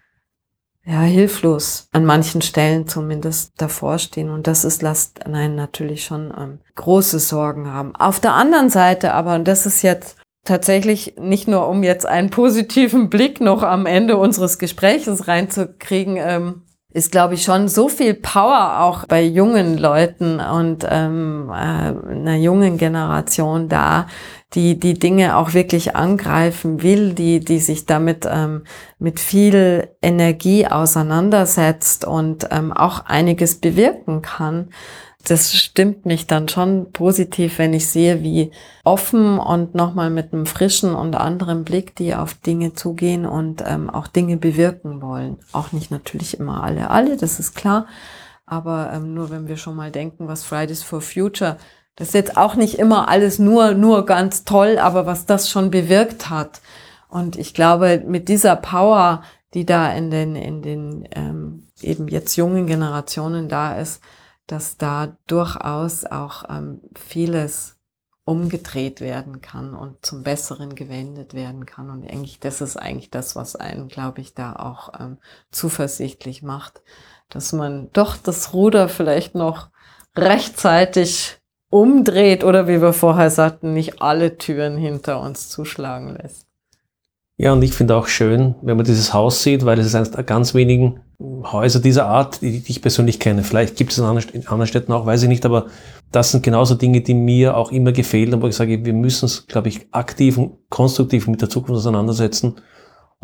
ja, 0.86 1.00
hilflos 1.00 1.88
an 1.92 2.04
manchen 2.04 2.42
Stellen 2.42 2.86
zumindest 2.86 3.54
davor 3.56 3.98
stehen. 3.98 4.30
Und 4.30 4.46
das 4.46 4.64
ist, 4.64 4.82
lasst 4.82 5.24
einen 5.26 5.54
natürlich 5.54 6.04
schon 6.04 6.32
ähm, 6.36 6.58
große 6.74 7.18
Sorgen 7.18 7.70
haben. 7.72 7.96
Auf 7.96 8.20
der 8.20 8.34
anderen 8.34 8.68
Seite 8.68 9.14
aber, 9.14 9.34
und 9.34 9.48
das 9.48 9.66
ist 9.66 9.82
jetzt 9.82 10.16
tatsächlich 10.44 11.14
nicht 11.18 11.48
nur, 11.48 11.68
um 11.68 11.82
jetzt 11.82 12.06
einen 12.06 12.28
positiven 12.28 13.08
Blick 13.08 13.40
noch 13.40 13.62
am 13.62 13.86
Ende 13.86 14.18
unseres 14.18 14.58
Gespräches 14.58 15.26
reinzukriegen, 15.26 16.16
ähm, 16.18 16.62
ist, 16.94 17.10
glaube 17.10 17.34
ich, 17.34 17.42
schon 17.42 17.66
so 17.66 17.88
viel 17.88 18.14
Power 18.14 18.80
auch 18.80 19.04
bei 19.06 19.22
jungen 19.22 19.76
Leuten 19.76 20.38
und 20.38 20.86
ähm, 20.88 21.50
äh, 21.50 21.52
einer 21.52 22.36
jungen 22.36 22.78
Generation 22.78 23.68
da, 23.68 24.06
die 24.54 24.78
die 24.78 24.94
Dinge 24.94 25.36
auch 25.36 25.54
wirklich 25.54 25.96
angreifen 25.96 26.84
will, 26.84 27.12
die 27.12 27.40
die 27.40 27.58
sich 27.58 27.86
damit 27.86 28.28
ähm, 28.30 28.62
mit 29.00 29.18
viel 29.18 29.88
Energie 30.02 30.68
auseinandersetzt 30.68 32.04
und 32.04 32.46
ähm, 32.52 32.72
auch 32.72 33.04
einiges 33.06 33.56
bewirken 33.56 34.22
kann. 34.22 34.68
Das 35.26 35.54
stimmt 35.54 36.04
mich 36.04 36.26
dann 36.26 36.48
schon 36.48 36.92
positiv, 36.92 37.58
wenn 37.58 37.72
ich 37.72 37.88
sehe, 37.88 38.22
wie 38.22 38.50
offen 38.84 39.38
und 39.38 39.74
nochmal 39.74 40.10
mit 40.10 40.32
einem 40.32 40.44
frischen 40.44 40.94
und 40.94 41.16
anderen 41.16 41.64
Blick 41.64 41.96
die 41.96 42.14
auf 42.14 42.34
Dinge 42.34 42.74
zugehen 42.74 43.24
und 43.24 43.64
ähm, 43.66 43.88
auch 43.88 44.06
Dinge 44.06 44.36
bewirken 44.36 45.00
wollen. 45.00 45.38
Auch 45.52 45.72
nicht 45.72 45.90
natürlich 45.90 46.38
immer 46.38 46.62
alle, 46.62 46.90
alle, 46.90 47.16
das 47.16 47.40
ist 47.40 47.54
klar. 47.54 47.86
Aber 48.46 48.90
ähm, 48.92 49.14
nur 49.14 49.30
wenn 49.30 49.48
wir 49.48 49.56
schon 49.56 49.76
mal 49.76 49.90
denken, 49.90 50.28
was 50.28 50.44
Fridays 50.44 50.82
for 50.82 51.00
Future, 51.00 51.56
das 51.96 52.08
ist 52.08 52.14
jetzt 52.14 52.36
auch 52.36 52.56
nicht 52.56 52.78
immer 52.78 53.08
alles 53.08 53.38
nur, 53.38 53.72
nur 53.72 54.04
ganz 54.04 54.44
toll, 54.44 54.78
aber 54.78 55.06
was 55.06 55.26
das 55.26 55.48
schon 55.48 55.70
bewirkt 55.70 56.28
hat. 56.28 56.60
Und 57.08 57.36
ich 57.36 57.54
glaube, 57.54 58.02
mit 58.06 58.28
dieser 58.28 58.56
Power, 58.56 59.22
die 59.54 59.64
da 59.64 59.92
in 59.92 60.10
den, 60.10 60.34
in 60.34 60.60
den 60.62 61.08
ähm, 61.12 61.68
eben 61.80 62.08
jetzt 62.08 62.36
jungen 62.36 62.66
Generationen 62.66 63.48
da 63.48 63.78
ist, 63.78 64.02
dass 64.46 64.76
da 64.76 65.16
durchaus 65.26 66.04
auch 66.04 66.44
ähm, 66.48 66.80
vieles 66.94 67.76
umgedreht 68.24 69.00
werden 69.00 69.42
kann 69.42 69.74
und 69.74 70.04
zum 70.04 70.22
Besseren 70.22 70.74
gewendet 70.74 71.34
werden 71.34 71.66
kann. 71.66 71.90
Und 71.90 72.10
eigentlich, 72.10 72.40
das 72.40 72.60
ist 72.60 72.76
eigentlich 72.76 73.10
das, 73.10 73.36
was 73.36 73.54
einen, 73.54 73.88
glaube 73.88 74.22
ich, 74.22 74.34
da 74.34 74.54
auch 74.54 74.98
ähm, 74.98 75.18
zuversichtlich 75.50 76.42
macht, 76.42 76.82
dass 77.28 77.52
man 77.52 77.90
doch 77.92 78.16
das 78.16 78.54
Ruder 78.54 78.88
vielleicht 78.88 79.34
noch 79.34 79.68
rechtzeitig 80.16 81.38
umdreht 81.68 82.44
oder 82.44 82.66
wie 82.66 82.80
wir 82.80 82.92
vorher 82.92 83.30
sagten, 83.30 83.74
nicht 83.74 84.00
alle 84.00 84.38
Türen 84.38 84.78
hinter 84.78 85.20
uns 85.20 85.48
zuschlagen 85.48 86.16
lässt. 86.16 86.46
Ja, 87.36 87.52
und 87.52 87.62
ich 87.62 87.72
finde 87.72 87.96
auch 87.96 88.06
schön, 88.06 88.54
wenn 88.62 88.76
man 88.76 88.86
dieses 88.86 89.12
Haus 89.12 89.42
sieht, 89.42 89.64
weil 89.64 89.78
es 89.80 89.86
ist 89.86 89.96
eines 89.96 90.12
der 90.12 90.22
ganz 90.22 90.54
wenigen 90.54 91.00
Häuser 91.44 91.80
dieser 91.80 92.06
Art, 92.06 92.40
die, 92.42 92.60
die 92.60 92.70
ich 92.70 92.82
persönlich 92.82 93.20
kenne. 93.20 93.42
Vielleicht 93.42 93.76
gibt 93.76 93.92
es 93.92 93.98
in 93.98 94.04
anderen, 94.04 94.28
in 94.30 94.46
anderen 94.46 94.66
Städten 94.66 94.92
auch, 94.92 95.06
weiß 95.06 95.22
ich 95.22 95.28
nicht, 95.28 95.44
aber 95.44 95.66
das 96.12 96.30
sind 96.30 96.42
genauso 96.42 96.74
Dinge, 96.74 97.00
die 97.00 97.14
mir 97.14 97.56
auch 97.56 97.72
immer 97.72 97.92
gefehlen, 97.92 98.40
wo 98.40 98.46
ich 98.46 98.56
sage, 98.56 98.84
wir 98.84 98.92
müssen 98.92 99.26
uns, 99.26 99.46
glaube 99.46 99.68
ich, 99.68 99.86
aktiv 99.92 100.38
und 100.38 100.52
konstruktiv 100.70 101.26
mit 101.26 101.42
der 101.42 101.50
Zukunft 101.50 101.78
auseinandersetzen 101.78 102.56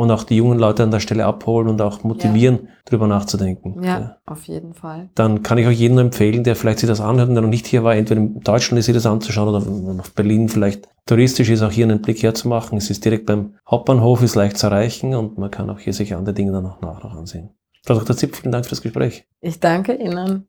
und 0.01 0.11
auch 0.11 0.25
die 0.25 0.37
jungen 0.37 0.59
Leute 0.59 0.83
an 0.83 0.91
der 0.91 1.01
Stelle 1.01 1.27
abholen 1.27 1.69
und 1.69 1.83
auch 1.83 2.03
motivieren, 2.05 2.69
drüber 2.87 3.07
nachzudenken. 3.07 3.83
Ja, 3.83 4.17
auf 4.25 4.45
jeden 4.45 4.73
Fall. 4.73 5.11
Dann 5.15 5.43
kann 5.43 5.59
ich 5.59 5.67
auch 5.67 5.71
jedem 5.71 5.99
empfehlen, 5.99 6.43
der 6.43 6.57
vielleicht 6.57 6.79
sich 6.79 6.89
das 6.89 7.03
anhört 7.03 7.29
und 7.29 7.35
der 7.35 7.43
noch 7.43 7.51
nicht 7.51 7.67
hier 7.67 7.85
war, 7.85 7.95
entweder 7.95 8.21
in 8.21 8.41
Deutschland 8.41 8.83
sich 8.83 8.95
das 8.95 9.05
anzuschauen 9.05 9.49
oder 9.49 9.95
nach 9.95 10.09
Berlin 10.09 10.49
vielleicht 10.49 10.89
touristisch 11.05 11.51
ist, 11.51 11.63
auch 11.63 11.71
hier 11.71 11.85
einen 11.85 12.01
Blick 12.01 12.23
herzumachen. 12.23 12.79
Es 12.79 12.89
ist 12.89 13.05
direkt 13.05 13.27
beim 13.27 13.57
Hauptbahnhof, 13.71 14.23
ist 14.23 14.37
leicht 14.37 14.57
zu 14.57 14.69
erreichen 14.69 15.15
und 15.15 15.37
man 15.37 15.51
kann 15.51 15.69
auch 15.69 15.79
hier 15.79 15.93
sich 15.93 16.15
andere 16.15 16.35
Dinge 16.35 16.53
dann 16.53 16.65
auch 16.65 16.81
nach 16.81 17.03
noch 17.03 17.15
ansehen. 17.15 17.51
Frau 17.85 17.95
Dr. 17.95 18.17
Zipp, 18.17 18.37
vielen 18.37 18.53
Dank 18.53 18.65
für 18.65 18.71
das 18.71 18.83
Gespräch. 18.83 19.25
Ich 19.41 19.61
danke 19.61 19.95
Ihnen. 19.95 20.47